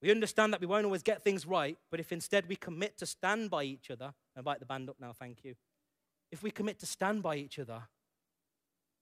We 0.02 0.10
understand 0.10 0.52
that 0.54 0.62
we 0.62 0.68
won't 0.68 0.86
always 0.86 1.04
get 1.04 1.24
things 1.24 1.46
right, 1.46 1.78
but 1.92 2.00
if 2.00 2.12
instead 2.12 2.48
we 2.48 2.56
commit 2.56 2.98
to 2.98 3.06
stand 3.06 3.50
by 3.50 3.64
each 3.64 3.92
other, 3.92 4.14
invite 4.36 4.60
the 4.60 4.66
band 4.66 4.90
up 4.90 4.96
now, 5.00 5.14
thank 5.14 5.44
you. 5.44 5.56
If 6.32 6.42
we 6.42 6.50
commit 6.50 6.80
to 6.80 6.86
stand 6.86 7.22
by 7.22 7.36
each 7.36 7.60
other 7.60 7.84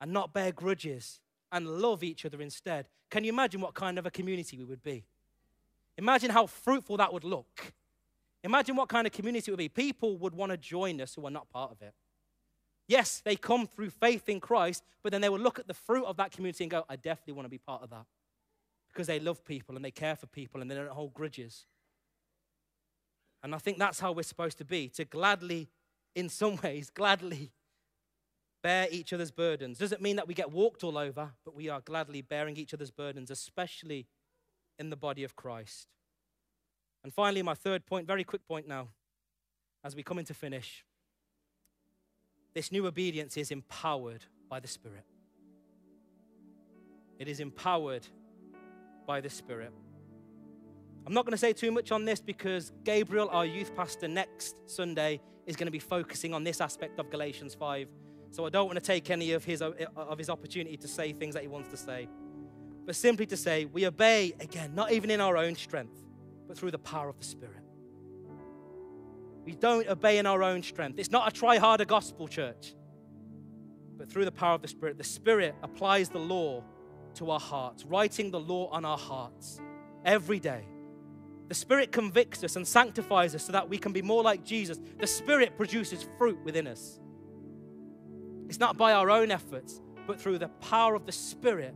and 0.01 0.11
not 0.11 0.33
bear 0.33 0.51
grudges 0.51 1.21
and 1.51 1.67
love 1.67 2.03
each 2.03 2.25
other 2.25 2.41
instead, 2.41 2.87
can 3.09 3.23
you 3.23 3.31
imagine 3.31 3.61
what 3.61 3.73
kind 3.73 3.97
of 3.97 4.05
a 4.05 4.11
community 4.11 4.57
we 4.57 4.65
would 4.65 4.83
be? 4.83 5.05
Imagine 5.97 6.31
how 6.31 6.47
fruitful 6.47 6.97
that 6.97 7.13
would 7.13 7.23
look. 7.23 7.73
Imagine 8.43 8.75
what 8.75 8.89
kind 8.89 9.05
of 9.07 9.13
community 9.13 9.49
it 9.49 9.53
would 9.53 9.57
be. 9.57 9.69
People 9.69 10.17
would 10.17 10.33
want 10.33 10.51
to 10.51 10.57
join 10.57 11.01
us 11.01 11.15
who 11.15 11.25
are 11.25 11.31
not 11.31 11.49
part 11.49 11.71
of 11.71 11.81
it. 11.81 11.93
Yes, 12.87 13.21
they 13.23 13.35
come 13.35 13.67
through 13.67 13.91
faith 13.91 14.27
in 14.27 14.39
Christ, 14.39 14.83
but 15.03 15.11
then 15.11 15.21
they 15.21 15.29
will 15.29 15.39
look 15.39 15.59
at 15.59 15.67
the 15.67 15.73
fruit 15.73 16.05
of 16.05 16.17
that 16.17 16.31
community 16.31 16.63
and 16.63 16.71
go, 16.71 16.85
I 16.89 16.95
definitely 16.95 17.33
want 17.33 17.45
to 17.45 17.49
be 17.49 17.57
part 17.57 17.83
of 17.83 17.89
that. 17.91 18.05
Because 18.99 19.07
they 19.07 19.21
love 19.21 19.45
people 19.45 19.77
and 19.77 19.85
they 19.85 19.91
care 19.91 20.17
for 20.17 20.27
people 20.27 20.59
and 20.59 20.69
they 20.69 20.75
don't 20.75 20.89
hold 20.89 21.13
grudges. 21.13 21.65
And 23.41 23.55
I 23.55 23.57
think 23.57 23.77
that's 23.77 24.01
how 24.01 24.11
we're 24.11 24.23
supposed 24.23 24.57
to 24.57 24.65
be 24.65 24.89
to 24.89 25.05
gladly, 25.05 25.69
in 26.15 26.27
some 26.27 26.57
ways, 26.63 26.89
gladly 26.89 27.53
bear 28.61 28.89
each 28.91 29.13
other's 29.13 29.31
burdens. 29.31 29.77
Doesn't 29.77 30.01
mean 30.01 30.17
that 30.17 30.27
we 30.27 30.33
get 30.33 30.51
walked 30.51 30.83
all 30.83 30.97
over, 30.97 31.31
but 31.45 31.55
we 31.55 31.69
are 31.69 31.79
gladly 31.79 32.21
bearing 32.21 32.57
each 32.57 32.73
other's 32.73 32.91
burdens, 32.91 33.31
especially 33.31 34.05
in 34.77 34.89
the 34.89 34.97
body 34.97 35.23
of 35.23 35.33
Christ. 35.33 35.87
And 37.01 37.13
finally, 37.13 37.41
my 37.41 37.53
third 37.53 37.85
point, 37.85 38.05
very 38.05 38.25
quick 38.25 38.45
point 38.45 38.67
now, 38.67 38.89
as 39.81 39.95
we 39.95 40.03
come 40.03 40.19
into 40.19 40.33
finish. 40.33 40.83
This 42.53 42.69
new 42.69 42.85
obedience 42.85 43.37
is 43.37 43.49
empowered 43.49 44.25
by 44.49 44.59
the 44.59 44.67
Spirit. 44.67 45.05
It 47.17 47.29
is 47.29 47.39
empowered 47.39 48.05
by 49.09 49.19
the 49.19 49.29
Spirit. 49.29 49.71
I'm 51.07 51.15
not 51.15 51.25
going 51.25 51.31
to 51.31 51.37
say 51.37 51.51
too 51.51 51.71
much 51.71 51.91
on 51.91 52.05
this 52.05 52.21
because 52.21 52.71
Gabriel, 52.83 53.27
our 53.31 53.43
youth 53.43 53.75
pastor, 53.75 54.07
next 54.07 54.55
Sunday 54.67 55.19
is 55.47 55.55
going 55.55 55.65
to 55.65 55.71
be 55.71 55.79
focusing 55.79 56.31
on 56.31 56.43
this 56.43 56.61
aspect 56.61 56.99
of 56.99 57.09
Galatians 57.09 57.55
5. 57.55 57.87
So 58.29 58.45
I 58.45 58.49
don't 58.49 58.67
want 58.67 58.77
to 58.77 58.85
take 58.85 59.09
any 59.09 59.31
of 59.31 59.43
his, 59.43 59.63
of 59.63 60.17
his 60.19 60.29
opportunity 60.29 60.77
to 60.77 60.87
say 60.87 61.11
things 61.11 61.33
that 61.33 61.41
he 61.41 61.47
wants 61.47 61.69
to 61.69 61.77
say. 61.77 62.07
But 62.85 62.95
simply 62.95 63.25
to 63.25 63.35
say, 63.35 63.65
we 63.65 63.87
obey, 63.87 64.35
again, 64.39 64.75
not 64.75 64.91
even 64.91 65.09
in 65.09 65.21
our 65.21 65.37
own 65.37 65.55
strength, 65.55 66.03
but 66.47 66.55
through 66.55 66.69
the 66.69 66.77
power 66.77 67.09
of 67.09 67.17
the 67.17 67.25
Spirit. 67.25 67.63
We 69.43 69.55
don't 69.55 69.87
obey 69.89 70.19
in 70.19 70.27
our 70.27 70.43
own 70.43 70.61
strength. 70.61 70.99
It's 70.99 71.09
not 71.09 71.27
a 71.27 71.31
try 71.31 71.57
harder 71.57 71.85
gospel, 71.85 72.27
church. 72.27 72.75
But 73.97 74.11
through 74.11 74.25
the 74.25 74.31
power 74.31 74.53
of 74.53 74.61
the 74.61 74.67
Spirit, 74.67 74.99
the 74.99 75.03
Spirit 75.03 75.55
applies 75.63 76.09
the 76.09 76.19
law 76.19 76.63
to 77.19 77.31
our 77.31 77.39
hearts, 77.39 77.85
writing 77.85 78.31
the 78.31 78.39
law 78.39 78.67
on 78.71 78.85
our 78.85 78.97
hearts 78.97 79.59
every 80.05 80.39
day. 80.39 80.65
The 81.49 81.53
Spirit 81.53 81.91
convicts 81.91 82.43
us 82.43 82.55
and 82.55 82.65
sanctifies 82.65 83.35
us 83.35 83.43
so 83.45 83.51
that 83.51 83.69
we 83.69 83.77
can 83.77 83.91
be 83.91 84.01
more 84.01 84.23
like 84.23 84.45
Jesus. 84.45 84.79
The 84.97 85.07
Spirit 85.07 85.57
produces 85.57 86.07
fruit 86.17 86.39
within 86.45 86.65
us. 86.65 86.99
It's 88.47 88.59
not 88.59 88.77
by 88.77 88.93
our 88.93 89.09
own 89.09 89.31
efforts, 89.31 89.81
but 90.07 90.19
through 90.19 90.37
the 90.37 90.47
power 90.47 90.95
of 90.95 91.05
the 91.05 91.11
Spirit 91.11 91.75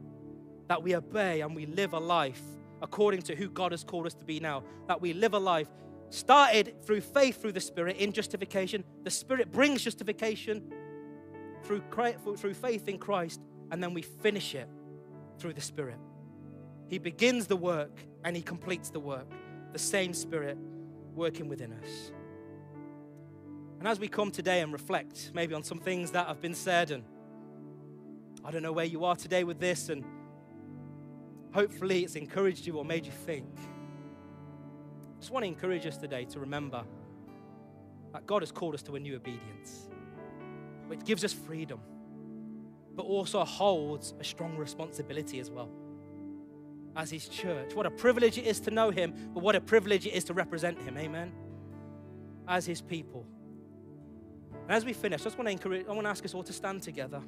that 0.70 0.82
we 0.82 0.96
obey 0.96 1.42
and 1.42 1.56
we 1.56 1.66
live 1.66 1.94
a 1.94 2.00
life 2.00 2.42
according 2.82 3.24
to 3.24 3.36
who 3.36 3.50
God 3.50 3.72
has 3.72 3.84
called 3.84 4.06
us 4.06 4.14
to 4.16 4.26
be 4.26 4.40
now. 4.40 4.64
That 4.88 5.02
we 5.02 5.14
live 5.14 5.34
a 5.34 5.40
life 5.40 5.68
started 6.10 6.76
through 6.86 7.02
faith 7.02 7.42
through 7.42 7.52
the 7.52 7.62
Spirit 7.62 7.98
in 7.98 8.14
justification. 8.14 8.84
The 9.04 9.12
Spirit 9.12 9.52
brings 9.52 9.84
justification 9.84 10.72
through, 11.64 11.84
through 12.38 12.54
faith 12.54 12.88
in 12.88 12.98
Christ, 12.98 13.42
and 13.72 13.84
then 13.84 13.94
we 13.94 14.04
finish 14.04 14.56
it 14.56 14.70
through 15.38 15.54
the 15.54 15.62
Spirit. 15.62 15.98
He 16.88 16.98
begins 16.98 17.48
the 17.48 17.56
work 17.56 17.98
and 18.24 18.36
He 18.36 18.42
completes 18.42 18.90
the 18.90 19.00
work. 19.00 19.28
The 19.72 19.80
same 19.80 20.14
Spirit 20.14 20.58
working 21.16 21.48
within 21.48 21.74
us. 21.74 22.12
And 23.80 23.88
as 23.88 24.00
we 24.00 24.08
come 24.08 24.32
today 24.32 24.62
and 24.62 24.72
reflect 24.72 25.32
maybe 25.34 25.54
on 25.54 25.64
some 25.64 25.80
things 25.80 26.12
that 26.12 26.28
have 26.28 26.40
been 26.40 26.54
said, 26.54 26.92
and 26.92 27.04
I 28.46 28.52
don't 28.52 28.64
know 28.64 28.72
where 28.72 28.86
you 28.86 29.04
are 29.04 29.16
today 29.16 29.44
with 29.44 29.60
this, 29.60 29.90
and 29.90 30.06
hopefully 31.54 32.04
it's 32.04 32.16
encouraged 32.16 32.66
you 32.66 32.78
or 32.78 32.86
made 32.86 33.06
you 33.06 33.12
think. 33.12 33.50
I 33.58 35.20
just 35.20 35.32
want 35.32 35.44
to 35.44 35.48
encourage 35.48 35.86
us 35.86 35.98
today 35.98 36.26
to 36.26 36.40
remember 36.40 36.84
that 38.14 38.26
God 38.26 38.42
has 38.42 38.52
called 38.52 38.74
us 38.74 38.84
to 38.84 38.96
a 38.96 39.00
new 39.00 39.16
obedience, 39.16 39.90
which 40.88 41.04
gives 41.04 41.24
us 41.24 41.34
freedom, 41.34 41.80
but 42.96 43.04
also 43.04 43.44
holds 43.44 44.14
a 44.20 44.24
strong 44.24 44.56
responsibility 44.58 45.40
as 45.40 45.50
well 45.50 45.70
as 46.96 47.10
His 47.10 47.28
church. 47.28 47.74
What 47.74 47.86
a 47.86 47.92
privilege 47.92 48.38
it 48.38 48.46
is 48.46 48.60
to 48.62 48.72
know 48.72 48.92
Him, 48.92 49.14
but 49.34 49.42
what 49.42 49.56
a 49.56 49.62
privilege 49.62 50.06
it 50.06 50.14
is 50.14 50.24
to 50.26 50.34
represent 50.34 50.80
Him. 50.82 50.98
Amen. 50.98 51.32
As 52.48 52.66
His 52.66 52.82
people. 52.82 53.26
And 54.64 54.72
as 54.72 54.86
we 54.86 54.94
finish, 54.94 55.22
I 55.22 55.24
just 55.26 55.38
want 55.38 55.48
to 55.48 55.52
encourage, 55.52 55.86
I 55.88 55.92
want 55.92 56.06
to 56.06 56.10
ask 56.10 56.24
us 56.24 56.34
all 56.34 56.44
to 56.44 56.54
stand 56.54 56.84
together. 56.84 57.22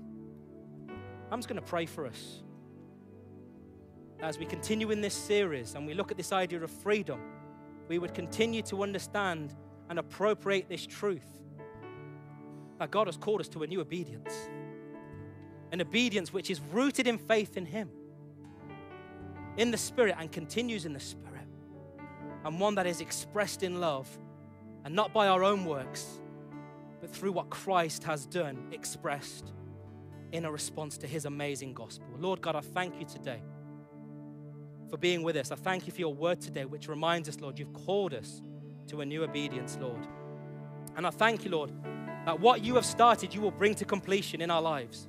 I'm 1.32 1.40
just 1.40 1.50
going 1.50 1.60
to 1.60 1.68
pray 1.68 1.86
for 1.86 2.06
us. 2.06 2.44
As 4.22 4.40
we 4.40 4.46
continue 4.46 4.92
in 4.92 5.02
this 5.02 5.14
series 5.14 5.76
and 5.76 5.86
we 5.86 5.94
look 5.94 6.12
at 6.12 6.18
this 6.18 6.32
idea 6.32 6.64
of 6.64 6.72
freedom, 6.72 7.20
we 7.88 8.00
would 8.00 8.14
continue 8.14 8.62
to 8.64 8.84
understand 8.84 9.54
and 9.90 10.00
appropriate 10.00 10.70
this 10.70 10.86
truth 10.86 11.28
that 12.80 12.92
God 12.92 13.08
has 13.08 13.18
called 13.18 13.42
us 13.42 13.48
to 13.50 13.64
a 13.64 13.68
new 13.68 13.82
obedience. 13.82 14.50
An 15.72 15.82
obedience 15.82 16.32
which 16.32 16.50
is 16.50 16.62
rooted 16.72 17.08
in 17.08 17.18
faith 17.18 17.58
in 17.58 17.66
Him 17.66 17.90
in 19.58 19.72
the 19.72 19.78
Spirit 19.78 20.16
and 20.20 20.32
continues 20.32 20.86
in 20.86 20.94
the 20.94 21.00
Spirit, 21.00 21.48
and 22.44 22.60
one 22.60 22.76
that 22.76 22.86
is 22.86 23.02
expressed 23.02 23.64
in 23.64 23.80
love 23.80 24.08
and 24.84 24.94
not 24.94 25.14
by 25.14 25.28
our 25.28 25.44
own 25.44 25.66
works, 25.66 26.20
but 27.02 27.10
through 27.10 27.32
what 27.32 27.50
Christ 27.50 28.04
has 28.04 28.26
done, 28.26 28.68
expressed 28.72 29.54
in 30.32 30.46
a 30.46 30.52
response 30.52 30.98
to 31.00 31.08
his 31.08 31.26
amazing 31.26 31.74
gospel. 31.74 32.08
Lord 32.20 32.42
God, 32.42 32.56
I 32.56 32.62
thank 32.62 33.00
you 33.00 33.06
today 33.06 33.42
for 34.90 34.98
being 34.98 35.24
with 35.24 35.36
us. 35.38 35.52
I 35.52 35.56
thank 35.56 35.88
you 35.88 35.94
for 35.94 36.00
your 36.00 36.14
word 36.14 36.42
today, 36.42 36.66
which 36.66 36.88
reminds 36.88 37.30
us, 37.30 37.40
Lord, 37.40 37.58
you've 37.58 37.74
called 37.74 38.14
us 38.14 38.42
to 38.88 39.02
a 39.02 39.06
new 39.06 39.24
obedience, 39.24 39.78
Lord. 39.80 40.06
And 40.96 41.08
I 41.08 41.10
thank 41.10 41.46
you, 41.46 41.52
Lord, 41.52 41.72
that 42.26 42.40
what 42.40 42.64
you 42.64 42.76
have 42.76 42.86
started, 42.86 43.34
you 43.34 43.42
will 43.42 43.52
bring 43.52 43.74
to 43.76 43.86
completion 43.86 44.42
in 44.42 44.52
our 44.52 44.62
lives. 44.62 45.08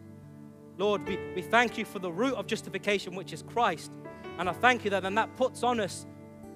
Lord, 0.78 1.06
we, 1.08 1.18
we 1.34 1.42
thank 1.42 1.78
you 1.78 1.84
for 1.84 1.98
the 1.98 2.12
root 2.12 2.34
of 2.34 2.46
justification, 2.46 3.14
which 3.14 3.32
is 3.32 3.42
Christ. 3.42 3.90
And 4.38 4.48
I 4.48 4.52
thank 4.52 4.84
you 4.84 4.90
that 4.90 5.02
then 5.02 5.14
that 5.14 5.34
puts 5.36 5.62
on 5.62 5.80
us 5.80 6.06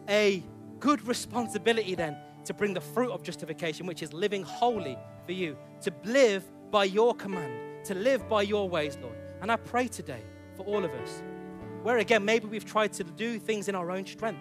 a 0.09 0.43
good 0.79 1.07
responsibility 1.07 1.95
then 1.95 2.17
to 2.45 2.55
bring 2.55 2.75
the 2.75 2.81
fruit 2.81 3.11
of 3.13 3.23
justification, 3.23 3.87
which 3.87 4.03
is 4.03 4.13
living 4.13 4.43
holy 4.43 4.99
for 5.25 5.33
you, 5.33 5.57
to 5.83 5.93
live 6.05 6.45
by 6.71 6.85
your 6.85 7.15
command, 7.15 7.85
to 7.85 7.95
live 7.95 8.29
by 8.29 8.43
your 8.43 8.69
ways, 8.69 8.99
Lord. 9.01 9.17
And 9.41 9.51
I 9.51 9.57
pray 9.57 9.89
today 9.89 10.23
for 10.55 10.65
all 10.65 10.85
of 10.85 10.91
us, 10.93 11.23
where 11.83 11.99
again, 11.99 12.25
maybe 12.25 12.47
we've 12.47 12.65
tried 12.65 12.93
to 12.95 13.05
do 13.05 13.39
things 13.39 13.69
in 13.69 13.75
our 13.75 13.91
own 13.91 14.07
strength, 14.07 14.41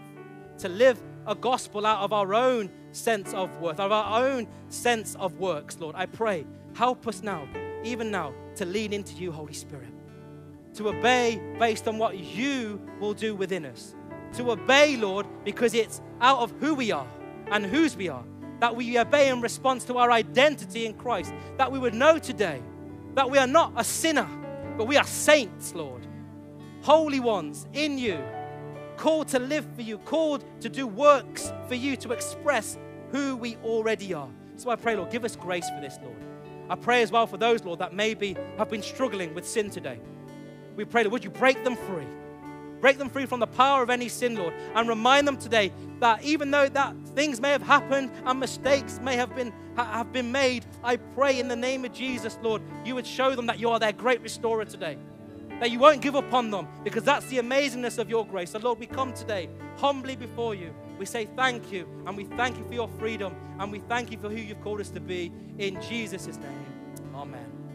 to 0.60 0.70
live 0.70 1.02
a 1.26 1.36
gospel 1.36 1.86
out 1.86 2.04
of 2.04 2.12
our 2.12 2.34
own 2.34 2.70
sense 2.92 3.34
of 3.34 3.56
worth, 3.60 3.80
of 3.80 3.92
our 3.92 4.26
own 4.26 4.48
sense 4.68 5.16
of 5.16 5.38
works, 5.38 5.78
Lord. 5.80 5.96
I 5.96 6.06
pray, 6.06 6.46
help 6.74 7.08
us 7.08 7.22
now, 7.22 7.48
even 7.84 8.12
now, 8.12 8.34
to 8.56 8.66
lean 8.66 8.94
into 8.94 9.16
you, 9.16 9.32
Holy 9.32 9.54
Spirit 9.54 9.90
to 10.76 10.90
obey 10.90 11.42
based 11.60 11.88
on 11.88 11.98
what 11.98 12.18
you 12.18 12.82
will 13.00 13.14
do 13.14 13.36
within 13.36 13.66
us. 13.66 13.96
To 14.34 14.52
obey, 14.52 14.98
Lord, 14.98 15.26
because 15.44 15.74
it's 15.74 16.02
out 16.22 16.40
of 16.40 16.52
who 16.60 16.76
we 16.76 16.92
are 16.92 17.08
and 17.52 17.66
whose 17.66 17.98
we 17.98 18.10
are. 18.10 18.24
That 18.60 18.76
we 18.76 18.98
obey 18.98 19.30
in 19.30 19.42
response 19.42 19.86
to 19.86 19.98
our 19.98 20.12
identity 20.12 20.86
in 20.86 20.94
Christ. 20.94 21.34
That 21.58 21.72
we 21.72 21.80
would 21.80 21.94
know 21.94 22.18
today 22.18 22.62
that 23.16 23.30
we 23.30 23.38
are 23.38 23.48
not 23.48 23.74
a 23.76 23.84
sinner, 23.84 24.28
but 24.78 24.86
we 24.86 24.98
are 24.98 25.06
saints, 25.06 25.74
Lord. 25.74 26.06
Holy 26.82 27.20
ones 27.20 27.68
in 27.74 27.98
you, 27.98 28.24
called 28.98 29.28
to 29.30 29.40
live 29.40 29.66
for 29.76 29.82
you, 29.82 29.98
called 29.98 30.44
to 30.62 30.70
do 30.70 30.86
works 30.86 31.52
for 31.68 31.76
you, 31.76 31.96
to 31.98 32.12
express 32.12 32.78
who 33.12 33.36
we 33.36 33.56
already 33.58 34.14
are. 34.14 34.30
So 34.56 34.70
I 34.70 34.76
pray, 34.76 34.96
Lord, 34.96 35.12
give 35.12 35.26
us 35.26 35.36
grace 35.36 35.68
for 35.70 35.82
this, 35.82 35.98
Lord. 36.04 36.29
I 36.70 36.76
pray 36.76 37.02
as 37.02 37.12
well 37.12 37.26
for 37.28 37.38
those, 37.38 37.64
Lord, 37.64 37.80
that 37.80 37.94
maybe 37.94 38.38
have 38.58 38.70
been 38.70 38.84
struggling 38.84 39.34
with 39.34 39.48
sin 39.48 39.70
today. 39.70 40.00
We 40.76 40.86
pray, 40.86 41.04
Lord, 41.04 41.14
would 41.14 41.24
you 41.24 41.30
break 41.30 41.64
them 41.64 41.76
free? 41.76 42.06
Break 42.80 42.98
them 42.98 43.10
free 43.10 43.26
from 43.26 43.40
the 43.40 43.48
power 43.48 43.84
of 43.84 43.90
any 43.90 44.08
sin, 44.08 44.36
Lord, 44.36 44.54
and 44.76 44.88
remind 44.88 45.28
them 45.28 45.38
today 45.38 45.74
that 46.00 46.24
even 46.24 46.52
though 46.52 46.70
that 46.70 46.96
things 47.14 47.42
may 47.42 47.52
have 47.52 47.62
happened 47.62 48.12
and 48.26 48.40
mistakes 48.40 49.00
may 49.02 49.16
have 49.16 49.36
been 49.36 49.54
have 49.76 50.12
been 50.12 50.32
made, 50.32 50.66
I 50.84 50.98
pray 50.98 51.40
in 51.40 51.48
the 51.48 51.56
name 51.56 51.86
of 51.86 51.94
Jesus, 51.94 52.38
Lord, 52.42 52.62
you 52.86 52.96
would 52.96 53.08
show 53.08 53.36
them 53.36 53.46
that 53.48 53.60
you 53.60 53.70
are 53.70 53.80
their 53.80 53.94
great 53.94 54.22
restorer 54.22 54.66
today. 54.66 54.98
That 55.60 55.72
you 55.72 55.80
won't 55.80 56.02
give 56.02 56.16
up 56.16 56.34
on 56.34 56.52
them 56.52 56.68
because 56.84 57.04
that's 57.04 57.26
the 57.28 57.38
amazingness 57.38 57.98
of 57.98 58.10
your 58.10 58.26
grace. 58.26 58.52
So, 58.52 58.60
Lord, 58.60 58.80
we 58.80 58.86
come 58.88 59.14
today 59.14 59.50
humbly 59.78 60.16
before 60.16 60.56
you. 60.56 60.74
We 60.98 61.06
say 61.06 61.26
thank 61.26 61.72
you, 61.72 61.88
and 62.06 62.18
we 62.18 62.26
thank 62.26 62.58
you 62.58 62.66
for 62.66 62.74
your 62.74 62.88
freedom, 62.88 63.36
and 63.60 63.72
we 63.72 63.80
thank 63.80 64.12
you 64.12 64.18
for 64.18 64.30
who 64.30 64.36
you've 64.38 64.62
called 64.62 64.82
us 64.82 64.90
to 64.90 65.00
be. 65.00 65.32
In 65.58 65.82
Jesus' 65.82 66.28
name, 66.28 66.66
amen. 67.16 67.69